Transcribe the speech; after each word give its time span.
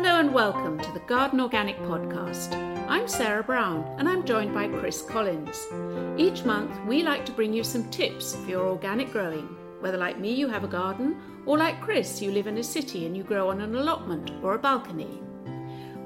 Hello 0.00 0.20
and 0.20 0.32
welcome 0.32 0.78
to 0.78 0.92
the 0.92 1.00
Garden 1.00 1.40
Organic 1.40 1.76
Podcast. 1.80 2.54
I'm 2.88 3.08
Sarah 3.08 3.42
Brown 3.42 3.84
and 3.98 4.08
I'm 4.08 4.24
joined 4.24 4.54
by 4.54 4.68
Chris 4.68 5.02
Collins. 5.02 5.66
Each 6.16 6.44
month 6.44 6.70
we 6.86 7.02
like 7.02 7.26
to 7.26 7.32
bring 7.32 7.52
you 7.52 7.64
some 7.64 7.90
tips 7.90 8.36
for 8.36 8.48
your 8.48 8.68
organic 8.68 9.10
growing, 9.10 9.48
whether 9.80 9.98
like 9.98 10.20
me 10.20 10.32
you 10.32 10.46
have 10.46 10.62
a 10.62 10.68
garden 10.68 11.20
or 11.46 11.58
like 11.58 11.80
Chris 11.80 12.22
you 12.22 12.30
live 12.30 12.46
in 12.46 12.58
a 12.58 12.62
city 12.62 13.06
and 13.06 13.16
you 13.16 13.24
grow 13.24 13.50
on 13.50 13.60
an 13.60 13.74
allotment 13.74 14.30
or 14.40 14.54
a 14.54 14.58
balcony. 14.60 15.20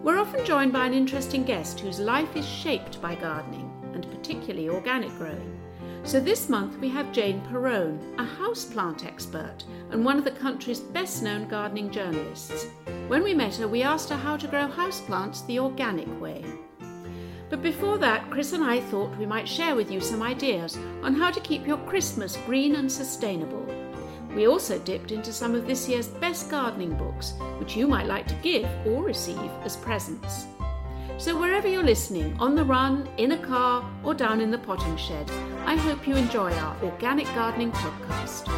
We're 0.02 0.18
often 0.18 0.42
joined 0.46 0.72
by 0.72 0.86
an 0.86 0.94
interesting 0.94 1.44
guest 1.44 1.80
whose 1.80 2.00
life 2.00 2.34
is 2.34 2.48
shaped 2.48 3.02
by 3.02 3.14
gardening 3.16 3.70
and 3.92 4.10
particularly 4.10 4.70
organic 4.70 5.10
growing. 5.18 5.61
So 6.04 6.18
this 6.18 6.48
month 6.48 6.78
we 6.78 6.88
have 6.88 7.12
Jane 7.12 7.40
Perrone, 7.42 7.98
a 8.18 8.24
houseplant 8.24 9.06
expert 9.06 9.64
and 9.92 10.04
one 10.04 10.18
of 10.18 10.24
the 10.24 10.32
country's 10.32 10.80
best 10.80 11.22
known 11.22 11.48
gardening 11.48 11.90
journalists. 11.90 12.66
When 13.06 13.22
we 13.22 13.34
met 13.34 13.54
her, 13.56 13.68
we 13.68 13.82
asked 13.82 14.10
her 14.10 14.16
how 14.16 14.36
to 14.36 14.48
grow 14.48 14.66
houseplants 14.66 15.46
the 15.46 15.60
organic 15.60 16.20
way. 16.20 16.44
But 17.48 17.62
before 17.62 17.98
that, 17.98 18.30
Chris 18.30 18.52
and 18.52 18.64
I 18.64 18.80
thought 18.80 19.16
we 19.16 19.26
might 19.26 19.48
share 19.48 19.76
with 19.76 19.90
you 19.90 20.00
some 20.00 20.22
ideas 20.22 20.76
on 21.02 21.14
how 21.14 21.30
to 21.30 21.40
keep 21.40 21.66
your 21.66 21.78
Christmas 21.78 22.36
green 22.46 22.74
and 22.74 22.90
sustainable. 22.90 23.64
We 24.34 24.48
also 24.48 24.78
dipped 24.80 25.12
into 25.12 25.32
some 25.32 25.54
of 25.54 25.66
this 25.66 25.88
year's 25.88 26.08
best 26.08 26.50
gardening 26.50 26.96
books, 26.96 27.34
which 27.58 27.76
you 27.76 27.86
might 27.86 28.06
like 28.06 28.26
to 28.26 28.34
give 28.36 28.68
or 28.86 29.02
receive 29.04 29.50
as 29.64 29.76
presents. 29.76 30.46
So, 31.18 31.38
wherever 31.38 31.68
you're 31.68 31.84
listening, 31.84 32.36
on 32.40 32.56
the 32.56 32.64
run, 32.64 33.08
in 33.16 33.32
a 33.32 33.38
car, 33.38 33.88
or 34.02 34.12
down 34.12 34.40
in 34.40 34.50
the 34.50 34.58
potting 34.58 34.96
shed, 34.96 35.30
I 35.64 35.76
hope 35.76 36.08
you 36.08 36.16
enjoy 36.16 36.52
our 36.52 36.76
Organic 36.82 37.26
Gardening 37.26 37.70
Podcast. 37.70 38.48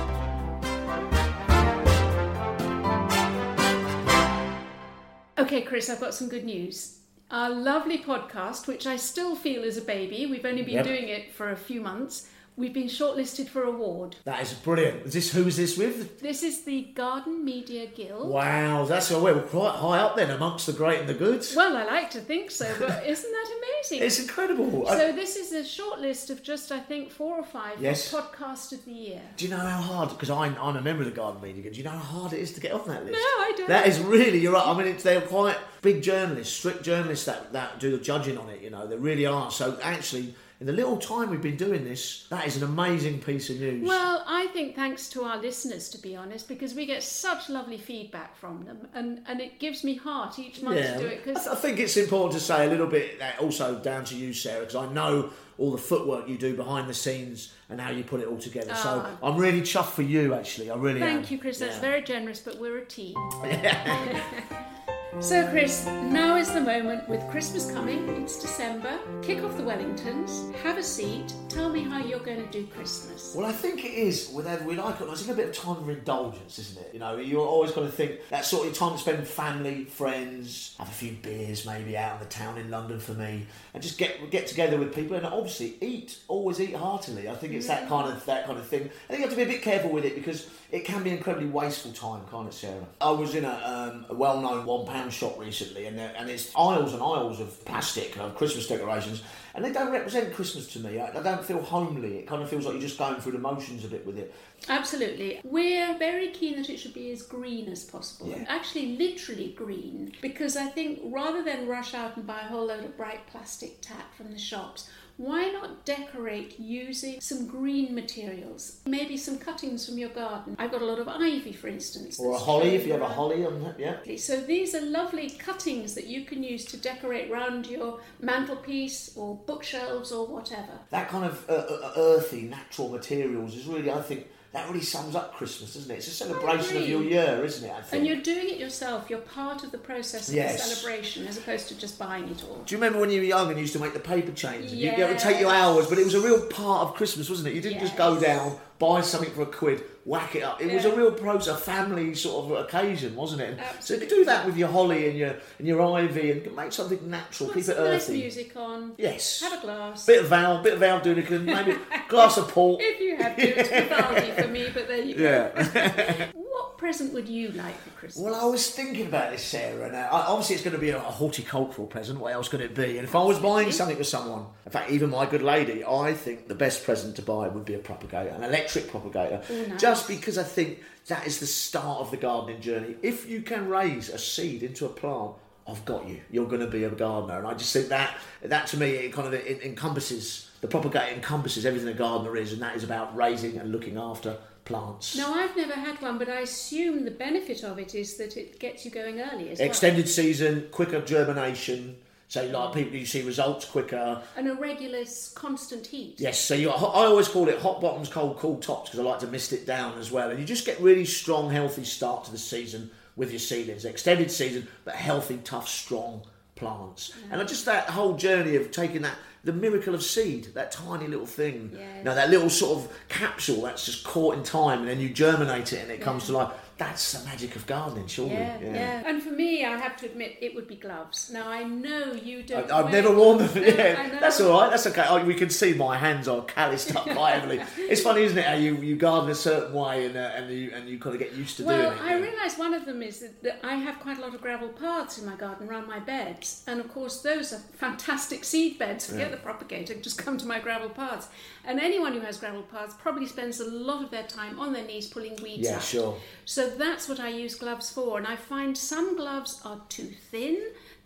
Okay, 5.36 5.62
Chris, 5.62 5.90
I've 5.90 6.00
got 6.00 6.14
some 6.14 6.28
good 6.28 6.44
news. 6.44 6.98
Our 7.30 7.50
lovely 7.50 7.98
podcast, 7.98 8.66
which 8.66 8.86
I 8.86 8.96
still 8.96 9.34
feel 9.34 9.62
is 9.64 9.76
a 9.76 9.80
baby, 9.82 10.26
we've 10.26 10.44
only 10.46 10.62
been 10.62 10.74
Yep. 10.76 10.84
doing 10.84 11.08
it 11.08 11.32
for 11.32 11.50
a 11.50 11.56
few 11.56 11.80
months, 11.80 12.28
we've 12.56 12.72
been 12.72 12.86
shortlisted 12.88 13.48
for 13.48 13.64
award. 13.64 14.16
That 14.24 14.40
is 14.42 14.52
brilliant. 14.52 15.06
Is 15.06 15.12
this 15.14 15.32
who 15.32 15.46
is 15.46 15.56
this 15.56 15.76
with? 15.76 16.20
This 16.20 16.42
is 16.42 16.62
the 16.64 16.82
Garden 16.94 17.44
Media 17.44 17.86
Guild. 17.86 18.28
Wow, 18.28 18.84
that's 18.84 19.10
oh, 19.10 19.22
we're 19.22 19.40
quite 19.42 19.74
high 19.76 19.98
up 19.98 20.16
then 20.16 20.30
amongst 20.30 20.66
the 20.66 20.72
great 20.72 21.00
and 21.00 21.08
the 21.08 21.14
good. 21.14 21.44
Well, 21.56 21.76
I 21.76 21.84
like 21.84 22.10
to 22.12 22.20
think 22.20 22.50
so, 22.50 22.72
but 22.78 23.04
isn't 23.06 23.30
that 23.30 23.46
amazing? 23.58 24.06
It's 24.06 24.18
incredible. 24.20 24.88
I- 24.88 24.96
So 24.98 25.12
this 25.12 25.36
is 25.36 25.52
a 25.52 25.64
short 25.64 26.00
list 26.00 26.30
of 26.30 26.42
just, 26.42 26.70
I 26.72 26.78
think, 26.80 27.10
four 27.10 27.36
or 27.36 27.44
five 27.44 27.80
Yes. 27.80 28.12
podcast 28.12 28.72
of 28.72 28.84
the 28.84 28.92
year. 28.92 29.20
do 29.36 29.44
you 29.44 29.50
know 29.50 29.56
how 29.58 29.80
hard? 29.80 30.08
Because 30.10 30.30
I'm, 30.30 30.56
I'm 30.60 30.76
a 30.76 30.82
member 30.82 31.02
of 31.02 31.08
the 31.08 31.14
Garden 31.16 31.42
Media 31.42 31.62
Guild. 31.62 31.74
Do 31.74 31.78
you 31.78 31.84
know 31.84 31.90
how 31.90 32.20
hard 32.20 32.32
it 32.32 32.38
is 32.40 32.52
to 32.52 32.60
get 32.60 32.72
on 32.72 32.86
that 32.88 33.04
list? 33.04 33.12
No, 33.12 33.18
I 33.18 33.52
don't. 33.56 33.68
That 33.68 33.86
is 33.86 33.98
really 34.00 34.38
you're 34.38 34.52
right. 34.52 34.66
I 34.66 34.76
mean, 34.76 34.86
it's, 34.86 35.02
they're 35.02 35.20
quite 35.20 35.56
big 35.82 36.02
journalists, 36.02 36.56
strict 36.56 36.82
journalists 36.82 37.26
that, 37.26 37.52
that 37.52 37.78
do 37.80 37.90
the 37.90 37.98
judging 38.02 38.38
on 38.38 38.48
it. 38.48 38.60
You 38.62 38.70
know, 38.70 38.86
they 38.86 38.96
really 38.96 39.26
are. 39.26 39.50
So 39.50 39.78
actually, 39.82 40.34
in 40.60 40.66
the 40.66 40.72
little 40.72 40.96
time 40.96 41.30
we've 41.30 41.42
been 41.42 41.56
doing 41.56 41.84
this, 41.84 42.26
that 42.30 42.46
is 42.46 42.56
an 42.56 42.62
amazing 42.62 43.20
piece 43.20 43.50
of 43.50 43.58
news. 43.58 43.86
Well, 43.86 44.24
I 44.26 44.46
think 44.48 44.76
thanks 44.76 45.08
to 45.10 45.24
our 45.24 45.36
listeners, 45.36 45.88
to 45.90 45.98
be 45.98 46.14
honest, 46.14 46.46
because 46.48 46.74
we 46.74 46.86
get 46.86 47.02
such 47.02 47.48
lovely 47.50 47.76
feedback 47.76 48.36
from 48.36 48.64
them, 48.64 48.86
and, 48.94 49.20
and 49.26 49.40
it 49.40 49.58
gives 49.58 49.82
me 49.82 49.96
heart 49.96 50.38
each 50.38 50.62
month 50.62 50.76
to 50.76 50.98
do 50.98 51.06
it. 51.06 51.12
I, 51.12 51.16
Because 51.16 51.44
th- 51.44 51.56
I 51.56 51.58
think 51.58 51.80
it's 51.80 51.96
important 51.96 52.34
to 52.34 52.40
say 52.40 52.66
a 52.66 52.70
little 52.70 52.86
bit 52.86 53.18
that 53.18 53.40
also 53.40 53.78
down 53.80 54.04
to 54.06 54.16
you, 54.16 54.32
Sarah, 54.32 54.60
because 54.60 54.76
I 54.76 54.90
know 54.92 55.30
all 55.58 55.70
the 55.72 55.78
footwork 55.78 56.28
you 56.28 56.36
do 56.38 56.56
behind 56.56 56.88
the 56.88 56.94
scenes 56.94 57.52
and 57.68 57.80
how 57.80 57.90
you 57.90 58.02
put 58.04 58.20
it 58.20 58.26
all 58.28 58.38
together. 58.38 58.74
so 58.74 59.06
I'm 59.22 59.36
really 59.36 59.60
chuffed 59.60 59.90
for 59.90 60.02
you, 60.02 60.34
actually. 60.34 60.70
I 60.70 60.76
really 60.76 61.00
am. 61.02 61.08
Ah. 61.08 61.12
thank 61.12 61.30
you, 61.30 61.38
Chris. 61.38 61.58
That's 61.58 61.78
very 61.78 62.02
generous, 62.02 62.40
but 62.40 62.58
we're 62.60 62.78
a 62.78 62.84
team. 62.84 63.14
So, 65.20 65.46
Chris, 65.48 65.86
now 65.86 66.36
is 66.36 66.52
the 66.52 66.60
moment 66.60 67.08
with 67.08 67.26
Christmas 67.30 67.70
coming, 67.70 68.08
it's 68.20 68.42
December. 68.42 68.98
Kick 69.22 69.44
off 69.44 69.56
the 69.56 69.62
Wellingtons, 69.62 70.52
have 70.56 70.76
a 70.76 70.82
seat, 70.82 71.32
tell 71.48 71.68
me 71.70 71.82
how 71.82 72.04
you're 72.04 72.18
going 72.18 72.44
to 72.44 72.50
do 72.50 72.66
Christmas. 72.66 73.32
Well, 73.34 73.46
I 73.46 73.52
think 73.52 73.84
it 73.84 73.92
is, 73.92 74.30
whether 74.30 74.62
we 74.64 74.74
like 74.74 75.00
it 75.00 75.08
it's 75.08 75.28
a 75.28 75.32
bit 75.32 75.50
of 75.50 75.54
time 75.54 75.84
for 75.84 75.92
indulgence, 75.92 76.58
isn't 76.58 76.84
it? 76.84 76.90
You 76.92 76.98
know, 76.98 77.16
you're 77.16 77.46
always 77.46 77.70
going 77.70 77.86
to 77.86 77.92
think 77.92 78.20
that 78.30 78.44
sort 78.44 78.66
of 78.66 78.74
time 78.74 78.92
to 78.92 78.98
spend 78.98 79.20
with 79.20 79.30
family, 79.30 79.84
friends, 79.84 80.74
have 80.78 80.88
a 80.88 80.92
few 80.92 81.12
beers 81.12 81.64
maybe 81.64 81.96
out 81.96 82.14
in 82.14 82.18
the 82.18 82.34
town 82.34 82.58
in 82.58 82.70
London 82.70 82.98
for 82.98 83.12
me, 83.12 83.46
and 83.72 83.82
just 83.82 83.96
get 83.96 84.30
get 84.30 84.48
together 84.48 84.78
with 84.78 84.94
people 84.94 85.16
and 85.16 85.24
obviously 85.24 85.76
eat, 85.80 86.18
always 86.26 86.60
eat 86.60 86.74
heartily. 86.74 87.28
I 87.28 87.34
think 87.34 87.54
it's 87.54 87.68
yeah. 87.68 87.80
that 87.80 87.88
kind 87.88 88.12
of 88.12 88.26
that 88.26 88.46
kind 88.46 88.58
of 88.58 88.66
thing. 88.66 88.90
I 89.08 89.12
think 89.12 89.20
you 89.20 89.26
have 89.26 89.30
to 89.30 89.36
be 89.36 89.42
a 89.42 89.46
bit 89.46 89.62
careful 89.62 89.90
with 89.90 90.04
it 90.04 90.16
because 90.16 90.48
it 90.74 90.84
can 90.84 91.04
be 91.04 91.10
incredibly 91.10 91.48
wasteful 91.48 91.92
time, 91.92 92.22
can't 92.28 92.48
it, 92.48 92.52
Sarah? 92.52 92.84
I 93.00 93.12
was 93.12 93.36
in 93.36 93.44
a, 93.44 93.92
um, 93.94 94.06
a 94.08 94.14
well 94.14 94.40
known 94.40 94.66
£1 94.66 94.86
clown 95.04 95.10
shop 95.10 95.38
recently, 95.38 95.86
and 95.86 95.98
uh, 95.98 96.08
and 96.16 96.28
it's 96.30 96.50
aisles 96.56 96.92
and 96.92 97.02
aisles 97.02 97.40
of 97.40 97.64
plastic 97.64 98.16
of 98.18 98.34
Christmas 98.36 98.66
decorations, 98.66 99.22
and 99.54 99.64
they 99.64 99.72
don't 99.72 99.92
represent 99.92 100.32
Christmas 100.34 100.66
to 100.72 100.80
me. 100.80 100.98
I, 100.98 101.18
I 101.18 101.22
don't 101.22 101.44
feel 101.44 101.62
homely. 101.62 102.18
It 102.18 102.26
kind 102.26 102.42
of 102.42 102.48
feels 102.48 102.64
like 102.64 102.74
you're 102.74 102.82
just 102.82 102.98
going 102.98 103.16
through 103.16 103.32
the 103.32 103.38
motions 103.38 103.84
a 103.84 103.88
bit 103.88 104.06
with 104.06 104.18
it. 104.18 104.34
Absolutely. 104.68 105.40
We're 105.44 105.96
very 105.98 106.28
keen 106.28 106.56
that 106.56 106.70
it 106.70 106.78
should 106.78 106.94
be 106.94 107.10
as 107.10 107.22
green 107.22 107.68
as 107.68 107.84
possible. 107.84 108.30
Yeah. 108.30 108.44
Actually, 108.48 108.96
literally 108.96 109.54
green. 109.56 110.12
Because 110.20 110.56
I 110.56 110.66
think 110.66 111.00
rather 111.04 111.42
than 111.42 111.68
rush 111.68 111.94
out 111.94 112.16
and 112.16 112.26
buy 112.26 112.40
a 112.40 112.48
whole 112.48 112.66
load 112.66 112.84
of 112.84 112.96
bright 112.96 113.26
plastic 113.26 113.80
tack 113.80 114.14
from 114.16 114.30
the 114.30 114.38
shops, 114.38 114.88
why 115.16 115.48
not 115.50 115.84
decorate 115.84 116.58
using 116.58 117.20
some 117.20 117.46
green 117.46 117.94
materials? 117.94 118.80
Maybe 118.84 119.16
some 119.16 119.38
cuttings 119.38 119.86
from 119.86 119.96
your 119.96 120.08
garden. 120.08 120.56
I've 120.58 120.72
got 120.72 120.82
a 120.82 120.84
lot 120.84 120.98
of 120.98 121.06
ivy, 121.06 121.52
for 121.52 121.68
instance. 121.68 122.18
Or 122.18 122.32
a 122.32 122.38
holly, 122.38 122.74
if 122.74 122.84
you 122.84 122.92
have 122.94 123.02
a 123.02 123.08
holly 123.08 123.46
on 123.46 123.62
that, 123.62 123.78
yeah. 123.78 124.16
So 124.16 124.40
these 124.40 124.74
are 124.74 124.80
lovely 124.80 125.30
cuttings 125.30 125.94
that 125.94 126.08
you 126.08 126.24
can 126.24 126.42
use 126.42 126.64
to 126.66 126.76
decorate 126.76 127.30
round 127.30 127.66
your 127.68 128.00
mantelpiece 128.20 129.16
or 129.16 129.36
bookshelves 129.36 130.10
or 130.10 130.26
whatever. 130.26 130.80
That 130.90 131.08
kind 131.08 131.26
of 131.26 131.48
uh, 131.48 131.52
uh, 131.52 131.92
earthy, 131.96 132.42
natural 132.42 132.88
materials 132.88 133.54
is 133.54 133.66
really, 133.66 133.92
I 133.92 134.02
think, 134.02 134.26
that 134.54 134.68
really 134.68 134.80
sums 134.80 135.16
up 135.16 135.34
Christmas, 135.34 135.74
doesn't 135.74 135.90
it? 135.90 135.96
It's 135.96 136.06
a 136.06 136.10
celebration 136.12 136.76
of 136.76 136.88
your 136.88 137.02
year, 137.02 137.42
isn't 137.44 137.68
it? 137.68 137.72
I 137.76 137.82
think. 137.82 137.92
And 137.92 138.06
you're 138.06 138.22
doing 138.22 138.48
it 138.48 138.58
yourself. 138.58 139.10
You're 139.10 139.18
part 139.18 139.64
of 139.64 139.72
the 139.72 139.78
process 139.78 140.28
of 140.28 140.34
Yes. 140.36 140.62
the 140.68 140.74
celebration 140.76 141.26
as 141.26 141.36
opposed 141.38 141.68
to 141.68 141.74
just 141.76 141.98
buying 141.98 142.28
it 142.28 142.42
all. 142.44 142.62
Do 142.64 142.72
you 142.74 142.78
remember 142.80 143.00
when 143.00 143.10
you 143.10 143.18
were 143.20 143.26
young 143.26 143.48
and 143.48 143.56
you 143.56 143.62
used 143.62 143.72
to 143.72 143.80
make 143.80 143.94
the 143.94 144.00
paper 144.00 144.30
chains? 144.32 144.70
And 144.70 144.80
you, 144.80 144.90
it 144.90 145.08
would 145.08 145.18
take 145.18 145.40
you 145.40 145.48
hours, 145.48 145.88
but 145.88 145.98
it 145.98 146.04
was 146.04 146.14
a 146.14 146.20
real 146.20 146.40
part 146.46 146.88
of 146.88 146.94
Christmas, 146.94 147.28
wasn't 147.28 147.48
it? 147.48 147.54
You 147.54 147.60
didn't 147.60 147.80
just 147.80 147.96
go 147.96 148.18
down, 148.20 148.56
buy 148.78 149.00
something 149.00 149.30
for 149.30 149.42
a 149.42 149.46
quid, 149.46 149.82
whack 150.04 150.34
it 150.36 150.42
up. 150.42 150.60
It 150.60 150.72
was 150.72 150.84
a 150.84 150.94
real 150.94 151.12
process, 151.12 151.54
a 151.54 151.56
family 151.56 152.14
sort 152.14 152.44
of 152.52 152.64
occasion, 152.64 153.14
wasn't 153.14 153.42
it? 153.42 153.50
And 153.50 153.58
So 153.58 153.64
Absolutely. 153.94 154.06
do 154.08 154.24
that 154.26 154.44
with 154.46 154.56
your 154.56 154.68
holly 154.68 155.08
and 155.08 155.18
your 155.18 155.36
and 155.58 155.66
your 155.68 155.80
ivy 155.96 156.32
and 156.32 156.56
make 156.56 156.72
something 156.72 156.98
natural, 157.08 157.48
Put 157.48 157.54
keep 157.54 157.68
it 157.68 157.76
some 157.76 157.84
nice 157.84 158.08
music 158.08 158.56
on. 158.56 158.92
Yes. 158.98 159.40
Have 159.40 159.58
a 159.58 159.62
glass. 159.62 160.06
Bit 160.06 160.22
of 160.24 160.28
Val, 160.28 160.62
bit 160.62 160.74
of 160.74 160.80
Val 160.80 161.00
Doonican, 161.00 161.44
maybe 161.44 161.72
a 161.72 161.78
glass 162.08 162.36
of 162.36 162.48
port. 162.48 162.80
if 162.82 163.00
you 163.00 163.16
have 163.16 163.36
to, 163.36 163.42
it's 163.60 163.68
Vivaldi 163.70 164.30
for 164.42 164.48
me, 164.48 164.68
but 164.74 164.88
there 164.88 165.02
you 165.02 165.14
go. 165.14 165.22
Yeah. 165.22 166.26
What 166.54 166.78
present 166.78 167.12
would 167.14 167.28
you 167.28 167.48
like 167.48 167.76
for 167.80 167.90
Christmas? 167.90 168.24
Well, 168.24 168.34
I 168.36 168.44
was 168.44 168.70
thinking 168.70 169.06
about 169.06 169.32
this, 169.32 169.42
Sarah, 169.42 169.86
and 169.86 169.96
uh, 169.96 170.08
obviously 170.12 170.54
it's 170.54 170.62
going 170.62 170.76
to 170.76 170.80
be 170.80 170.90
a, 170.90 170.98
a 170.98 171.00
horticultural 171.00 171.88
present. 171.88 172.20
What 172.20 172.32
else 172.32 172.48
could 172.48 172.60
it 172.60 172.76
be? 172.76 172.96
And 172.96 173.08
if 173.08 173.16
I 173.16 173.24
was 173.24 173.40
buying 173.40 173.72
something 173.72 173.96
for 173.96 174.04
someone, 174.04 174.46
in 174.64 174.70
fact, 174.70 174.92
even 174.92 175.10
my 175.10 175.26
good 175.26 175.42
lady, 175.42 175.84
I 175.84 176.14
think 176.14 176.46
the 176.46 176.54
best 176.54 176.84
present 176.84 177.16
to 177.16 177.22
buy 177.22 177.48
would 177.48 177.64
be 177.64 177.74
a 177.74 177.80
propagator, 177.80 178.28
an 178.28 178.44
electric 178.44 178.86
propagator, 178.88 179.42
nice. 179.50 179.80
just 179.80 180.06
because 180.06 180.38
I 180.38 180.44
think 180.44 180.78
that 181.08 181.26
is 181.26 181.40
the 181.40 181.46
start 181.46 181.98
of 181.98 182.12
the 182.12 182.16
gardening 182.16 182.60
journey. 182.60 182.94
If 183.02 183.28
you 183.28 183.42
can 183.42 183.68
raise 183.68 184.08
a 184.08 184.18
seed 184.18 184.62
into 184.62 184.86
a 184.86 184.90
plant, 184.90 185.32
I've 185.66 185.84
got 185.84 186.06
you. 186.06 186.20
You're 186.30 186.46
going 186.46 186.60
to 186.60 186.68
be 186.68 186.84
a 186.84 186.90
gardener, 186.90 187.36
and 187.36 187.48
I 187.48 187.54
just 187.54 187.72
think 187.72 187.88
that 187.88 188.16
that 188.42 188.68
to 188.68 188.76
me 188.76 188.90
it 188.90 189.12
kind 189.12 189.26
of 189.26 189.34
it 189.34 189.60
encompasses 189.64 190.50
the 190.60 190.68
propagator 190.68 191.12
encompasses 191.14 191.66
everything 191.66 191.88
a 191.88 191.94
gardener 191.94 192.36
is, 192.36 192.52
and 192.52 192.62
that 192.62 192.76
is 192.76 192.84
about 192.84 193.16
raising 193.16 193.58
and 193.58 193.72
looking 193.72 193.96
after 193.96 194.36
plants. 194.64 195.16
no, 195.16 195.34
I've 195.34 195.56
never 195.56 195.74
had 195.74 196.00
one, 196.00 196.18
but 196.18 196.28
I 196.28 196.40
assume 196.40 197.04
the 197.04 197.10
benefit 197.10 197.62
of 197.62 197.78
it 197.78 197.94
is 197.94 198.16
that 198.16 198.36
it 198.36 198.58
gets 198.58 198.84
you 198.84 198.90
going 198.90 199.20
early 199.20 199.50
as 199.50 199.58
well. 199.58 199.68
Extended 199.68 200.08
season, 200.08 200.68
quicker 200.70 201.00
germination. 201.00 201.96
So, 202.28 202.42
like 202.42 202.52
mm-hmm. 202.52 202.78
people, 202.78 202.96
you 202.96 203.06
see 203.06 203.22
results 203.22 203.64
quicker. 203.66 204.22
And 204.36 204.48
a 204.48 204.54
regular, 204.54 205.04
constant 205.34 205.86
heat. 205.86 206.16
Yes, 206.18 206.40
so 206.40 206.54
you. 206.54 206.70
I 206.70 207.04
always 207.04 207.28
call 207.28 207.48
it 207.48 207.60
hot 207.60 207.80
bottoms, 207.80 208.08
cold, 208.08 208.38
cool 208.38 208.56
tops 208.58 208.90
because 208.90 209.00
I 209.00 209.08
like 209.08 209.20
to 209.20 209.26
mist 209.26 209.52
it 209.52 209.66
down 209.66 209.98
as 209.98 210.10
well. 210.10 210.30
And 210.30 210.40
you 210.40 210.44
just 210.44 210.66
get 210.66 210.80
really 210.80 211.04
strong, 211.04 211.50
healthy 211.50 211.84
start 211.84 212.24
to 212.24 212.32
the 212.32 212.38
season 212.38 212.90
with 213.14 213.30
your 213.30 213.38
seedlings. 213.38 213.84
Extended 213.84 214.30
season, 214.30 214.66
but 214.84 214.94
healthy, 214.94 215.38
tough, 215.44 215.68
strong 215.68 216.22
plants. 216.56 217.12
And 217.30 217.40
I 217.40 217.44
just 217.44 217.66
that 217.66 217.90
whole 217.90 218.16
journey 218.16 218.56
of 218.56 218.70
taking 218.70 219.02
that 219.02 219.16
the 219.44 219.52
miracle 219.52 219.94
of 219.94 220.02
seed, 220.02 220.48
that 220.54 220.72
tiny 220.72 221.06
little 221.06 221.26
thing. 221.26 221.70
Yes. 221.74 222.04
Now 222.04 222.14
that 222.14 222.30
little 222.30 222.50
sort 222.50 222.78
of 222.78 222.98
capsule 223.08 223.62
that's 223.62 223.84
just 223.84 224.04
caught 224.04 224.36
in 224.36 224.42
time, 224.42 224.80
and 224.80 224.88
then 224.88 225.00
you 225.00 225.10
germinate 225.10 225.72
it 225.72 225.82
and 225.82 225.90
it 225.90 226.00
comes 226.00 226.26
to 226.26 226.32
life. 226.32 226.52
That's 226.76 227.12
the 227.12 227.24
magic 227.24 227.54
of 227.56 227.66
gardening, 227.66 228.06
surely. 228.06 228.32
Yeah, 228.32 228.58
yeah, 228.60 229.02
And 229.06 229.22
for 229.22 229.30
me, 229.30 229.64
I 229.64 229.76
have 229.78 229.96
to 229.98 230.06
admit, 230.06 230.36
it 230.40 230.54
would 230.54 230.66
be 230.66 230.76
gloves. 230.76 231.30
Now 231.32 231.48
I 231.48 231.62
know 231.64 232.12
you 232.12 232.42
don't. 232.42 232.70
I, 232.70 232.78
have 232.82 232.90
never 232.90 233.14
worn 233.14 233.38
them. 233.38 233.46
gloves. 233.52 233.76
No, 233.76 233.84
yeah, 233.84 233.96
I 233.98 234.06
know. 234.08 234.20
that's 234.20 234.40
all 234.40 234.60
right. 234.60 234.70
That's 234.70 234.86
okay. 234.88 235.04
Oh, 235.08 235.24
we 235.24 235.34
can 235.34 235.50
see 235.50 235.74
my 235.74 235.96
hands 235.96 236.26
are 236.28 236.42
calloused 236.44 236.94
up 236.96 237.04
quite 237.04 237.34
heavily. 237.34 237.60
It's 237.78 238.00
funny, 238.02 238.22
isn't 238.22 238.36
it? 238.38 238.44
How 238.44 238.54
you, 238.54 238.74
you 238.76 238.96
garden 238.96 239.30
a 239.30 239.34
certain 239.34 239.72
way 239.74 240.06
and 240.06 240.16
uh, 240.16 240.20
and 240.34 240.50
you 240.50 240.72
and 240.74 240.88
you 240.88 240.98
kind 240.98 241.14
of 241.14 241.20
get 241.20 241.32
used 241.34 241.56
to 241.58 241.64
Well, 241.64 241.76
doing 241.76 241.92
it. 241.92 241.96
Well, 242.02 242.08
I 242.12 242.16
yeah. 242.18 242.22
realise 242.30 242.58
one 242.58 242.74
of 242.74 242.86
them 242.86 243.02
is 243.02 243.20
that, 243.20 243.42
that 243.42 243.60
I 243.62 243.74
have 243.76 244.00
quite 244.00 244.18
a 244.18 244.20
lot 244.20 244.34
of 244.34 244.40
gravel 244.40 244.68
paths 244.68 245.18
in 245.18 245.26
my 245.26 245.36
garden 245.36 245.68
around 245.68 245.86
my 245.86 246.00
beds, 246.00 246.64
and 246.66 246.80
of 246.80 246.88
course 246.92 247.20
those 247.22 247.52
are 247.52 247.58
fantastic 247.58 248.44
seed 248.44 248.78
beds. 248.78 249.06
Forget 249.06 249.30
the 249.30 249.36
propagator, 249.36 249.94
just 249.94 250.18
come 250.18 250.38
to 250.38 250.46
my 250.46 250.58
gravel 250.58 250.88
paths. 250.88 251.28
And 251.66 251.80
anyone 251.80 252.12
who 252.12 252.20
has 252.20 252.36
gravel 252.38 252.62
paths 252.62 252.94
probably 253.00 253.26
spends 253.26 253.58
a 253.60 253.64
lot 253.70 254.02
of 254.04 254.10
their 254.10 254.24
time 254.24 254.58
on 254.60 254.72
their 254.74 254.84
knees 254.84 255.06
pulling 255.06 255.36
weeds 255.42 255.66
Yeah, 255.68 255.76
out. 255.76 255.82
sure. 255.82 256.16
So 256.44 256.63
that's 256.70 257.08
what 257.08 257.20
I 257.20 257.28
use 257.28 257.54
gloves 257.54 257.90
for, 257.90 258.18
and 258.18 258.26
I 258.26 258.36
find 258.36 258.76
some 258.76 259.16
gloves 259.16 259.60
are 259.64 259.80
too 259.88 260.12
thin. 260.30 260.60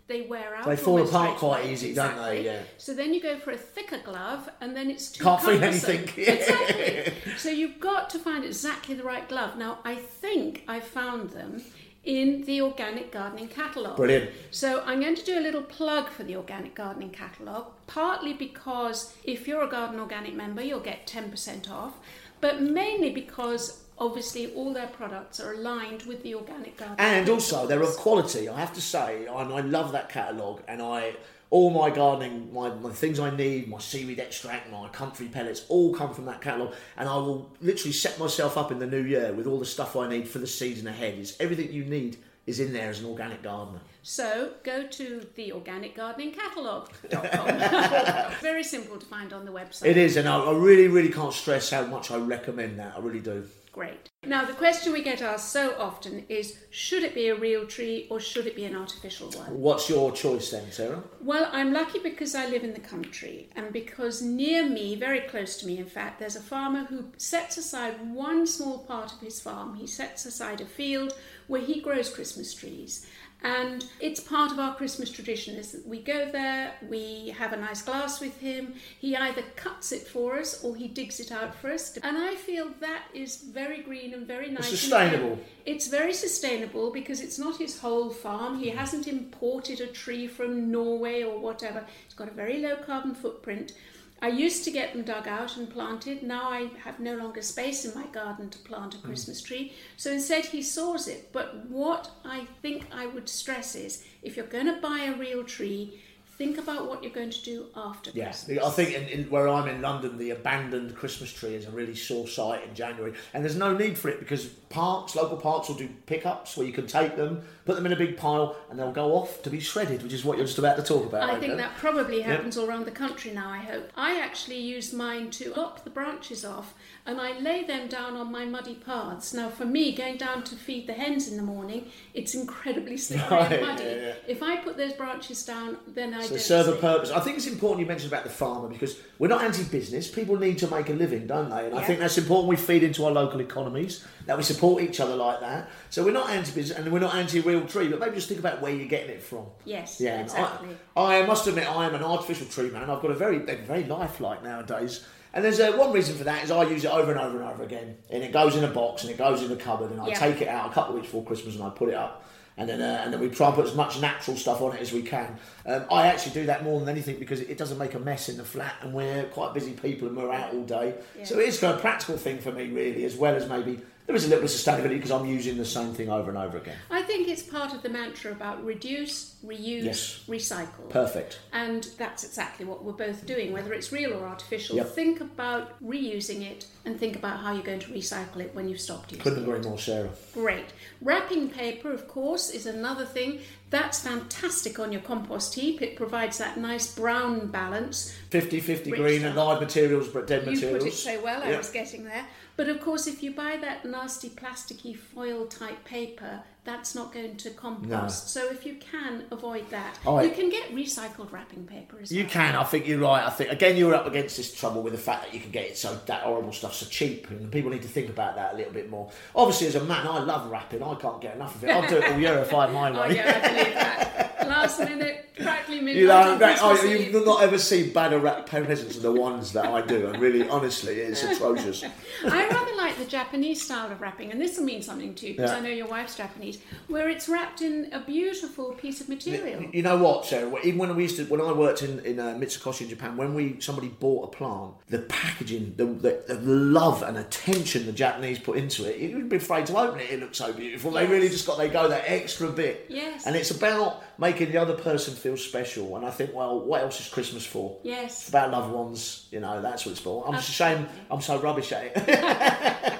They 0.07 0.21
wear 0.21 0.55
out. 0.55 0.65
They 0.65 0.75
fall 0.75 1.03
apart 1.07 1.37
quite 1.37 1.67
easy, 1.67 1.93
don't 1.93 2.17
they? 2.17 2.43
Yeah. 2.43 2.63
So 2.77 2.95
then 2.95 3.13
you 3.13 3.21
go 3.21 3.37
for 3.37 3.51
a 3.51 3.57
thicker 3.57 3.99
glove, 3.99 4.49
and 4.59 4.75
then 4.75 4.89
it's 4.89 5.11
too 5.11 5.23
Can't 5.23 5.41
feel 5.41 5.63
anything. 5.63 6.03
exactly. 6.17 7.13
So 7.37 7.49
you've 7.49 7.79
got 7.79 8.09
to 8.11 8.19
find 8.19 8.43
exactly 8.43 8.95
the 8.95 9.03
right 9.03 9.29
glove. 9.29 9.55
Now, 9.55 9.79
I 9.85 9.95
think 9.95 10.63
I 10.67 10.79
found 10.79 11.29
them 11.29 11.61
in 12.03 12.43
the 12.45 12.61
Organic 12.61 13.11
Gardening 13.11 13.49
Catalogue. 13.49 13.97
Brilliant. 13.97 14.31
So 14.51 14.81
I'm 14.85 14.99
going 15.01 15.15
to 15.15 15.23
do 15.23 15.37
a 15.37 15.41
little 15.41 15.61
plug 15.61 16.09
for 16.09 16.23
the 16.23 16.35
Organic 16.35 16.73
Gardening 16.73 17.11
Catalogue, 17.11 17.67
partly 17.85 18.33
because 18.33 19.13
if 19.23 19.47
you're 19.47 19.63
a 19.63 19.69
Garden 19.69 19.99
Organic 19.99 20.33
member, 20.33 20.63
you'll 20.63 20.79
get 20.79 21.05
10% 21.05 21.69
off, 21.69 21.93
but 22.41 22.61
mainly 22.61 23.11
because 23.11 23.83
obviously 23.99 24.53
all 24.53 24.73
their 24.73 24.87
products 24.87 25.39
are 25.39 25.53
aligned 25.53 26.01
with 26.03 26.23
the 26.23 26.35
Organic 26.35 26.77
garden. 26.77 26.95
And 26.97 27.29
also, 27.29 27.67
they're 27.67 27.81
of 27.81 27.95
quality. 27.97 28.49
I 28.49 28.59
have 28.59 28.73
to 28.73 28.81
say, 28.81 29.27
and 29.27 29.53
I 29.53 29.61
love 29.61 29.91
that 29.91 30.09
catalogue. 30.09 30.63
And 30.67 30.81
I, 30.81 31.13
all 31.49 31.69
my 31.69 31.89
gardening, 31.89 32.53
my, 32.53 32.69
my 32.69 32.91
things 32.91 33.19
I 33.19 33.35
need, 33.35 33.67
my 33.67 33.79
seaweed 33.79 34.19
extract, 34.19 34.71
my 34.71 34.87
comfrey 34.89 35.27
pellets, 35.27 35.65
all 35.69 35.93
come 35.93 36.13
from 36.13 36.25
that 36.25 36.41
catalogue. 36.41 36.75
And 36.97 37.09
I 37.09 37.15
will 37.15 37.51
literally 37.61 37.93
set 37.93 38.19
myself 38.19 38.57
up 38.57 38.71
in 38.71 38.79
the 38.79 38.87
new 38.87 39.03
year 39.03 39.33
with 39.33 39.47
all 39.47 39.59
the 39.59 39.65
stuff 39.65 39.95
I 39.95 40.07
need 40.07 40.27
for 40.27 40.39
the 40.39 40.47
season 40.47 40.87
ahead. 40.87 41.15
It's 41.15 41.39
everything 41.39 41.71
you 41.71 41.85
need 41.85 42.17
is 42.47 42.59
in 42.59 42.73
there 42.73 42.89
as 42.89 42.99
an 42.99 43.05
organic 43.05 43.43
gardener. 43.43 43.79
So 44.01 44.53
go 44.63 44.87
to 44.87 45.27
the 45.35 45.53
organicgardeningcatalog.com. 45.55 48.31
Very 48.41 48.63
simple 48.63 48.97
to 48.97 49.05
find 49.05 49.33
on 49.33 49.45
the 49.45 49.51
website. 49.51 49.85
It 49.85 49.97
is, 49.97 50.17
and 50.17 50.27
I, 50.27 50.39
I 50.39 50.53
really, 50.53 50.87
really 50.87 51.11
can't 51.11 51.33
stress 51.33 51.69
how 51.69 51.85
much 51.85 52.09
I 52.09 52.17
recommend 52.17 52.79
that. 52.79 52.95
I 52.97 53.01
really 53.01 53.19
do. 53.19 53.45
Great. 53.79 54.09
Now, 54.25 54.43
the 54.43 54.51
question 54.51 54.91
we 54.91 55.01
get 55.01 55.21
asked 55.21 55.53
so 55.53 55.73
often 55.79 56.25
is 56.27 56.57
should 56.69 57.01
it 57.01 57.15
be 57.15 57.29
a 57.29 57.35
real 57.35 57.65
tree 57.65 58.07
or 58.09 58.19
should 58.19 58.45
it 58.45 58.53
be 58.53 58.65
an 58.65 58.75
artificial 58.75 59.29
one? 59.29 59.57
What's 59.57 59.89
your 59.89 60.11
choice 60.11 60.51
then, 60.51 60.69
Sarah? 60.69 61.01
Well, 61.21 61.47
I'm 61.53 61.71
lucky 61.71 61.99
because 61.99 62.35
I 62.35 62.47
live 62.47 62.65
in 62.65 62.73
the 62.73 62.81
country 62.81 63.49
and 63.55 63.71
because 63.71 64.21
near 64.21 64.67
me, 64.67 64.97
very 64.97 65.21
close 65.21 65.55
to 65.59 65.65
me, 65.65 65.77
in 65.77 65.85
fact, 65.85 66.19
there's 66.19 66.35
a 66.35 66.41
farmer 66.41 66.83
who 66.83 67.05
sets 67.15 67.55
aside 67.55 68.13
one 68.13 68.45
small 68.45 68.79
part 68.79 69.13
of 69.13 69.21
his 69.21 69.39
farm. 69.39 69.75
He 69.75 69.87
sets 69.87 70.25
aside 70.25 70.59
a 70.59 70.65
field 70.65 71.13
where 71.47 71.61
he 71.61 71.79
grows 71.79 72.13
Christmas 72.13 72.53
trees. 72.53 73.07
And 73.41 73.85
it's 74.01 74.19
part 74.19 74.51
of 74.51 74.59
our 74.59 74.75
Christmas 74.75 75.09
tradition 75.09 75.55
is 75.55 75.71
that 75.71 75.87
we 75.87 76.01
go 76.01 76.29
there, 76.29 76.73
we 76.89 77.29
have 77.37 77.53
a 77.53 77.57
nice 77.57 77.81
glass 77.81 78.19
with 78.19 78.37
him. 78.39 78.73
He 78.99 79.15
either 79.15 79.43
cuts 79.55 79.93
it 79.93 80.05
for 80.05 80.37
us 80.37 80.61
or 80.61 80.75
he 80.75 80.89
digs 80.89 81.21
it 81.21 81.31
out 81.31 81.55
for 81.55 81.71
us. 81.71 81.95
And 82.03 82.17
I 82.17 82.35
feel 82.35 82.67
that 82.81 83.03
is 83.13 83.37
very 83.37 83.81
green 83.81 84.13
and 84.13 84.27
very 84.27 84.49
nice. 84.49 84.69
and 84.69 84.77
sustainable. 84.77 85.39
it's 85.65 85.87
very 85.87 86.13
sustainable 86.13 86.91
because 86.91 87.21
it's 87.21 87.39
not 87.39 87.57
his 87.57 87.79
whole 87.79 88.09
farm. 88.09 88.59
He 88.59 88.71
mm. 88.71 88.75
hasn't 88.75 89.07
imported 89.07 89.79
a 89.79 89.87
tree 89.87 90.27
from 90.27 90.69
Norway 90.69 91.23
or 91.23 91.39
whatever. 91.39 91.85
It's 92.05 92.15
got 92.15 92.27
a 92.27 92.31
very 92.31 92.59
low 92.59 92.75
carbon 92.75 93.15
footprint. 93.15 93.71
I 94.21 94.27
used 94.27 94.63
to 94.65 94.71
get 94.71 94.93
them 94.93 95.03
dug 95.03 95.27
out 95.27 95.57
and 95.57 95.69
planted. 95.69 96.23
Now 96.23 96.49
I 96.49 96.69
have 96.83 96.99
no 96.99 97.15
longer 97.15 97.41
space 97.41 97.85
in 97.85 97.99
my 97.99 98.07
garden 98.07 98.49
to 98.49 98.57
plant 98.59 98.95
a 98.95 98.97
mm. 98.97 99.03
Christmas 99.03 99.41
tree. 99.41 99.73
So 99.97 100.11
instead 100.11 100.45
he 100.45 100.61
saws 100.61 101.07
it. 101.07 101.31
But 101.31 101.67
what 101.67 102.11
I 102.25 102.47
think 102.61 102.85
I 102.91 103.07
would 103.07 103.29
stress 103.29 103.75
is 103.75 104.03
if 104.21 104.35
you're 104.35 104.45
going 104.45 104.67
to 104.67 104.81
buy 104.81 105.05
a 105.05 105.17
real 105.17 105.43
tree, 105.43 106.01
think 106.39 106.57
about 106.57 106.87
what 106.87 107.03
you're 107.03 107.11
going 107.11 107.29
to 107.29 107.43
do 107.43 107.65
after 107.75 108.11
Yes. 108.13 108.49
I 108.49 108.69
think 108.69 108.95
in, 108.95 109.03
in, 109.09 109.29
where 109.29 109.49
I'm 109.49 109.67
in 109.67 109.81
London, 109.81 110.17
the 110.17 110.31
abandoned 110.31 110.95
Christmas 110.95 111.33
tree 111.33 111.53
is 111.53 111.65
a 111.65 111.71
really 111.71 111.95
sore 111.95 112.29
sight 112.29 112.63
in 112.63 112.73
January, 112.73 113.13
and 113.33 113.43
there's 113.43 113.57
no 113.57 113.75
need 113.75 113.97
for 113.97 114.07
it 114.07 114.19
because 114.19 114.45
parks, 114.69 115.17
local 115.17 115.35
parks, 115.35 115.67
will 115.67 115.75
do 115.75 115.89
pickups 116.05 116.55
where 116.55 116.65
you 116.65 116.71
can 116.71 116.87
take 116.87 117.17
them, 117.17 117.41
put 117.69 117.75
them 117.75 117.85
in 117.85 117.93
a 117.93 117.95
big 117.95 118.17
pile, 118.17 118.55
and 118.71 118.79
they'll 118.79 118.91
go 118.91 119.13
off 119.15 119.43
to 119.43 119.49
be 119.51 119.59
shredded, 119.59 120.01
which 120.01 120.11
is 120.11 120.25
what 120.25 120.37
you're 120.37 120.47
just 120.47 120.57
about 120.57 120.75
to 120.77 120.81
talk 120.81 121.05
about. 121.05 121.21
I 121.21 121.35
Adrian. 121.35 121.41
think 121.41 121.57
that 121.57 121.77
probably 121.77 122.21
happens 122.21 122.57
all 122.57 122.67
around 122.67 122.85
the 122.87 122.91
country 122.91 123.31
now, 123.31 123.49
I 123.51 123.59
hope. 123.59 123.91
I 123.95 124.19
actually 124.19 124.57
use 124.57 124.91
mine 124.91 125.29
to 125.31 125.53
lop 125.53 125.83
the 125.83 125.91
branches 125.91 126.43
off 126.43 126.73
and 127.05 127.19
I 127.21 127.37
lay 127.39 127.63
them 127.63 127.87
down 127.87 128.15
on 128.17 128.31
my 128.31 128.45
muddy 128.45 128.73
paths. 128.75 129.33
Now, 129.33 129.49
for 129.49 129.65
me, 129.65 129.93
going 129.95 130.17
down 130.17 130.43
to 130.45 130.55
feed 130.55 130.87
the 130.87 130.93
hens 130.93 131.27
in 131.27 131.37
the 131.37 131.43
morning, 131.43 131.87
it's 132.13 132.33
incredibly 132.35 132.97
slippery 133.05 133.37
Right, 133.37 133.51
and 133.53 133.61
muddy. 133.67 133.83
yeah, 133.83 133.95
yeah. 133.95 134.13
If 134.27 134.41
I 134.41 134.57
put 134.57 134.77
those 134.77 134.93
branches 134.93 135.43
down, 135.45 135.77
then 135.87 136.13
I 136.15 136.21
So 136.23 136.29
don't 136.29 136.39
serve 136.39 136.67
a 136.69 136.75
purpose. 136.75 137.11
I 137.11 137.19
think 137.19 137.37
it's 137.37 137.47
important 137.47 137.81
you 137.81 137.85
mentioned 137.87 138.11
about 138.11 138.23
the 138.25 138.29
farmer 138.31 138.67
because 138.67 138.97
we're 139.19 139.27
not 139.27 139.43
anti-business. 139.43 140.09
People 140.09 140.37
need 140.37 140.57
to 140.59 140.67
make 140.69 140.89
a 140.89 140.93
living, 140.93 141.27
don't 141.27 141.49
they? 141.49 141.65
And 141.67 141.77
I 141.77 141.83
think 141.83 141.99
that's 141.99 142.17
important. 142.17 142.47
We 142.49 142.55
feed 142.55 142.83
into 142.83 143.05
our 143.05 143.11
local 143.11 143.39
economies 143.41 144.03
that 144.25 144.37
we 144.37 144.43
support 144.43 144.83
each 144.83 144.99
other 144.99 145.15
like 145.15 145.39
that. 145.39 145.69
So 145.89 146.03
we're 146.03 146.11
not 146.13 146.29
anti-business 146.29 146.77
and 146.77 146.91
we're 146.91 146.99
not 146.99 147.15
anti-real 147.15 147.58
tree, 147.67 147.87
but 147.87 147.99
maybe 147.99 148.15
just 148.15 148.27
think 148.27 148.39
about 148.39 148.61
where 148.61 148.73
you're 148.73 148.87
getting 148.87 149.09
it 149.11 149.21
from. 149.21 149.45
Yes, 149.65 149.99
Yeah, 149.99 150.21
exactly. 150.21 150.69
I, 150.95 151.21
I 151.21 151.25
must 151.25 151.47
admit, 151.47 151.69
I 151.69 151.85
am 151.85 151.95
an 151.95 152.03
artificial 152.03 152.47
tree 152.47 152.69
man. 152.69 152.89
I've 152.89 153.01
got 153.01 153.11
a 153.11 153.15
very, 153.15 153.39
very 153.39 153.83
lifelike 153.85 154.43
nowadays. 154.43 155.05
And 155.33 155.45
there's 155.45 155.59
uh, 155.59 155.71
one 155.73 155.91
reason 155.91 156.17
for 156.17 156.23
that 156.23 156.43
is 156.43 156.49
I 156.49 156.63
use 156.63 156.83
it 156.85 156.91
over 156.91 157.11
and 157.11 157.19
over 157.21 157.39
and 157.39 157.47
over 157.47 157.63
again, 157.63 157.97
and 158.09 158.23
it 158.23 158.31
goes 158.31 158.55
in 158.55 158.63
a 158.63 158.67
box 158.67 159.03
and 159.03 159.11
it 159.11 159.17
goes 159.17 159.43
in 159.43 159.49
the 159.49 159.55
cupboard, 159.55 159.91
and 159.91 160.01
I 160.01 160.07
Yeah. 160.07 160.19
take 160.19 160.41
it 160.41 160.47
out 160.47 160.71
a 160.71 160.73
couple 160.73 160.91
of 160.95 161.01
weeks 161.01 161.07
before 161.07 161.23
Christmas 161.23 161.53
and 161.55 161.63
I 161.63 161.69
put 161.69 161.89
it 161.89 161.93
up, 161.95 162.23
and 162.57 162.67
then 162.67 162.81
uh, 162.81 163.01
and 163.03 163.13
then 163.13 163.19
we 163.19 163.29
try 163.29 163.45
and 163.45 163.55
put 163.55 163.67
as 163.67 163.75
much 163.75 164.01
natural 164.01 164.35
stuff 164.35 164.59
on 164.59 164.75
it 164.75 164.81
as 164.81 164.91
we 164.91 165.03
can. 165.03 165.37
Um, 165.67 165.85
I 165.91 166.07
actually 166.07 166.33
do 166.33 166.45
that 166.47 166.63
more 166.63 166.79
than 166.79 166.89
anything 166.89 167.19
because 167.19 167.41
it 167.41 167.59
doesn't 167.59 167.77
make 167.77 167.93
a 167.93 167.99
mess 167.99 168.27
in 168.29 168.37
the 168.37 168.43
flat, 168.43 168.73
and 168.81 168.91
we're 168.91 169.25
quite 169.25 169.53
busy 169.53 169.73
people 169.73 170.07
and 170.07 170.17
we're 170.17 170.31
out 170.33 170.51
all 170.51 170.63
day, 170.63 170.95
Yeah. 171.15 171.25
so 171.25 171.37
it's 171.37 171.59
kind 171.59 171.73
of 171.73 171.77
a 171.79 171.81
practical 171.81 172.17
thing 172.17 172.39
for 172.39 172.51
me 172.51 172.69
really, 172.71 173.05
as 173.05 173.15
well 173.15 173.35
as 173.35 173.47
maybe 173.47 173.81
there 174.09 174.15
is 174.15 174.25
a 174.25 174.27
little 174.29 174.41
bit 174.41 174.51
of 174.51 174.57
sustainability 174.59 174.95
because 174.95 175.11
I'm 175.11 175.27
using 175.27 175.55
the 175.55 175.63
same 175.65 175.93
thing 175.93 176.09
over 176.09 176.29
and 176.29 176.37
over 176.39 176.57
again. 176.57 176.75
I 176.89 177.03
think 177.03 177.27
it's 177.27 177.43
part 177.43 177.75
of 177.75 177.83
the 177.83 177.89
mantra 177.89 178.31
about 178.31 178.65
reduce, 178.65 179.35
reuse, 179.45 179.83
Yes. 179.83 180.23
recycle. 180.27 180.89
Perfect. 180.89 181.37
And 181.53 181.87
that's 181.99 182.23
exactly 182.23 182.65
what 182.65 182.83
we're 182.83 182.93
both 182.93 183.27
doing, 183.27 183.51
whether 183.53 183.71
it's 183.71 183.91
real 183.91 184.13
or 184.15 184.25
artificial. 184.25 184.77
Yep. 184.77 184.95
Think 184.95 185.21
about 185.21 185.79
reusing 185.83 186.41
it 186.41 186.65
and 186.85 186.99
think 186.99 187.15
about 187.17 187.39
how 187.39 187.53
you're 187.53 187.61
going 187.61 187.81
to 187.81 187.91
recycle 187.91 188.39
it 188.39 188.55
when 188.55 188.67
you've 188.67 188.81
stopped 188.81 189.11
using 189.11 189.21
Couldn't 189.21 189.43
it. 189.43 189.47
agree 189.47 189.59
more, 189.69 189.77
Sarah. 189.77 190.09
Great. 190.33 190.65
Wrapping 191.03 191.51
paper, 191.51 191.91
of 191.91 192.07
course, 192.07 192.49
is 192.49 192.65
another 192.65 193.05
thing. 193.05 193.41
That's 193.69 193.99
fantastic 193.99 194.79
on 194.79 194.91
your 194.91 195.01
compost 195.01 195.53
heap. 195.53 195.83
It 195.83 195.95
provides 195.95 196.39
that 196.39 196.57
nice 196.57 196.95
brown 196.95 197.45
balance. 197.51 198.11
50 198.31 198.59
50 198.59 198.89
green 198.89 199.19
stuff. 199.19 199.27
and 199.29 199.35
live 199.37 199.61
materials, 199.61 200.07
but 200.07 200.25
dead 200.25 200.47
You 200.47 200.53
materials. 200.53 200.83
put 200.83 200.93
it 200.93 200.95
so 200.95 201.21
well, 201.23 201.43
I 201.43 201.55
was 201.55 201.69
getting 201.69 202.05
there. 202.05 202.25
But 202.59 202.67
of 202.67 202.81
course, 202.81 203.07
if 203.07 203.23
you 203.23 203.31
buy 203.31 203.55
that 203.61 203.85
nasty 203.85 204.29
plasticky 204.29 204.93
foil 204.93 205.45
type 205.45 205.85
paper, 205.85 206.41
that's 206.69 206.93
not 206.95 207.11
going 207.11 207.35
to 207.37 207.49
compost. 207.51 208.29
So 208.29 208.49
if 208.49 208.65
you 208.65 208.75
can 208.75 209.23
avoid 209.31 209.69
that, 209.71 209.97
Oh, 210.05 210.19
you 210.21 210.29
can 210.31 210.49
get 210.49 210.69
recycled 210.73 211.31
wrapping 211.31 211.63
paper 211.65 211.97
as 212.01 212.11
You 212.11 212.23
well. 212.23 212.31
can. 212.31 212.55
I 212.55 212.63
think 212.63 212.87
you're 212.87 212.99
right. 212.99 213.25
I 213.25 213.29
think 213.31 213.51
again 213.51 213.75
you're 213.77 213.95
up 213.95 214.05
against 214.05 214.37
this 214.37 214.53
trouble 214.53 214.81
with 214.83 214.93
the 214.93 214.99
fact 214.99 215.23
that 215.23 215.33
you 215.33 215.39
can 215.39 215.51
get 215.51 215.65
it 215.65 215.77
so 215.77 215.97
that 216.05 216.21
horrible 216.23 216.51
stuff 216.53 216.75
so 216.75 216.85
cheap, 216.85 217.29
and 217.31 217.51
people 217.51 217.71
need 217.71 217.81
to 217.81 217.87
think 217.87 218.09
about 218.09 218.35
that 218.35 218.53
a 218.53 218.57
little 218.57 218.73
bit 218.73 218.89
more. 218.89 219.09
Obviously, 219.35 219.67
as 219.67 219.75
a 219.75 219.83
man, 219.83 220.05
I 220.07 220.19
love 220.19 220.49
wrapping. 220.51 220.83
I 220.83 220.95
can't 220.95 221.21
get 221.21 221.35
enough 221.35 221.55
of 221.55 221.63
it. 221.63 221.69
I'll 221.71 221.87
do 221.89 221.97
it 221.97 222.11
all 222.11 222.19
year 222.19 222.37
if 222.39 222.53
I 222.53 222.65
had 222.65 222.73
my 222.73 222.89
Oh 222.91 223.01
way. 223.07 223.15
yeah, 223.15 223.41
I 223.43 223.47
believe 223.49 223.73
that. 223.73 224.25
Last 224.47 224.79
minute, 224.79 225.29
crackly 225.39 225.75
midnight 225.75 225.95
You 225.97 226.07
know, 226.07 226.37
that, 226.39 226.61
I, 226.63 226.83
you've 226.85 227.25
not 227.25 227.43
ever 227.43 227.57
seen 227.59 227.93
badder 227.93 228.17
wrap 228.19 228.47
presents 228.47 228.95
than 228.97 229.03
the 229.13 229.21
ones 229.21 229.51
that 229.53 229.65
I 229.65 229.81
do. 229.81 230.07
And 230.07 230.19
really, 230.19 230.47
honestly, 230.49 230.95
it's 230.95 231.21
atrocious. 231.29 231.83
I 232.25 232.47
rather 232.47 232.75
like 232.75 232.97
the 232.97 233.05
Japanese 233.05 233.61
style 233.63 233.91
of 233.91 234.01
wrapping, 234.01 234.31
and 234.31 234.41
this 234.41 234.57
will 234.57 234.65
mean 234.65 234.81
something 234.81 235.13
to 235.15 235.27
you 235.27 235.33
because 235.35 235.51
Yeah. 235.51 235.57
I 235.57 235.59
know 235.59 235.69
your 235.69 235.87
wife's 235.87 236.15
Japanese, 236.15 236.58
where 236.87 237.09
it's 237.09 237.29
wrapped 237.29 237.61
in 237.61 237.89
a 237.91 237.99
beautiful 237.99 238.73
piece 238.73 239.01
of 239.01 239.09
material. 239.09 239.63
You 239.71 239.83
know 239.83 239.97
what, 239.97 240.25
Sarah? 240.25 240.51
Even 240.63 240.79
when 240.79 240.95
we 240.95 241.03
used 241.03 241.17
to, 241.17 241.25
when 241.25 241.41
I 241.41 241.51
worked 241.51 241.83
in 241.83 241.99
in 241.99 242.19
uh, 242.19 242.35
Mitsukoshi 242.39 242.81
in 242.81 242.89
Japan, 242.89 243.17
when 243.17 243.33
we 243.33 243.59
somebody 243.59 243.87
bought 243.87 244.33
a 244.33 244.35
plant, 244.35 244.73
the 244.87 244.99
packaging, 244.99 245.73
the, 245.77 245.85
the, 245.85 246.23
the 246.27 246.41
love 246.41 247.03
and 247.03 247.17
attention 247.17 247.85
the 247.85 247.91
Japanese 247.91 248.39
put 248.39 248.57
into 248.57 248.85
it, 248.89 248.97
you'd 248.99 249.29
be 249.29 249.37
afraid 249.37 249.65
to 249.67 249.77
open 249.77 249.99
it. 249.99 250.09
It 250.09 250.19
looks 250.19 250.37
so 250.37 250.53
beautiful. 250.53 250.91
They 250.91 251.05
really 251.05 251.29
just 251.29 251.45
got 251.45 251.57
they 251.57 251.69
go 251.69 251.87
that 251.89 252.03
extra 252.07 252.49
bit. 252.49 252.87
Yes. 252.89 253.25
And 253.25 253.35
it's 253.35 253.51
about 253.51 254.03
making 254.19 254.51
the 254.51 254.57
other 254.57 254.73
person 254.75 255.15
feel 255.15 255.37
special. 255.37 255.95
And 255.95 256.05
I 256.05 256.11
think, 256.11 256.33
well, 256.33 256.59
what 256.59 256.81
else 256.81 256.99
is 256.99 257.07
Christmas 257.07 257.45
for? 257.45 257.77
It's 257.79 257.85
Yes, 257.85 258.29
about 258.29 258.51
loved 258.51 258.71
ones. 258.73 259.27
You 259.31 259.39
know, 259.39 259.61
that's 259.61 259.85
what 259.85 259.91
it's 259.93 260.01
for. 260.01 260.27
I'm 260.27 260.33
just 260.33 260.49
ashamed. 260.49 260.87
I'm 261.09 261.21
so 261.21 261.39
rubbish 261.39 261.71
at 261.71 261.91
it. 261.95 262.85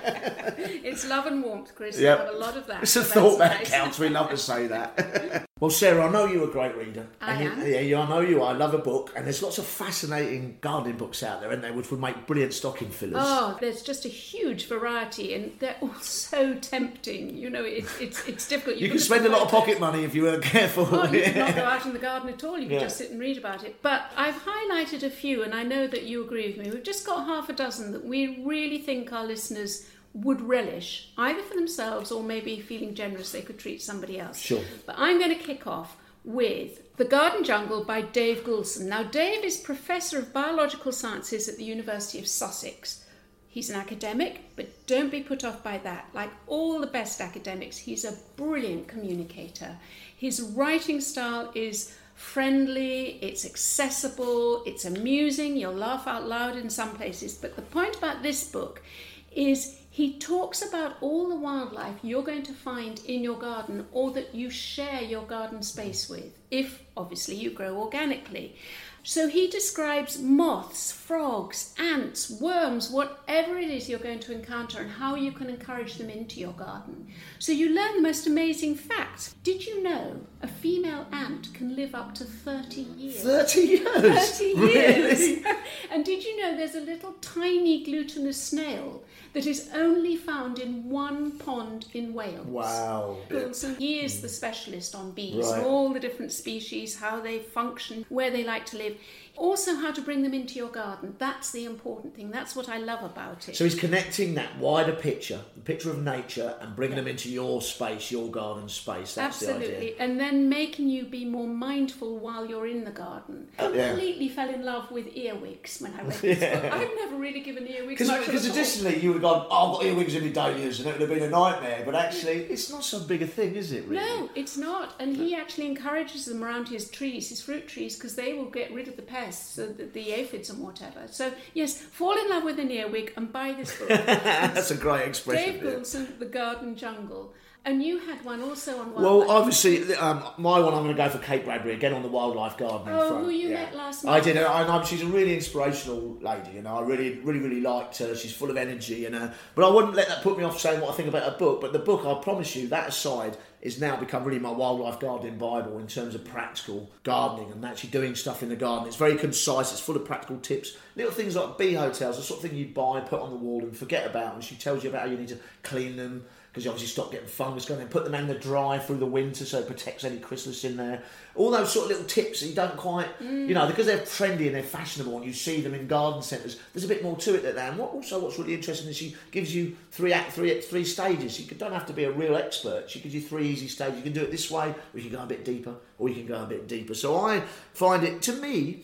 It's 0.81 1.07
love 1.07 1.25
and 1.27 1.43
warmth, 1.43 1.73
Chris. 1.75 1.99
Yep. 1.99 2.19
You 2.19 2.25
have 2.25 2.35
a 2.35 2.37
lot 2.37 2.57
of 2.57 2.67
that. 2.67 2.81
It's 2.83 2.95
a 2.95 3.03
so 3.03 3.21
thought 3.21 3.37
that 3.39 3.57
nice. 3.59 3.69
counts. 3.69 3.99
We 3.99 4.09
love 4.09 4.29
to 4.31 4.37
say 4.37 4.67
that. 4.67 5.45
well, 5.59 5.69
Sarah, 5.69 6.07
I 6.07 6.11
know 6.11 6.25
you're 6.25 6.45
a 6.47 6.51
great 6.51 6.75
reader. 6.77 7.07
I 7.19 7.33
and 7.33 7.43
you- 7.43 7.49
am. 7.51 7.71
yeah, 7.73 7.79
you, 7.81 7.97
I 7.97 8.07
know 8.07 8.19
you 8.21 8.41
are. 8.41 8.53
I 8.53 8.57
love 8.57 8.73
a 8.73 8.77
book, 8.77 9.11
and 9.15 9.25
there's 9.25 9.41
lots 9.43 9.57
of 9.57 9.65
fascinating 9.65 10.57
gardening 10.61 10.97
books 10.97 11.21
out 11.23 11.41
there, 11.41 11.51
and 11.51 11.63
they 11.63 11.71
which 11.71 11.91
would 11.91 11.99
make 11.99 12.25
brilliant 12.27 12.53
stocking 12.53 12.89
fillers. 12.89 13.17
Oh, 13.19 13.57
there's 13.59 13.81
just 13.81 14.05
a 14.05 14.09
huge 14.09 14.67
variety, 14.67 15.33
and 15.33 15.51
they're 15.59 15.75
all 15.81 15.93
so 16.01 16.53
tempting. 16.55 17.35
You 17.35 17.49
know, 17.49 17.63
it, 17.65 17.85
it's 17.99 18.25
it's 18.27 18.47
difficult. 18.47 18.77
you 18.77 18.87
can 18.87 18.97
can 18.97 18.99
spend 19.05 19.25
a 19.25 19.29
lot 19.29 19.41
of 19.41 19.49
pocket 19.49 19.79
money 19.79 20.03
if 20.03 20.15
you 20.15 20.23
weren't 20.23 20.43
careful. 20.55 20.87
Oh, 20.91 21.03
you 21.11 21.23
could 21.23 21.35
not 21.35 21.55
go 21.55 21.63
out 21.65 21.85
in 21.85 21.93
the 21.93 21.99
garden 21.99 22.29
at 22.29 22.43
all. 22.43 22.57
You 22.57 22.67
could 22.67 22.73
Yeah. 22.75 22.79
just 22.79 22.97
sit 22.97 23.11
and 23.11 23.19
read 23.19 23.37
about 23.37 23.63
it. 23.63 23.81
But 23.81 24.03
I've 24.15 24.35
highlighted 24.35 25.03
a 25.03 25.09
few, 25.09 25.43
and 25.43 25.53
I 25.53 25.63
know 25.63 25.87
that 25.87 26.03
you 26.03 26.23
agree 26.23 26.47
with 26.47 26.57
me. 26.65 26.71
We've 26.71 26.83
just 26.83 27.05
got 27.05 27.25
half 27.25 27.49
a 27.49 27.53
dozen 27.53 27.91
that 27.91 28.05
we 28.05 28.41
really 28.45 28.77
think 28.79 29.11
our 29.11 29.25
listeners 29.25 29.85
would 30.13 30.41
relish, 30.41 31.09
either 31.17 31.41
for 31.41 31.55
themselves 31.55 32.11
or 32.11 32.23
maybe 32.23 32.59
feeling 32.59 32.95
generous 32.95 33.31
they 33.31 33.41
could 33.41 33.59
treat 33.59 33.81
somebody 33.81 34.19
else. 34.19 34.39
Sure. 34.39 34.61
But 34.85 34.95
I'm 34.97 35.19
going 35.19 35.37
to 35.37 35.43
kick 35.43 35.67
off 35.67 35.97
with 36.23 36.95
The 36.97 37.05
Garden 37.05 37.43
Jungle 37.43 37.83
by 37.83 38.01
Dave 38.01 38.43
Goulson. 38.43 38.87
Now, 38.87 39.03
Dave 39.03 39.43
is 39.43 39.57
Professor 39.57 40.19
of 40.19 40.33
Biological 40.33 40.91
Sciences 40.91 41.47
at 41.47 41.57
the 41.57 41.63
University 41.63 42.19
of 42.19 42.27
Sussex. 42.27 43.05
He's 43.47 43.69
an 43.69 43.79
academic, 43.79 44.55
but 44.55 44.85
don't 44.85 45.09
be 45.09 45.21
put 45.21 45.43
off 45.43 45.63
by 45.63 45.79
that. 45.79 46.09
Like 46.13 46.29
all 46.45 46.79
the 46.79 46.87
best 46.87 47.19
academics, 47.19 47.77
he's 47.77 48.05
a 48.05 48.17
brilliant 48.35 48.87
communicator. 48.87 49.77
His 50.15 50.41
writing 50.41 51.01
style 51.01 51.51
is 51.55 51.95
friendly, 52.13 53.17
it's 53.21 53.45
accessible, 53.45 54.63
it's 54.65 54.85
amusing, 54.85 55.55
you'll 55.55 55.73
laugh 55.73 56.05
out 56.05 56.27
loud 56.27 56.57
in 56.57 56.69
some 56.69 56.95
places. 56.95 57.33
But 57.33 57.55
the 57.55 57.61
point 57.63 57.95
about 57.95 58.21
this 58.21 58.43
book 58.43 58.83
is 59.31 59.78
he 59.99 60.13
talks 60.13 60.61
about 60.61 60.95
all 61.01 61.27
the 61.27 61.35
wildlife 61.35 61.97
you're 62.03 62.23
going 62.23 62.41
to 62.41 62.53
find 62.53 63.01
in 63.05 63.21
your 63.21 63.37
garden 63.37 63.85
or 63.91 64.11
that 64.11 64.33
you 64.33 64.49
share 64.49 65.01
your 65.01 65.23
garden 65.23 65.61
space 65.61 66.07
with, 66.07 66.39
if 66.49 66.85
obviously 66.95 67.35
you 67.35 67.49
grow 67.49 67.75
organically. 67.75 68.55
So 69.03 69.27
he 69.27 69.49
describes 69.49 70.17
moths, 70.17 70.89
frogs, 70.89 71.75
ants, 71.77 72.29
worms, 72.29 72.89
whatever 72.89 73.57
it 73.57 73.69
is 73.69 73.89
you're 73.89 73.99
going 73.99 74.21
to 74.21 74.31
encounter, 74.31 74.81
and 74.81 74.89
how 74.89 75.15
you 75.15 75.33
can 75.33 75.49
encourage 75.49 75.95
them 75.95 76.09
into 76.09 76.39
your 76.39 76.53
garden. 76.53 77.09
So 77.39 77.51
you 77.51 77.67
learn 77.67 77.97
the 77.97 78.01
most 78.01 78.25
amazing 78.25 78.75
facts. 78.75 79.35
Did 79.43 79.67
you 79.67 79.83
know 79.83 80.21
a 80.41 80.47
female 80.47 81.05
ant 81.11 81.53
can 81.53 81.75
live 81.75 81.93
up 81.93 82.15
to 82.15 82.23
30 82.23 82.81
years? 82.81 83.21
30 83.21 83.59
years? 83.61 84.37
30 84.39 84.43
years. 84.45 85.19
Really? 85.19 85.45
and 85.91 86.05
did 86.05 86.23
you 86.23 86.41
know 86.41 86.55
there's 86.55 86.75
a 86.75 86.81
little 86.81 87.13
tiny 87.21 87.83
glutinous 87.83 88.41
snail 88.41 89.03
that 89.33 89.45
is 89.45 89.69
only 89.73 90.15
found 90.15 90.57
in 90.59 90.89
one 90.89 91.31
pond 91.31 91.85
in 91.93 92.13
Wales? 92.13 92.47
Wow. 92.47 93.17
Goulson, 93.29 93.75
he 93.77 93.99
is 93.99 94.21
the 94.21 94.29
specialist 94.29 94.95
on 94.95 95.11
bees, 95.11 95.47
Right. 95.51 95.63
all 95.63 95.89
the 95.93 95.99
different 95.99 96.31
species, 96.31 96.95
how 96.97 97.19
they 97.19 97.39
function, 97.39 98.05
where 98.09 98.31
they 98.31 98.43
like 98.43 98.65
to 98.67 98.77
live. 98.77 98.97
Also, 99.39 99.73
how 99.75 99.89
to 99.91 100.01
bring 100.01 100.21
them 100.21 100.33
into 100.33 100.55
your 100.55 100.67
garden. 100.67 101.15
That's 101.17 101.51
the 101.51 101.63
important 101.63 102.13
thing. 102.13 102.29
That's 102.29 102.57
what 102.57 102.67
I 102.67 102.77
love 102.77 103.03
about 103.03 103.47
it. 103.47 103.55
So 103.55 103.63
he's 103.63 103.73
connecting 103.73 104.33
that 104.35 104.57
wider 104.57 104.91
picture, 104.91 105.39
the 105.55 105.61
picture 105.61 105.89
of 105.89 106.03
nature, 106.03 106.55
and 106.59 106.75
bringing 106.75 106.97
them 106.97 107.07
into 107.07 107.29
your 107.29 107.61
space, 107.61 108.11
your 108.11 108.29
garden 108.29 108.67
space. 108.67 109.15
That's 109.15 109.39
the 109.39 109.55
idea. 109.55 109.67
Absolutely, 109.67 109.99
and 109.99 110.19
then 110.19 110.49
making 110.49 110.89
you 110.89 111.05
be 111.05 111.23
more 111.23 111.47
mindful 111.47 112.19
while 112.19 112.45
you're 112.45 112.67
in 112.67 112.83
the 112.83 112.91
garden. 112.91 113.47
Uh, 113.57 113.71
yeah. 113.73 113.91
Completely 113.91 114.27
fell 114.27 114.49
in 114.53 114.65
love 114.65 114.91
with 114.91 115.15
earwigs 115.15 115.79
when 115.79 115.93
I 115.93 116.01
read 116.01 116.19
this 116.19 116.39
book. 116.61 116.73
I've 116.73 116.95
never 116.97 117.15
really 117.15 117.39
given 117.39 117.65
earwigs 117.65 117.99
Because 117.99 118.45
additionally, 118.45 118.99
you 118.99 119.13
would 119.13 119.21
have 119.21 119.31
gone, 119.31 119.47
oh, 119.49 119.67
I've 119.67 119.77
got 119.77 119.85
earwigs 119.85 120.15
in 120.15 120.23
my 120.25 120.31
dahlias, 120.31 120.79
and 120.79 120.89
it 120.89 120.99
would 120.99 121.09
have 121.09 121.17
been 121.17 121.23
a 121.23 121.29
nightmare. 121.29 121.83
But 121.85 121.95
actually, 121.95 122.43
it's 122.43 122.69
not 122.69 122.83
so 122.83 122.99
big 122.99 123.21
a 123.21 123.27
thing, 123.27 123.55
is 123.55 123.71
it, 123.71 123.85
really? 123.85 124.03
No, 124.03 124.29
it's 124.35 124.57
not. 124.57 124.95
And 124.99 125.15
he 125.15 125.33
actually 125.33 125.67
encourages 125.67 126.25
them 126.25 126.43
around 126.43 126.67
his 126.67 126.89
trees, 126.89 127.29
his 127.29 127.39
fruit 127.39 127.69
trees, 127.69 127.95
because 127.95 128.15
they 128.15 128.33
will 128.33 128.49
get 128.49 128.73
rid 128.73 128.89
of 128.89 128.97
the 128.97 129.01
pests, 129.01 129.28
so 129.37 129.67
the, 129.67 129.85
the 129.85 130.11
aphids 130.11 130.49
and 130.49 130.59
whatever. 130.59 131.07
So, 131.09 131.31
yes, 131.53 131.77
fall 131.77 132.17
in 132.17 132.29
love 132.29 132.43
with 132.43 132.59
an 132.59 132.71
earwig 132.71 133.13
and 133.15 133.31
buy 133.31 133.53
this 133.53 133.77
book. 133.77 133.87
That's 133.89 134.71
a 134.71 134.75
great 134.75 135.07
expression. 135.07 135.61
Dave 135.61 135.83
yeah. 135.93 136.05
The 136.17 136.25
Garden 136.25 136.75
Jungle. 136.75 137.33
And 137.65 137.83
you 137.83 137.99
had 137.99 138.23
one 138.23 138.41
also 138.41 138.79
on 138.79 138.93
wildlife. 138.93 139.03
Well, 139.03 139.31
obviously, 139.31 139.93
um, 139.95 140.23
my 140.37 140.59
one 140.59 140.73
I'm 140.73 140.83
going 140.83 140.95
to 140.95 141.03
go 141.03 141.09
for 141.09 141.17
Kate 141.17 141.43
Bradbury 141.43 141.75
again 141.75 141.93
on 141.93 142.01
the 142.01 142.07
wildlife 142.07 142.57
gardening 142.57 142.95
Oh, 142.95 143.09
front. 143.09 143.25
who 143.25 143.31
you 143.31 143.49
yeah. 143.49 143.65
met 143.65 143.75
last 143.75 144.05
I 144.05 144.21
did, 144.21 144.37
and 144.37 144.45
I 144.47 144.83
she's 144.85 145.03
a 145.03 145.05
really 145.05 145.35
inspirational 145.35 146.17
lady. 146.21 146.51
You 146.55 146.61
know, 146.61 146.77
I 146.77 146.81
really, 146.83 147.19
really, 147.19 147.39
really 147.39 147.59
liked 147.59 147.97
her. 147.97 148.15
She's 148.15 148.33
full 148.33 148.49
of 148.49 148.55
energy, 148.55 149.05
and 149.05 149.13
uh, 149.13 149.31
but 149.55 149.69
I 149.69 149.73
wouldn't 149.73 149.93
let 149.93 150.07
that 150.07 150.23
put 150.23 150.37
me 150.37 150.45
off 150.45 150.57
saying 150.59 150.79
what 150.79 150.91
I 150.91 150.93
think 150.93 151.09
about 151.09 151.23
her 151.23 151.37
book. 151.37 151.59
But 151.59 151.73
the 151.73 151.79
book, 151.79 152.05
I 152.05 152.21
promise 152.23 152.55
you, 152.55 152.69
that 152.69 152.87
aside, 152.89 153.35
is 153.61 153.79
now 153.79 153.95
become 153.95 154.23
really 154.23 154.39
my 154.39 154.51
wildlife 154.51 154.99
gardening 154.99 155.37
bible 155.37 155.79
in 155.79 155.87
terms 155.87 156.15
of 156.15 156.23
practical 156.25 156.89
gardening 157.03 157.51
and 157.51 157.65
actually 157.65 157.89
doing 157.89 158.15
stuff 158.15 158.41
in 158.41 158.49
the 158.49 158.55
garden. 158.55 158.87
It's 158.87 158.95
very 158.95 159.17
concise. 159.17 159.71
It's 159.71 159.81
full 159.81 159.95
of 159.95 160.05
practical 160.05 160.37
tips, 160.37 160.77
little 160.95 161.11
things 161.11 161.35
like 161.35 161.57
bee 161.57 161.73
hotels, 161.73 162.17
the 162.17 162.23
sort 162.23 162.43
of 162.43 162.49
thing 162.49 162.57
you 162.57 162.67
buy, 162.67 163.01
put 163.01 163.21
on 163.21 163.29
the 163.29 163.35
wall, 163.35 163.61
and 163.61 163.75
forget 163.75 164.05
about. 164.05 164.35
And 164.35 164.43
she 164.43 164.55
tells 164.55 164.83
you 164.83 164.89
about 164.89 165.01
how 165.03 165.07
you 165.07 165.17
need 165.17 165.29
to 165.29 165.39
clean 165.63 165.97
them 165.97 166.25
because 166.51 166.65
you 166.65 166.71
obviously 166.71 166.91
stop 166.91 167.11
getting 167.11 167.27
fungus 167.27 167.65
going. 167.65 167.79
Then 167.79 167.89
put 167.89 168.05
them 168.05 168.15
in 168.15 168.27
the 168.27 168.33
dry 168.33 168.79
through 168.79 168.97
the 168.97 169.05
winter 169.05 169.45
so 169.45 169.59
it 169.59 169.67
protects 169.67 170.03
any 170.03 170.17
chrysalis 170.17 170.63
in 170.63 170.77
there. 170.77 171.03
All 171.35 171.51
those 171.51 171.71
sort 171.71 171.85
of 171.85 171.91
little 171.91 172.05
tips 172.05 172.41
that 172.41 172.47
you 172.47 172.55
don't 172.55 172.75
quite, 172.75 173.07
you 173.21 173.53
know, 173.53 173.67
because 173.67 173.85
they're 173.85 173.99
trendy 173.99 174.47
and 174.47 174.55
they're 174.55 174.63
fashionable, 174.63 175.17
and 175.17 175.25
you 175.25 175.33
see 175.33 175.61
them 175.61 175.73
in 175.73 175.87
garden 175.87 176.21
centres. 176.21 176.59
There's 176.73 176.83
a 176.83 176.87
bit 176.87 177.03
more 177.03 177.15
to 177.17 177.35
it 177.35 177.43
than 177.43 177.55
that. 177.55 177.69
And 177.69 177.77
what 177.77 177.91
also 177.91 178.19
what's 178.19 178.39
really 178.39 178.55
interesting 178.55 178.89
is 178.89 178.97
she 178.97 179.15
gives 179.31 179.53
you 179.53 179.77
three 179.91 180.11
act 180.11 180.31
three 180.31 180.59
three 180.61 180.85
stages. 180.85 181.39
You 181.39 181.55
don't 181.55 181.73
have 181.73 181.85
to 181.85 181.93
be 181.93 182.05
a 182.05 182.11
real 182.11 182.35
expert. 182.35 182.89
She 182.89 182.99
gives 182.99 183.13
you 183.13 183.21
three 183.21 183.47
easy 183.47 183.67
stages. 183.67 183.97
You 183.97 184.03
can 184.03 184.13
do 184.13 184.23
it 184.23 184.31
this 184.31 184.49
way, 184.49 184.73
or 184.93 184.99
you 184.99 185.09
can 185.09 185.17
go 185.17 185.23
a 185.23 185.27
bit 185.27 185.45
deeper, 185.45 185.75
or 185.99 186.09
you 186.09 186.15
can 186.15 186.25
go 186.25 186.43
a 186.43 186.47
bit 186.47 186.67
deeper. 186.67 186.95
So 186.95 187.15
I 187.15 187.41
find 187.73 188.03
it 188.03 188.21
to 188.23 188.33
me 188.33 188.83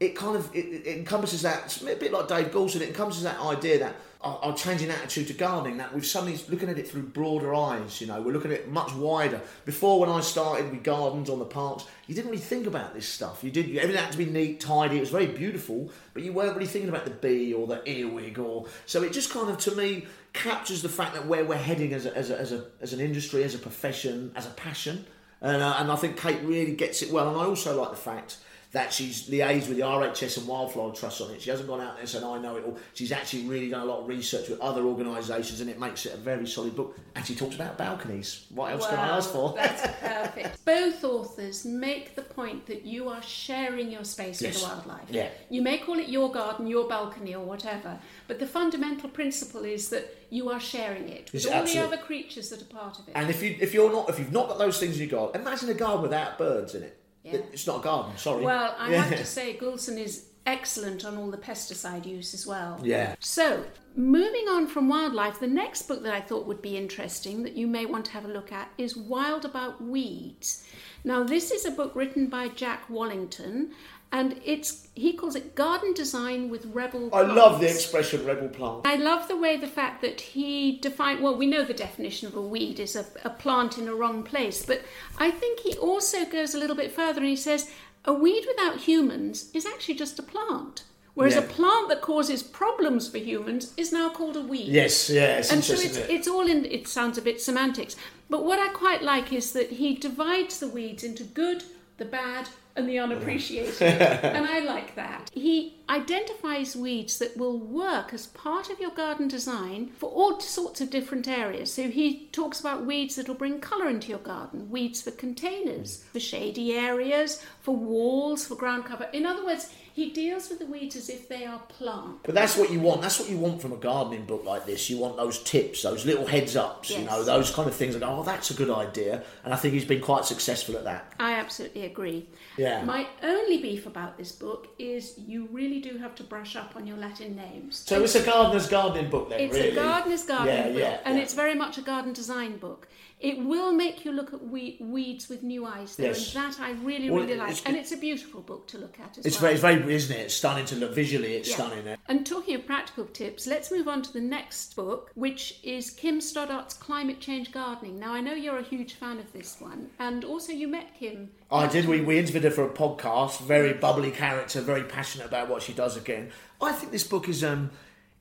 it 0.00 0.16
kind 0.16 0.36
of 0.36 0.54
it, 0.54 0.86
it 0.86 0.98
encompasses 0.98 1.42
that 1.42 1.64
it's 1.64 1.80
a 1.80 1.96
bit 1.96 2.12
like 2.12 2.28
Dave 2.28 2.50
Goulson. 2.52 2.82
It 2.82 2.88
encompasses 2.88 3.22
that 3.22 3.40
idea 3.40 3.78
that 3.78 3.94
our, 4.24 4.38
our 4.42 4.56
changing 4.56 4.90
attitude 4.90 5.28
to 5.28 5.34
gardening. 5.34 5.76
That 5.76 5.94
we're 5.94 6.02
suddenly 6.02 6.38
looking 6.48 6.68
at 6.68 6.78
it 6.78 6.88
through 6.88 7.02
broader 7.02 7.54
eyes. 7.54 8.00
You 8.00 8.06
know, 8.06 8.20
we're 8.20 8.32
looking 8.32 8.52
at 8.52 8.60
it 8.60 8.70
much 8.70 8.92
wider. 8.94 9.40
Before, 9.64 10.00
when 10.00 10.08
I 10.08 10.20
started 10.20 10.70
with 10.70 10.82
gardens 10.82 11.30
on 11.30 11.38
the 11.38 11.44
parks, 11.44 11.84
you 12.06 12.14
didn't 12.14 12.30
really 12.30 12.42
think 12.42 12.66
about 12.66 12.94
this 12.94 13.06
stuff. 13.06 13.44
You 13.44 13.50
did 13.50 13.76
everything 13.76 14.02
had 14.02 14.12
to 14.12 14.18
be 14.18 14.26
neat, 14.26 14.60
tidy. 14.60 14.96
It 14.96 15.00
was 15.00 15.10
very 15.10 15.26
beautiful, 15.26 15.90
but 16.12 16.22
you 16.22 16.32
weren't 16.32 16.54
really 16.54 16.66
thinking 16.66 16.88
about 16.88 17.04
the 17.04 17.10
bee 17.10 17.52
or 17.52 17.66
the 17.66 17.88
earwig 17.88 18.38
or. 18.38 18.66
So 18.86 19.02
it 19.02 19.12
just 19.12 19.30
kind 19.30 19.50
of 19.50 19.58
to 19.58 19.74
me 19.74 20.06
captures 20.32 20.82
the 20.82 20.88
fact 20.88 21.14
that 21.14 21.26
where 21.26 21.44
we're 21.44 21.56
heading 21.56 21.92
as 21.92 22.06
a, 22.06 22.16
as 22.16 22.30
a, 22.30 22.38
as 22.38 22.52
a, 22.52 22.64
as 22.80 22.92
an 22.92 23.00
industry, 23.00 23.44
as 23.44 23.54
a 23.54 23.58
profession, 23.58 24.32
as 24.34 24.46
a 24.46 24.50
passion. 24.50 25.06
And, 25.40 25.62
uh, 25.62 25.76
and 25.78 25.92
I 25.92 25.96
think 25.96 26.18
Kate 26.18 26.40
really 26.42 26.74
gets 26.74 27.02
it 27.02 27.10
well. 27.10 27.28
And 27.28 27.38
I 27.38 27.44
also 27.44 27.80
like 27.80 27.90
the 27.90 27.96
fact 27.96 28.38
that 28.74 28.92
she's 28.92 29.28
liaised 29.30 29.68
with 29.68 29.76
the 29.76 29.84
RHS 29.84 30.36
and 30.38 30.48
Wildlife 30.48 30.98
Trust 30.98 31.20
on 31.20 31.30
it. 31.30 31.40
She 31.40 31.48
hasn't 31.48 31.68
gone 31.68 31.80
out 31.80 31.92
there 31.92 32.00
and 32.00 32.08
said, 32.08 32.24
I 32.24 32.38
know 32.38 32.56
it 32.56 32.64
all. 32.64 32.76
She's 32.92 33.12
actually 33.12 33.44
really 33.44 33.70
done 33.70 33.82
a 33.82 33.84
lot 33.84 34.00
of 34.00 34.08
research 34.08 34.48
with 34.48 34.60
other 34.60 34.82
organisations 34.82 35.60
and 35.60 35.70
it 35.70 35.78
makes 35.78 36.04
it 36.06 36.12
a 36.12 36.16
very 36.16 36.44
solid 36.44 36.74
book. 36.74 36.98
And 37.14 37.24
she 37.24 37.36
talks 37.36 37.54
about 37.54 37.78
balconies. 37.78 38.46
What 38.52 38.72
else 38.72 38.84
can 38.88 38.98
I 38.98 39.16
ask 39.16 39.30
for? 39.30 39.54
That's 39.56 39.82
perfect. 40.00 40.64
Both 40.64 41.04
authors 41.04 41.64
make 41.64 42.16
the 42.16 42.22
point 42.22 42.66
that 42.66 42.84
you 42.84 43.08
are 43.08 43.22
sharing 43.22 43.92
your 43.92 44.02
space 44.02 44.42
with 44.42 44.60
the 44.60 44.66
wildlife. 44.66 45.08
Yeah. 45.08 45.28
You 45.50 45.62
may 45.62 45.78
call 45.78 46.00
it 46.00 46.08
your 46.08 46.32
garden, 46.32 46.66
your 46.66 46.88
balcony, 46.88 47.32
or 47.32 47.44
whatever, 47.44 47.96
but 48.26 48.40
the 48.40 48.46
fundamental 48.46 49.08
principle 49.08 49.64
is 49.64 49.88
that 49.90 50.16
you 50.30 50.50
are 50.50 50.58
sharing 50.58 51.08
it 51.08 51.32
with 51.32 51.44
Yes, 51.44 51.52
all 51.52 51.60
absolutely. 51.60 51.80
the 51.80 51.96
other 51.96 52.02
creatures 52.04 52.48
that 52.50 52.60
are 52.60 52.64
part 52.64 52.98
of 52.98 53.06
it. 53.06 53.12
And 53.14 53.30
if 53.30 53.40
you 53.40 53.56
if 53.60 53.72
you're 53.72 53.92
not 53.92 54.08
if 54.10 54.18
you've 54.18 54.32
not 54.32 54.48
got 54.48 54.58
those 54.58 54.80
things 54.80 54.98
in 54.98 55.08
your 55.08 55.20
garden, 55.20 55.40
imagine 55.40 55.68
a 55.68 55.74
garden 55.74 56.02
without 56.02 56.38
birds 56.38 56.74
in 56.74 56.82
it. 56.82 56.98
Yeah. 57.24 57.38
It's 57.52 57.66
not 57.66 57.80
a 57.80 57.82
garden, 57.82 58.16
sorry. 58.18 58.44
well, 58.44 58.76
I 58.78 58.92
Yeah. 58.92 59.02
have 59.02 59.18
to 59.18 59.24
say, 59.38 59.56
Goulson 59.56 59.96
is 59.98 60.26
excellent 60.46 61.04
on 61.06 61.16
all 61.16 61.30
the 61.30 61.38
pesticide 61.38 62.04
use 62.04 62.34
as 62.34 62.46
well. 62.46 62.78
Yeah. 62.82 63.14
So, 63.18 63.64
moving 63.96 64.46
on 64.48 64.66
from 64.66 64.88
wildlife, 64.90 65.40
the 65.40 65.46
next 65.46 65.82
book 65.88 66.02
that 66.02 66.12
I 66.12 66.20
thought 66.20 66.46
would 66.46 66.60
be 66.60 66.76
interesting 66.76 67.42
that 67.44 67.54
you 67.54 67.66
may 67.66 67.86
want 67.86 68.04
to 68.06 68.10
have 68.12 68.26
a 68.26 68.28
look 68.28 68.52
at 68.52 68.68
is 68.76 68.94
Wild 68.94 69.46
About 69.46 69.82
Weeds. 69.82 70.64
Now, 71.02 71.22
this 71.24 71.50
is 71.50 71.64
a 71.64 71.70
book 71.70 71.92
written 71.94 72.26
by 72.28 72.48
Jack 72.48 72.90
Wallington, 72.90 73.72
and 74.14 74.40
it's 74.44 74.86
he 74.94 75.12
calls 75.12 75.34
it 75.34 75.56
Garden 75.56 75.92
Design 75.92 76.48
with 76.48 76.66
Rebel. 76.66 77.10
I 77.12 77.22
love 77.22 77.60
the 77.60 77.68
expression 77.68 78.24
rebel 78.24 78.48
plant. 78.48 78.86
I 78.86 78.94
love 78.94 79.26
the 79.26 79.36
way 79.36 79.56
the 79.56 79.66
fact 79.66 80.02
that 80.02 80.20
he 80.20 80.78
defined, 80.78 81.20
well, 81.20 81.36
we 81.36 81.48
know 81.48 81.64
the 81.64 81.74
definition 81.74 82.28
of 82.28 82.36
a 82.36 82.40
weed 82.40 82.78
is 82.78 82.94
a, 82.94 83.04
a 83.24 83.30
plant 83.30 83.76
in 83.76 83.88
a 83.88 83.94
wrong 83.94 84.22
place, 84.22 84.64
but 84.64 84.82
I 85.18 85.32
think 85.32 85.60
he 85.60 85.76
also 85.78 86.24
goes 86.24 86.54
a 86.54 86.58
little 86.58 86.76
bit 86.76 86.92
further 86.92 87.18
and 87.18 87.28
he 87.28 87.34
says 87.34 87.68
a 88.04 88.14
weed 88.14 88.44
without 88.46 88.82
humans 88.82 89.50
is 89.52 89.66
actually 89.66 89.96
just 89.96 90.20
a 90.20 90.22
plant. 90.22 90.84
Whereas 91.14 91.34
Yeah. 91.34 91.40
a 91.42 91.48
plant 91.48 91.88
that 91.88 92.00
causes 92.00 92.44
problems 92.44 93.08
for 93.08 93.18
humans 93.18 93.72
is 93.76 93.92
now 93.92 94.10
called 94.10 94.36
a 94.36 94.42
weed. 94.42 94.68
Yes, 94.68 95.10
yeah, 95.10 95.38
it's 95.38 95.50
and 95.50 95.64
so 95.64 95.74
it's, 95.74 95.96
it? 95.96 96.10
it's 96.10 96.28
all 96.28 96.46
in, 96.48 96.64
it 96.66 96.86
sounds 96.86 97.18
a 97.18 97.22
bit 97.22 97.40
semantics. 97.40 97.96
But 98.30 98.44
what 98.44 98.60
I 98.60 98.68
quite 98.68 99.02
like 99.02 99.32
is 99.32 99.52
that 99.52 99.72
he 99.72 99.94
divides 99.94 100.60
the 100.60 100.68
weeds 100.68 101.02
into 101.02 101.24
good, 101.24 101.64
the 101.98 102.04
bad, 102.04 102.48
and 102.76 102.88
the 102.88 102.98
unappreciated. 102.98 103.80
and 103.82 104.46
I 104.46 104.60
like 104.60 104.94
that. 104.96 105.30
He 105.32 105.74
identifies 105.88 106.74
weeds 106.74 107.18
that 107.18 107.36
will 107.36 107.58
work 107.58 108.12
as 108.12 108.26
part 108.26 108.70
of 108.70 108.80
your 108.80 108.90
garden 108.90 109.28
design 109.28 109.90
for 109.96 110.10
all 110.10 110.40
sorts 110.40 110.80
of 110.80 110.90
different 110.90 111.28
areas. 111.28 111.72
So 111.72 111.88
he 111.88 112.28
talks 112.32 112.60
about 112.60 112.84
weeds 112.84 113.16
that 113.16 113.28
will 113.28 113.34
bring 113.34 113.60
colour 113.60 113.88
into 113.88 114.08
your 114.08 114.18
garden, 114.18 114.70
weeds 114.70 115.02
for 115.02 115.12
containers, 115.12 116.04
for 116.12 116.20
shady 116.20 116.72
areas, 116.74 117.44
for 117.60 117.76
walls, 117.76 118.46
for 118.46 118.56
ground 118.56 118.86
cover. 118.86 119.08
In 119.12 119.24
other 119.24 119.44
words, 119.44 119.72
he 119.94 120.10
deals 120.10 120.50
with 120.50 120.58
the 120.58 120.66
weeds 120.66 120.96
as 120.96 121.08
if 121.08 121.28
they 121.28 121.44
are 121.46 121.60
plants. 121.68 122.18
But 122.24 122.34
that's 122.34 122.56
what 122.56 122.72
you 122.72 122.80
want. 122.80 123.00
That's 123.00 123.20
what 123.20 123.30
you 123.30 123.38
want 123.38 123.62
from 123.62 123.72
a 123.72 123.76
gardening 123.76 124.24
book 124.26 124.44
like 124.44 124.66
this. 124.66 124.90
You 124.90 124.98
want 124.98 125.16
those 125.16 125.40
tips, 125.44 125.84
those 125.84 126.04
little 126.04 126.26
heads 126.26 126.56
ups, 126.56 126.90
you 126.90 127.04
know, 127.04 127.22
those 127.22 127.52
kind 127.54 127.68
of 127.68 127.76
things. 127.76 127.94
Like, 127.94 128.02
oh, 128.10 128.24
that's 128.24 128.50
a 128.50 128.54
good 128.54 128.70
idea. 128.70 129.22
And 129.44 129.54
I 129.54 129.56
think 129.56 129.72
he's 129.72 129.84
been 129.84 130.00
quite 130.00 130.24
successful 130.24 130.76
at 130.76 130.82
that. 130.82 131.14
I 131.20 131.34
absolutely 131.34 131.84
agree. 131.84 132.26
Yeah. 132.56 132.82
My 132.82 133.06
only 133.22 133.62
beef 133.62 133.86
about 133.86 134.18
this 134.18 134.32
book 134.32 134.66
is 134.80 135.14
you 135.28 135.48
really 135.52 135.80
do 135.80 135.96
have 135.98 136.16
to 136.16 136.24
brush 136.24 136.56
up 136.56 136.74
on 136.74 136.88
your 136.88 136.96
Latin 136.96 137.36
names. 137.36 137.84
So 137.86 138.02
it's 138.02 138.16
a 138.16 138.24
gardener's 138.24 138.68
gardening 138.68 139.10
book 139.10 139.30
then, 139.30 139.38
It's 139.38 139.54
really. 139.54 139.70
a 139.70 139.74
gardener's 139.76 140.24
gardening 140.24 140.56
Yeah, 140.56 140.68
book, 140.72 140.76
yeah, 140.80 141.00
and 141.04 141.16
yeah. 141.16 141.22
it's 141.22 141.34
very 141.34 141.54
much 141.54 141.78
a 141.78 141.82
garden 141.82 142.12
design 142.12 142.56
book. 142.56 142.88
It 143.20 143.38
will 143.38 143.72
make 143.72 144.04
you 144.04 144.12
look 144.12 144.34
at 144.34 144.44
we- 144.44 144.76
weeds 144.80 145.28
with 145.30 145.42
new 145.42 145.64
eyes, 145.64 145.96
though, 145.96 146.04
Yes. 146.04 146.34
and 146.34 146.44
that 146.52 146.60
I 146.60 146.72
really, 146.72 147.08
Well, 147.08 147.22
really 147.22 147.36
like. 147.36 147.56
and 147.66 147.74
it's 147.76 147.90
a 147.92 147.96
beautiful 147.96 148.42
book 148.42 148.66
to 148.68 148.78
look 148.78 148.98
at 149.00 149.16
as 149.16 149.24
It's 149.24 149.36
well. 149.36 149.54
very, 149.54 149.76
it's 149.76 149.82
very, 149.82 149.94
isn't 149.94 150.14
it? 150.16 150.20
It's 150.20 150.34
stunning 150.34 150.66
to 150.66 150.76
look. 150.76 150.92
Visually, 150.94 151.34
it's 151.36 151.48
Yeah. 151.48 151.54
stunning. 151.54 151.86
eh? 151.88 151.96
And 152.06 152.26
talking 152.26 152.54
of 152.54 152.66
practical 152.66 153.06
tips, 153.06 153.46
let's 153.46 153.70
move 153.70 153.88
on 153.88 154.02
to 154.02 154.12
the 154.12 154.20
next 154.20 154.76
book, 154.76 155.10
which 155.14 155.58
is 155.62 155.88
Kim 155.90 156.18
Stoddart's 156.20 156.74
Climate 156.74 157.20
Change 157.20 157.50
Gardening. 157.50 157.98
Now, 157.98 158.12
I 158.12 158.20
know 158.20 158.34
you're 158.34 158.58
a 158.58 158.62
huge 158.62 158.94
fan 158.94 159.18
of 159.18 159.32
this 159.32 159.56
one, 159.58 159.90
and 159.98 160.22
also 160.24 160.52
you 160.52 160.68
met 160.68 160.94
Kim. 160.98 161.30
I 161.50 161.66
did. 161.66 161.86
We, 161.86 162.02
we 162.02 162.18
interviewed 162.18 162.44
her 162.44 162.50
for 162.50 162.64
a 162.64 162.68
podcast. 162.70 163.40
Very 163.40 163.72
bubbly 163.72 164.10
character, 164.10 164.60
very 164.60 164.82
passionate 164.84 165.26
about 165.28 165.48
what 165.48 165.62
she 165.62 165.72
does 165.72 165.96
again. 165.96 166.30
I 166.60 166.72
think 166.72 166.92
this 166.92 167.04
book 167.04 167.28
is 167.28 167.42
um, 167.44 167.70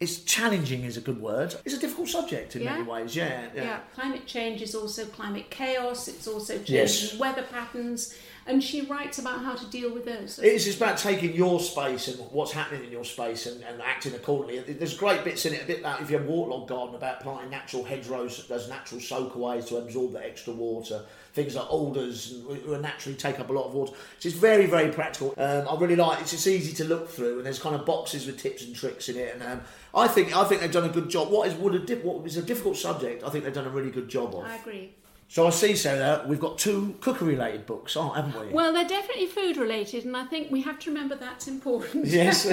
it's 0.04 0.20
challenging 0.20 0.84
is 0.84 0.98
a 0.98 1.02
good 1.02 1.22
word. 1.22 1.56
It's 1.64 1.76
a 1.76 1.80
difficult 1.80 2.10
subject 2.10 2.56
in 2.58 2.64
Yeah. 2.64 2.74
many 2.74 2.84
ways. 2.84 3.16
Yeah, 3.16 3.48
yeah. 3.56 3.64
Yeah, 3.64 3.80
climate 3.96 4.26
change 4.26 4.62
is 4.62 4.76
also 4.76 5.06
climate 5.06 5.50
chaos, 5.50 6.08
it's 6.10 6.28
also 6.28 6.56
changing 6.56 6.76
Yes. 6.76 7.18
weather 7.18 7.44
patterns, 7.44 8.14
and 8.46 8.62
she 8.62 8.82
writes 8.82 9.18
about 9.20 9.40
how 9.46 9.56
to 9.56 9.66
deal 9.68 9.92
with 9.94 10.04
those. 10.06 10.40
It's 10.40 10.66
just 10.66 10.78
about 10.78 10.98
taking 10.98 11.34
your 11.34 11.62
space 11.62 12.10
and 12.10 12.20
what's 12.32 12.52
happening 12.52 12.84
in 12.84 12.92
your 12.92 13.06
space 13.06 13.46
and, 13.46 13.64
and 13.64 13.82
acting 13.82 14.14
accordingly. 14.14 14.60
There's 14.74 14.98
great 14.98 15.24
bits 15.24 15.46
in 15.46 15.54
it, 15.54 15.64
a 15.64 15.66
bit 15.66 15.82
like 15.82 16.02
if 16.02 16.12
you 16.12 16.18
have 16.18 16.28
a 16.28 16.30
waterlogged 16.30 16.68
garden, 16.68 16.96
about 16.96 17.22
planting 17.22 17.50
natural 17.50 17.86
hedgerows 17.86 18.52
as 18.52 18.68
natural 18.68 19.00
soakaways 19.00 19.68
to 19.70 19.78
absorb 19.78 20.12
the 20.12 20.26
extra 20.26 20.52
water. 20.54 21.06
Things 21.34 21.56
like 21.56 21.72
alders 21.72 22.32
and 22.32 22.46
will 22.66 22.80
naturally 22.80 23.18
take 23.18 23.40
up 23.40 23.50
a 23.50 23.54
lot 23.54 23.66
of 23.66 23.74
water. 23.74 23.94
So 24.20 24.30
it's 24.30 24.38
very, 24.38 24.68
very 24.68 24.92
practical. 24.92 25.34
Um, 25.38 25.68
I 25.68 25.76
really 25.80 25.96
like 25.96 26.20
it. 26.20 26.22
It's 26.22 26.32
just 26.32 26.46
easy 26.46 26.74
to 26.76 26.84
look 26.84 27.10
through, 27.10 27.38
and 27.38 27.46
there's 27.46 27.58
kind 27.58 27.76
of 27.76 27.86
boxes 27.88 28.28
with 28.28 28.38
tips 28.38 28.64
and 28.64 28.76
tricks 28.76 29.10
in 29.10 29.18
it. 29.18 29.34
And 29.34 29.44
um, 29.44 29.62
I 29.96 30.08
think 30.08 30.36
I 30.36 30.44
think 30.44 30.62
they've 30.62 30.72
done 30.72 30.86
a 30.86 30.94
good 30.94 31.10
job. 31.10 31.32
What 31.32 31.48
is 31.48 31.56
would 31.56 31.74
a 31.74 31.80
dip, 31.80 32.04
what 32.04 32.26
is 32.28 32.38
a 32.38 32.44
difficult 32.44 32.78
subject? 32.78 33.24
I 33.24 33.30
think 33.30 33.44
they've 33.44 33.54
done 33.54 33.66
a 33.66 33.72
really 33.72 33.92
good 33.92 34.10
job 34.10 34.36
of. 34.36 34.44
I 34.46 34.58
agree. 34.58 34.94
So 35.34 35.48
I 35.48 35.50
see, 35.50 35.76
Sarah, 35.76 36.24
we've 36.28 36.40
got 36.40 36.60
two 36.60 36.94
cookery-related 37.02 37.66
books, 37.66 37.98
oh, 37.98 38.10
haven't 38.10 38.40
we? 38.40 38.54
Well, 38.54 38.72
they're 38.72 38.88
definitely 38.88 39.26
food 39.26 39.58
related, 39.58 40.06
and 40.06 40.16
I 40.16 40.26
think 40.26 40.52
we 40.52 40.62
have 40.62 40.78
to 40.82 40.92
remember 40.92 41.16
that's 41.16 41.48
important. 41.48 42.06
yes. 42.06 42.46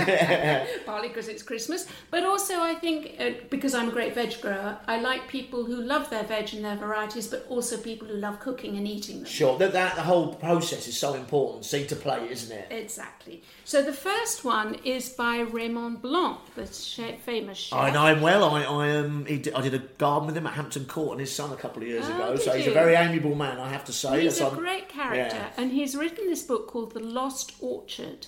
Partly 0.86 1.08
because 1.08 1.28
it's 1.28 1.42
Christmas, 1.42 1.86
but 2.10 2.24
also 2.24 2.58
I 2.58 2.74
think 2.74 3.16
uh, 3.20 3.32
because 3.50 3.74
I'm 3.74 3.90
a 3.90 3.92
great 3.92 4.14
veg 4.14 4.40
grower, 4.40 4.78
I 4.88 4.98
like 4.98 5.28
people 5.28 5.62
who 5.62 5.82
love 5.82 6.08
their 6.08 6.22
veg 6.22 6.54
and 6.54 6.64
their 6.64 6.76
varieties, 6.76 7.26
but 7.26 7.44
also 7.50 7.76
people 7.76 8.08
who 8.08 8.14
love 8.14 8.40
cooking 8.40 8.78
and 8.78 8.88
eating 8.88 9.16
them. 9.16 9.26
Sure, 9.26 9.58
that, 9.58 9.74
that 9.74 9.94
the 9.96 10.02
whole 10.02 10.32
process 10.36 10.88
is 10.88 10.98
so 10.98 11.12
important. 11.12 11.66
Seed 11.66 11.90
to 11.90 11.96
plate, 11.96 12.30
isn't 12.30 12.56
it? 12.56 12.68
Exactly. 12.70 13.42
So 13.70 13.82
the 13.82 13.92
first 13.92 14.44
one 14.44 14.74
is 14.84 15.10
by 15.10 15.38
Raymond 15.42 16.02
Blanc, 16.02 16.38
the 16.56 16.66
che- 16.66 17.18
famous 17.24 17.56
chef. 17.56 17.78
I 17.78 17.90
know 17.92 18.04
him 18.12 18.20
well. 18.20 18.42
I 18.42 18.64
I 18.64 18.96
um 18.96 19.26
he 19.26 19.38
did, 19.38 19.54
I 19.54 19.60
did 19.62 19.74
a 19.74 19.78
garden 19.78 20.26
with 20.26 20.36
him 20.36 20.44
at 20.48 20.54
Hampton 20.54 20.86
Court 20.86 21.12
and 21.12 21.20
his 21.20 21.32
son 21.32 21.52
a 21.52 21.56
couple 21.56 21.80
of 21.80 21.86
years 21.88 22.04
Oh, 22.08 22.14
ago. 22.16 22.32
did 22.32 22.42
So 22.42 22.52
he's 22.56 22.64
you? 22.66 22.72
a 22.72 22.74
very 22.74 22.96
amiable 22.96 23.36
man, 23.36 23.60
I 23.60 23.68
have 23.68 23.84
to 23.84 23.92
say. 23.92 24.22
He's 24.22 24.38
So 24.38 24.50
a 24.50 24.56
great 24.56 24.88
character, 24.88 25.36
yeah. 25.36 25.50
and 25.56 25.70
he's 25.70 25.94
written 25.94 26.26
this 26.26 26.42
book 26.42 26.66
called 26.66 26.94
The 26.94 26.98
Lost 27.00 27.52
Orchard. 27.60 28.26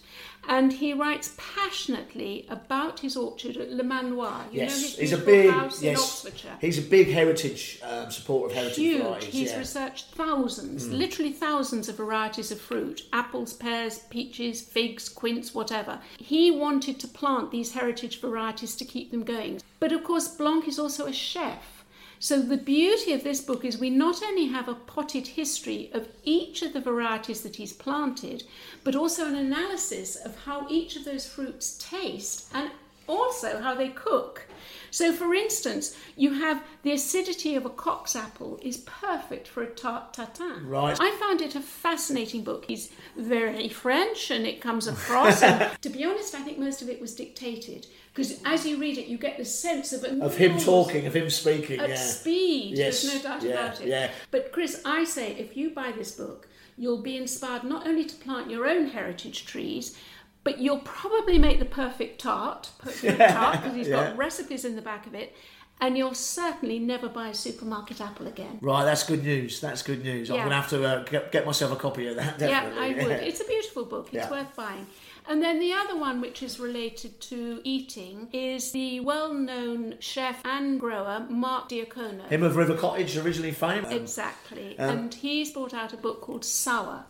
And 0.49 0.73
he 0.73 0.93
writes 0.93 1.35
passionately 1.37 2.47
about 2.49 2.99
his 2.99 3.17
orchard 3.17 3.57
at 3.57 3.71
Le 3.71 3.85
Manoir. 3.85 4.45
You 4.51 4.59
know 4.59 4.65
Yes, 4.65 4.83
his 4.83 4.99
he's 4.99 5.13
a 5.13 5.19
big 5.19 5.51
house 5.51 5.79
in 5.81 5.91
yes. 5.93 6.01
Oxfordshire. 6.03 6.57
He's 6.61 6.79
a 6.79 6.83
big 6.83 7.09
heritage 7.11 7.79
um, 7.85 8.11
supporter 8.11 8.47
of 8.51 8.53
heritage 8.57 8.77
Huge. 8.77 9.03
varieties. 9.03 9.33
He's 9.33 9.51
yeah. 9.53 9.59
Researched 9.59 10.07
thousands, 10.17 10.89
literally 10.89 11.31
thousands 11.31 11.89
of 11.89 11.97
varieties 11.97 12.51
of 12.51 12.61
fruit 12.61 13.03
apples, 13.13 13.53
pears, 13.53 14.01
peaches, 14.11 14.61
figs, 14.63 15.09
whatever. 15.55 16.01
He 16.19 16.51
wanted 16.51 16.99
to 17.01 17.09
plant 17.09 17.51
these 17.51 17.73
heritage 17.73 18.21
varieties 18.21 18.77
to 18.77 18.85
keep 18.85 19.11
them 19.11 19.25
going. 19.25 19.61
But 19.81 19.93
of 19.93 20.05
course, 20.05 20.29
Blanc 20.29 20.69
is 20.69 20.79
also 20.79 21.07
a 21.07 21.13
chef. 21.13 21.85
So 22.19 22.41
the 22.41 22.57
beauty 22.57 23.13
of 23.13 23.25
this 23.25 23.41
book 23.41 23.65
is 23.65 23.79
we 23.79 23.91
not 23.91 24.23
only 24.23 24.47
have 24.47 24.69
a 24.69 24.75
potted 24.75 25.27
history 25.27 25.91
of 25.93 26.07
each 26.23 26.63
of 26.63 26.73
the 26.73 26.81
varieties 26.81 27.41
that 27.41 27.57
he's 27.57 27.73
planted, 27.73 28.45
but 28.85 28.95
also 28.95 29.27
an 29.27 29.35
analysis 29.35 30.15
of 30.15 30.45
how 30.45 30.67
each 30.71 30.95
of 30.95 31.05
those 31.05 31.27
fruits 31.27 31.77
taste 31.79 32.49
and 32.55 32.71
also 33.09 33.61
how 33.61 33.75
they 33.75 33.89
cook. 33.89 34.47
So, 34.93 35.11
for 35.11 35.35
instance, 35.35 35.97
you 36.17 36.35
have 36.35 36.63
the 36.83 36.93
acidity 36.93 37.57
of 37.57 37.65
a 37.65 37.71
Cox's 37.71 38.15
apple 38.15 38.61
is 38.63 38.77
perfect 38.77 39.49
for 39.49 39.63
a 39.63 39.67
tarte 39.67 40.13
Tatin. 40.13 40.69
Right. 40.69 40.97
I 41.01 41.11
found 41.17 41.41
it 41.41 41.55
a 41.55 41.61
fascinating 41.61 42.45
book. 42.45 42.67
He's 42.69 42.91
very 43.17 43.69
French 43.71 44.31
and 44.31 44.47
it 44.47 44.61
comes 44.61 44.87
across. 44.87 45.43
and 45.43 45.71
to 45.81 45.89
be 45.89 46.05
honest, 46.05 46.35
I 46.35 46.43
think 46.43 46.59
most 46.59 46.83
of 46.83 46.91
it 46.91 47.01
was 47.01 47.15
dictated 47.15 47.87
because 48.13 48.39
as 48.45 48.67
you 48.67 48.77
read 48.77 48.99
it, 48.99 49.07
you 49.07 49.17
get 49.17 49.39
the 49.39 49.47
sense 49.47 49.95
of 49.95 50.05
Of 50.05 50.37
him 50.37 50.59
talking, 50.59 51.07
of 51.07 51.17
him 51.17 51.31
speaking. 51.31 51.81
at 51.81 51.89
yeah. 51.89 51.97
speed. 51.97 52.77
Yes, 52.77 53.03
There's 53.03 53.25
no 53.25 53.31
doubt 53.31 53.43
yeah, 53.43 53.51
about 53.53 53.81
it. 53.81 53.89
yeah. 53.89 54.11
But 54.31 54.53
Chris, 54.53 54.83
I 54.85 55.05
say 55.05 55.33
if 55.33 55.57
you 55.57 55.71
buy 55.71 55.93
this 55.93 56.11
book, 56.11 56.49
you'll 56.77 57.01
be 57.01 57.17
inspired 57.17 57.65
not 57.65 57.87
only 57.87 58.05
to 58.05 58.15
plant 58.17 58.51
your 58.51 58.69
own 58.69 58.89
heritage 58.89 59.47
trees, 59.47 59.97
but 60.45 60.59
you'll 60.59 60.81
probably 60.81 61.39
make 61.39 61.59
the 61.59 61.65
perfect 61.65 62.21
tart, 62.21 62.71
perfect 62.79 63.19
tart, 63.19 63.61
because 63.61 63.75
he's 63.77 63.89
Yeah. 63.89 64.09
got 64.09 64.17
recipes 64.17 64.65
in 64.65 64.77
the 64.77 64.83
back 64.83 65.07
of 65.07 65.15
it. 65.15 65.35
And 65.81 65.99
you'll 65.99 66.15
certainly 66.15 66.79
never 66.79 67.09
buy 67.09 67.29
a 67.29 67.35
supermarket 67.35 68.01
apple 68.01 68.29
again. 68.29 68.59
Right, 68.61 68.85
that's 68.85 69.03
good 69.03 69.25
news. 69.25 69.61
That's 69.61 69.83
good 69.83 70.05
news. 70.05 70.31
I'm 70.31 70.37
going 70.37 70.51
to 70.51 70.55
have 70.55 70.69
to 70.71 70.85
uh, 70.87 71.03
get, 71.03 71.33
get 71.33 71.45
myself 71.45 71.73
a 71.73 71.77
copy 71.77 72.07
of 72.07 72.15
that, 72.17 72.39
definitely. 72.39 72.79
Yeah, 72.95 73.03
I 73.03 73.05
would. 73.05 73.13
It's 73.27 73.41
a 73.41 73.45
beautiful 73.45 73.85
book. 73.87 74.07
It's 74.13 74.27
Yeah. 74.27 74.31
worth 74.31 74.55
buying. 74.55 74.87
And 75.29 75.43
then 75.43 75.59
the 75.59 75.73
other 75.73 75.97
one, 75.97 76.21
which 76.21 76.41
is 76.41 76.61
related 76.61 77.21
to 77.23 77.61
eating, 77.65 78.29
is 78.33 78.71
the 78.71 79.01
well-known 79.01 79.97
chef 79.99 80.41
and 80.45 80.79
grower 80.79 81.27
Mark 81.29 81.69
Diacono. 81.69 82.29
Him 82.29 82.45
of 82.45 82.55
River 82.57 82.77
Cottage, 82.77 83.17
originally 83.17 83.53
fame. 83.53 83.85
Exactly. 83.87 84.79
Um, 84.79 84.91
and 84.99 85.15
he's 85.15 85.51
brought 85.51 85.75
out 85.75 85.93
a 85.93 85.97
book 85.97 86.21
called 86.21 86.45
Sour. 86.45 87.07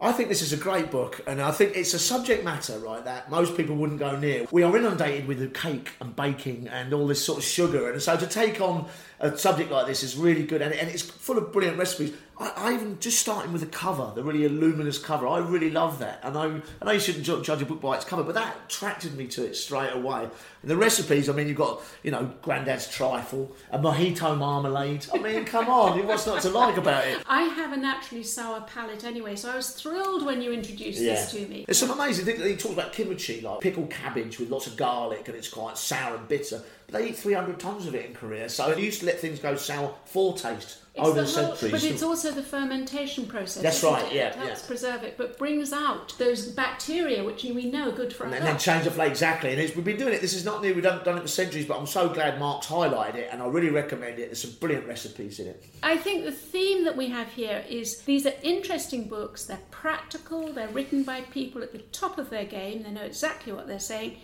I 0.00 0.10
think 0.10 0.28
this 0.28 0.42
is 0.42 0.52
a 0.52 0.56
great 0.56 0.90
book, 0.90 1.20
and 1.26 1.40
I 1.40 1.52
think 1.52 1.76
it's 1.76 1.94
a 1.94 2.00
subject 2.00 2.44
matter, 2.44 2.78
right, 2.78 3.04
that 3.04 3.30
most 3.30 3.56
people 3.56 3.76
wouldn't 3.76 4.00
go 4.00 4.18
near. 4.18 4.44
We 4.50 4.64
are 4.64 4.76
inundated 4.76 5.28
with 5.28 5.38
the 5.38 5.46
cake 5.46 5.92
and 6.00 6.14
baking 6.16 6.68
and 6.68 6.92
all 6.92 7.06
this 7.06 7.24
sort 7.24 7.38
of 7.38 7.44
sugar, 7.44 7.90
and 7.90 8.02
so 8.02 8.16
to 8.16 8.26
take 8.26 8.60
on 8.60 8.86
a 9.24 9.38
subject 9.38 9.70
like 9.70 9.86
this 9.86 10.02
is 10.02 10.16
really 10.16 10.44
good, 10.44 10.60
and, 10.60 10.74
and 10.74 10.90
it's 10.90 11.02
full 11.02 11.38
of 11.38 11.50
brilliant 11.50 11.78
recipes. 11.78 12.12
I, 12.38 12.52
I 12.56 12.74
even 12.74 12.98
just 13.00 13.18
starting 13.18 13.52
with 13.52 13.62
the 13.62 13.68
cover, 13.68 14.12
the 14.14 14.22
really 14.22 14.46
luminous 14.48 14.98
cover. 14.98 15.26
I 15.26 15.38
really 15.38 15.70
love 15.70 15.98
that, 16.00 16.20
and 16.22 16.36
I, 16.36 16.60
I 16.82 16.84
know 16.84 16.92
you 16.92 17.00
shouldn't 17.00 17.24
judge 17.24 17.62
a 17.62 17.64
book 17.64 17.80
by 17.80 17.96
its 17.96 18.04
cover, 18.04 18.22
but 18.22 18.34
that 18.34 18.54
attracted 18.66 19.16
me 19.16 19.26
to 19.28 19.46
it 19.46 19.56
straight 19.56 19.92
away. 19.92 20.28
And 20.60 20.70
the 20.70 20.76
recipes, 20.76 21.30
I 21.30 21.32
mean, 21.32 21.48
you've 21.48 21.56
got 21.56 21.82
you 22.02 22.10
know 22.10 22.34
Grandad's 22.42 22.86
trifle, 22.86 23.50
a 23.70 23.78
mojito 23.78 24.36
marmalade. 24.36 25.06
I 25.14 25.18
mean, 25.18 25.46
come 25.46 25.68
on, 25.68 26.06
what's 26.06 26.26
not 26.26 26.42
to 26.42 26.50
like 26.50 26.76
about 26.76 27.06
it? 27.06 27.22
I 27.26 27.44
have 27.44 27.72
a 27.72 27.78
naturally 27.78 28.24
sour 28.24 28.60
palate 28.60 29.04
anyway, 29.04 29.36
so 29.36 29.50
I 29.50 29.56
was 29.56 29.70
thrilled 29.70 30.26
when 30.26 30.42
you 30.42 30.52
introduced 30.52 30.98
this 30.98 31.32
to 31.32 31.46
me. 31.48 31.64
There's 31.66 31.78
some 31.78 31.90
amazing 31.90 32.26
things. 32.26 32.44
He 32.44 32.56
talks 32.56 32.74
about 32.74 32.92
kimchi, 32.92 33.40
like 33.40 33.60
pickled 33.60 33.90
cabbage 33.90 34.38
with 34.38 34.50
lots 34.50 34.66
of 34.66 34.76
garlic, 34.76 35.28
and 35.28 35.36
it's 35.36 35.48
quite 35.48 35.78
sour 35.78 36.16
and 36.16 36.28
bitter. 36.28 36.62
They 36.88 37.08
eat 37.08 37.16
300 37.16 37.58
tons 37.58 37.86
of 37.86 37.94
it 37.94 38.06
in 38.06 38.14
Korea, 38.14 38.48
so 38.48 38.72
they 38.72 38.82
used 38.82 39.00
to 39.00 39.06
let 39.06 39.18
things 39.18 39.38
go 39.40 39.56
sour 39.56 39.94
for 40.04 40.34
taste 40.36 40.78
It's 40.94 40.98
over 41.08 41.22
the, 41.22 41.26
the 41.26 41.40
whole- 41.42 41.56
centuries. 41.56 41.72
but 41.72 41.84
it's 41.90 42.02
also 42.02 42.30
the 42.30 42.42
fermentation 42.42 43.26
process. 43.26 43.62
That's 43.62 43.82
right, 43.82 44.04
it? 44.06 44.12
yeah, 44.12 44.28
It 44.28 44.34
helps 44.36 44.60
yeah. 44.62 44.66
preserve 44.68 45.02
it, 45.02 45.16
but 45.16 45.36
brings 45.38 45.72
out 45.72 46.16
those 46.18 46.46
bacteria 46.48 47.24
which 47.24 47.42
we 47.42 47.70
know 47.70 47.88
are 47.88 47.92
good 47.92 48.12
for 48.12 48.26
our 48.26 48.32
and 48.34 48.46
then 48.46 48.58
change 48.58 48.84
the 48.84 48.90
flavour 48.90 49.10
exactly. 49.10 49.50
And 49.52 49.60
it's, 49.60 49.74
we've 49.74 49.84
been 49.84 49.96
doing 49.96 50.12
it. 50.14 50.20
This 50.20 50.34
is 50.34 50.44
not 50.44 50.62
new. 50.62 50.72
We've 50.74 50.84
done, 50.84 51.02
done 51.04 51.16
it 51.18 51.22
for 51.22 51.28
centuries. 51.28 51.66
But 51.66 51.78
I'm 51.78 51.86
so 51.86 52.08
glad 52.10 52.38
Mark's 52.38 52.66
highlighted 52.66 53.16
it, 53.16 53.28
and 53.32 53.42
I 53.42 53.46
really 53.46 53.70
recommend 53.70 54.18
it. 54.20 54.26
There's 54.26 54.42
some 54.42 54.52
brilliant 54.60 54.86
recipes 54.86 55.40
in 55.40 55.48
it. 55.48 55.64
I 55.82 55.96
think 55.96 56.24
the 56.24 56.32
theme 56.32 56.84
that 56.84 56.96
we 56.96 57.08
have 57.08 57.28
here 57.32 57.64
is 57.68 58.02
these 58.02 58.24
are 58.26 58.34
interesting 58.42 59.08
books. 59.08 59.46
They're 59.46 59.58
practical. 59.70 60.52
They're 60.52 60.68
written 60.68 61.02
by 61.02 61.22
people 61.22 61.62
at 61.62 61.72
the 61.72 61.78
top 61.78 62.18
of 62.18 62.30
their 62.30 62.44
game. 62.44 62.82
They 62.84 62.90
know 62.90 63.02
exactly 63.02 63.52
what 63.52 63.66
they're 63.66 63.80
saying, 63.80 64.18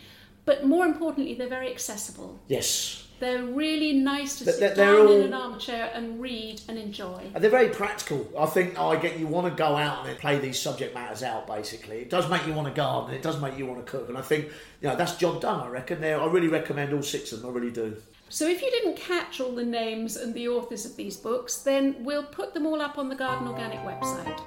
but 0.44 0.64
more 0.66 0.84
importantly, 0.86 1.34
they're 1.34 1.48
very 1.48 1.70
accessible. 1.70 2.38
Yes. 2.48 3.06
They're 3.20 3.44
really 3.44 3.92
nice 3.92 4.38
to 4.38 4.50
sit 4.50 4.74
down 4.76 4.96
all- 5.06 5.12
in 5.12 5.20
an 5.26 5.34
armchair 5.34 5.90
and 5.92 6.18
read 6.22 6.62
and 6.68 6.78
enjoy. 6.78 7.20
And 7.34 7.44
they're 7.44 7.50
very 7.50 7.68
practical. 7.68 8.26
I 8.38 8.46
think 8.46 8.78
I 8.78 8.96
get 8.96 9.18
you 9.18 9.26
want 9.26 9.46
to 9.46 9.54
go 9.54 9.76
out 9.76 10.08
and 10.08 10.18
play 10.18 10.38
these 10.38 10.58
subject 10.58 10.94
matters 10.94 11.22
out. 11.22 11.46
Basically, 11.46 11.98
it 11.98 12.08
does 12.08 12.30
make 12.30 12.46
you 12.46 12.54
want 12.54 12.68
to 12.68 12.72
garden. 12.74 13.14
It 13.14 13.20
does 13.22 13.38
make 13.38 13.58
you 13.58 13.66
want 13.66 13.84
to 13.84 13.90
cook, 13.92 14.08
and 14.08 14.16
I 14.16 14.22
think 14.22 14.46
you 14.80 14.88
know 14.88 14.96
that's 14.96 15.16
job 15.16 15.42
done. 15.42 15.60
I 15.60 15.68
reckon. 15.68 16.00
They're, 16.00 16.18
I 16.18 16.24
really 16.26 16.48
recommend 16.48 16.94
all 16.94 17.02
six 17.02 17.32
of 17.32 17.42
them. 17.42 17.50
I 17.50 17.52
really 17.52 17.70
do. 17.70 17.94
So 18.30 18.46
if 18.48 18.62
you 18.62 18.70
didn't 18.70 18.96
catch 18.96 19.38
all 19.40 19.52
the 19.54 19.64
names 19.64 20.16
and 20.16 20.32
the 20.32 20.48
authors 20.48 20.86
of 20.86 20.96
these 20.96 21.16
books, 21.18 21.58
then 21.58 21.96
we'll 22.00 22.22
put 22.24 22.54
them 22.54 22.64
all 22.64 22.80
up 22.80 22.96
on 22.96 23.10
the 23.10 23.16
Garden 23.16 23.48
Organic 23.48 23.80
website. 23.80 24.40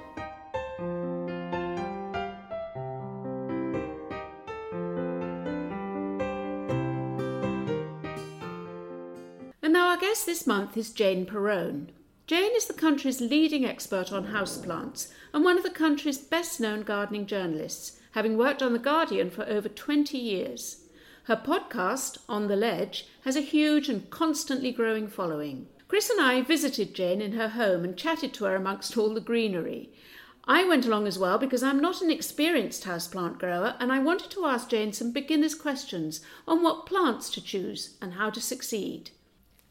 Guest 10.14 10.26
this 10.26 10.46
month 10.46 10.76
is 10.76 10.92
Jane 10.92 11.26
Perrone. 11.26 11.88
Jane 12.28 12.52
is 12.54 12.66
the 12.66 12.72
country's 12.72 13.20
leading 13.20 13.64
expert 13.64 14.12
on 14.12 14.28
houseplants 14.28 15.08
and 15.32 15.42
one 15.44 15.56
of 15.56 15.64
the 15.64 15.70
country's 15.70 16.18
best 16.18 16.60
known 16.60 16.82
gardening 16.82 17.26
journalists, 17.26 17.98
having 18.12 18.38
worked 18.38 18.62
on 18.62 18.72
The 18.72 18.78
Guardian 18.78 19.28
for 19.28 19.44
over 19.46 19.68
20 19.68 20.16
years. 20.16 20.84
Her 21.24 21.34
podcast, 21.34 22.18
On 22.28 22.46
the 22.46 22.54
Ledge, 22.54 23.08
has 23.24 23.34
a 23.34 23.40
huge 23.40 23.88
and 23.88 24.08
constantly 24.08 24.70
growing 24.70 25.08
following. 25.08 25.66
Chris 25.88 26.08
and 26.08 26.20
I 26.20 26.42
visited 26.42 26.94
Jane 26.94 27.20
in 27.20 27.32
her 27.32 27.48
home 27.48 27.82
and 27.82 27.96
chatted 27.96 28.32
to 28.34 28.44
her 28.44 28.54
amongst 28.54 28.96
all 28.96 29.14
the 29.14 29.20
greenery. 29.20 29.90
I 30.44 30.62
went 30.62 30.86
along 30.86 31.08
as 31.08 31.18
well 31.18 31.38
because 31.38 31.64
I'm 31.64 31.80
not 31.80 32.02
an 32.02 32.12
experienced 32.12 32.84
houseplant 32.84 33.40
grower 33.40 33.74
and 33.80 33.90
I 33.90 33.98
wanted 33.98 34.30
to 34.30 34.46
ask 34.46 34.68
Jane 34.68 34.92
some 34.92 35.10
beginner's 35.10 35.56
questions 35.56 36.20
on 36.46 36.62
what 36.62 36.86
plants 36.86 37.30
to 37.30 37.42
choose 37.42 37.96
and 38.00 38.12
how 38.12 38.30
to 38.30 38.40
succeed. 38.40 39.10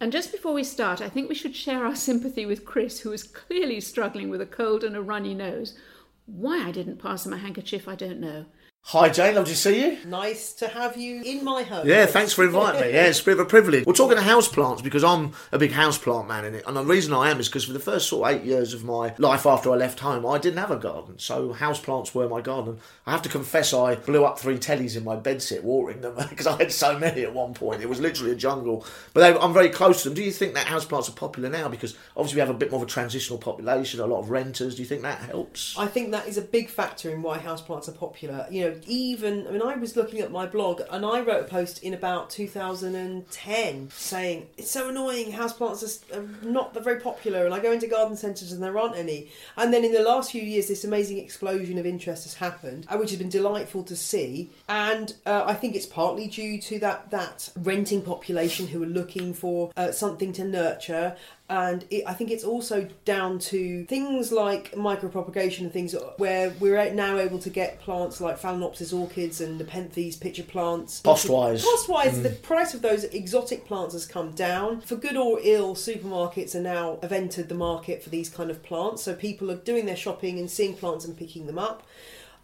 And 0.03 0.11
just 0.11 0.33
before 0.33 0.51
we 0.51 0.65
start, 0.65 0.99
I 0.99 1.07
think 1.07 1.29
we 1.29 1.33
should 1.33 1.55
share 1.55 1.85
our 1.85 1.95
sympathy 1.95 2.45
with 2.45 2.65
Chris, 2.65 2.99
who 2.99 3.13
is 3.13 3.23
clearly 3.23 3.79
struggling 3.79 4.29
with 4.29 4.41
a 4.41 4.45
cold 4.45 4.83
and 4.83 4.97
a 4.97 5.01
runny 5.01 5.33
nose. 5.33 5.77
Why 6.25 6.67
I 6.67 6.71
didn't 6.73 7.01
pass 7.01 7.25
him 7.25 7.31
a 7.31 7.37
handkerchief, 7.37 7.87
I 7.87 7.95
don't 7.95 8.19
know. 8.19 8.47
Hi 8.87 9.07
Jane, 9.09 9.35
lovely 9.35 9.53
to 9.53 9.57
see 9.57 9.81
you. 9.81 9.97
Nice 10.05 10.53
to 10.55 10.67
have 10.67 10.97
you 10.97 11.21
in 11.23 11.43
my 11.43 11.63
home. 11.63 11.87
Yeah, 11.87 12.05
thanks 12.05 12.33
for 12.33 12.43
inviting 12.43 12.81
me. 12.81 12.93
Yeah, 12.93 13.05
it's 13.05 13.21
a 13.21 13.25
bit 13.25 13.35
of 13.35 13.39
a 13.39 13.45
privilege. 13.45 13.85
We're 13.85 13.93
talking 13.93 14.17
to 14.17 14.23
houseplants 14.23 14.83
because 14.83 15.05
I'm 15.05 15.31
a 15.53 15.57
big 15.57 15.71
houseplant 15.71 16.27
man 16.27 16.43
in 16.45 16.53
it. 16.53 16.65
And 16.67 16.75
the 16.75 16.83
reason 16.83 17.13
I 17.13 17.31
am 17.31 17.39
is 17.39 17.47
because 17.47 17.63
for 17.63 17.71
the 17.71 17.79
first 17.79 18.09
sort 18.09 18.29
of 18.29 18.35
eight 18.35 18.45
years 18.45 18.73
of 18.73 18.83
my 18.83 19.15
life 19.17 19.47
after 19.47 19.71
I 19.71 19.75
left 19.77 20.01
home, 20.01 20.25
I 20.25 20.37
didn't 20.37 20.59
have 20.59 20.69
a 20.69 20.75
garden. 20.75 21.17
So 21.17 21.53
houseplants 21.53 22.13
were 22.13 22.27
my 22.27 22.41
garden. 22.41 22.77
I 23.07 23.11
have 23.11 23.21
to 23.23 23.29
confess, 23.29 23.73
I 23.73 23.95
blew 23.95 24.25
up 24.25 24.37
three 24.37 24.59
tellies 24.59 24.97
in 24.97 25.05
my 25.05 25.15
bedsit 25.15 25.63
watering 25.63 26.01
them 26.01 26.15
because 26.29 26.45
I 26.45 26.57
had 26.57 26.71
so 26.71 26.99
many 26.99 27.23
at 27.23 27.33
one 27.33 27.53
point. 27.53 27.81
It 27.81 27.89
was 27.89 28.01
literally 28.01 28.33
a 28.33 28.35
jungle. 28.35 28.85
But 29.13 29.21
they, 29.21 29.39
I'm 29.39 29.53
very 29.53 29.69
close 29.69 30.03
to 30.03 30.09
them. 30.09 30.15
Do 30.15 30.23
you 30.23 30.31
think 30.31 30.53
that 30.55 30.67
houseplants 30.67 31.07
are 31.09 31.13
popular 31.13 31.49
now? 31.49 31.69
Because 31.69 31.97
obviously 32.17 32.35
we 32.35 32.41
have 32.41 32.55
a 32.55 32.59
bit 32.59 32.69
more 32.69 32.81
of 32.81 32.87
a 32.87 32.91
transitional 32.91 33.39
population, 33.39 34.01
a 34.01 34.05
lot 34.05 34.19
of 34.19 34.29
renters. 34.29 34.75
Do 34.75 34.81
you 34.81 34.87
think 34.87 35.01
that 35.03 35.19
helps? 35.19 35.75
I 35.79 35.87
think 35.87 36.11
that 36.11 36.27
is 36.27 36.37
a 36.37 36.41
big 36.43 36.69
factor 36.69 37.09
in 37.09 37.21
why 37.23 37.39
houseplants 37.39 37.87
are 37.87 37.93
popular. 37.93 38.45
You 38.51 38.61
know, 38.65 38.72
even, 38.85 39.47
I 39.47 39.51
mean, 39.51 39.61
I 39.61 39.75
was 39.75 39.95
looking 39.95 40.19
at 40.19 40.31
my 40.31 40.45
blog 40.45 40.81
and 40.91 41.05
I 41.05 41.21
wrote 41.21 41.41
a 41.41 41.47
post 41.47 41.83
in 41.83 41.93
about 41.93 42.29
2010 42.29 43.89
saying, 43.91 44.47
it's 44.57 44.71
so 44.71 44.89
annoying, 44.89 45.31
houseplants 45.31 46.01
are, 46.15 46.23
not 46.47 46.73
very 46.83 46.99
popular. 46.99 47.45
And 47.45 47.53
I 47.53 47.59
go 47.59 47.71
into 47.71 47.87
garden 47.87 48.15
centres 48.17 48.51
and 48.51 48.61
there 48.61 48.77
aren't 48.77 48.95
any. 48.95 49.29
And 49.57 49.73
then 49.73 49.83
in 49.83 49.91
the 49.91 50.01
last 50.01 50.31
few 50.31 50.41
years, 50.41 50.67
this 50.67 50.83
amazing 50.83 51.17
explosion 51.17 51.77
of 51.77 51.85
interest 51.85 52.23
has 52.23 52.33
happened, 52.35 52.85
uh, 52.89 52.97
which 52.97 53.09
has 53.11 53.19
been 53.19 53.29
delightful 53.29 53.83
to 53.83 53.95
see. 53.95 54.49
And 54.67 55.13
uh, 55.25 55.43
I 55.45 55.53
think 55.53 55.75
it's 55.75 55.85
partly 55.85 56.27
due 56.27 56.59
to 56.61 56.79
that, 56.79 57.11
that 57.11 57.49
renting 57.57 58.01
population 58.01 58.67
who 58.67 58.83
are 58.83 58.87
looking 58.87 59.33
for 59.33 59.71
uh, 59.77 59.91
something 59.91 60.33
to 60.33 60.43
nurture 60.43 61.15
and 61.53 61.85
it, 61.91 62.03
I 62.07 62.13
think 62.13 62.31
it's 62.31 62.43
also 62.43 62.89
down 63.05 63.37
to 63.39 63.85
things 63.85 64.31
like 64.31 64.71
micropropagation 64.71 65.59
and 65.59 65.71
things 65.71 65.93
where 66.17 66.49
we're 66.59 66.91
now 66.95 67.17
able 67.17 67.37
to 67.37 67.49
get 67.51 67.79
plants 67.79 68.19
like 68.19 68.39
Phalaenopsis 68.39 68.91
orchids 68.91 69.39
and 69.39 69.59
Nepenthes 69.59 70.15
pitcher 70.15 70.41
plants. 70.41 71.01
Cost-wise. 71.01 71.63
Cost-wise, 71.63 72.23
the 72.23 72.29
mm. 72.29 72.41
price 72.41 72.73
of 72.73 72.81
those 72.81 73.03
exotic 73.03 73.67
plants 73.67 73.93
has 73.93 74.07
come 74.07 74.31
down. 74.31 74.81
For 74.81 74.95
good 74.95 75.15
or 75.15 75.39
ill, 75.43 75.75
supermarkets 75.75 76.55
are 76.55 76.61
now 76.61 76.97
have 77.03 77.11
entered 77.11 77.49
the 77.49 77.55
market 77.55 78.01
for 78.01 78.09
these 78.09 78.29
kind 78.29 78.49
of 78.49 78.63
plants. 78.63 79.03
So 79.03 79.13
people 79.13 79.51
are 79.51 79.57
doing 79.57 79.85
their 79.85 79.95
shopping 79.95 80.39
and 80.39 80.49
seeing 80.49 80.73
plants 80.73 81.05
and 81.05 81.15
picking 81.15 81.45
them 81.45 81.59
up. 81.59 81.85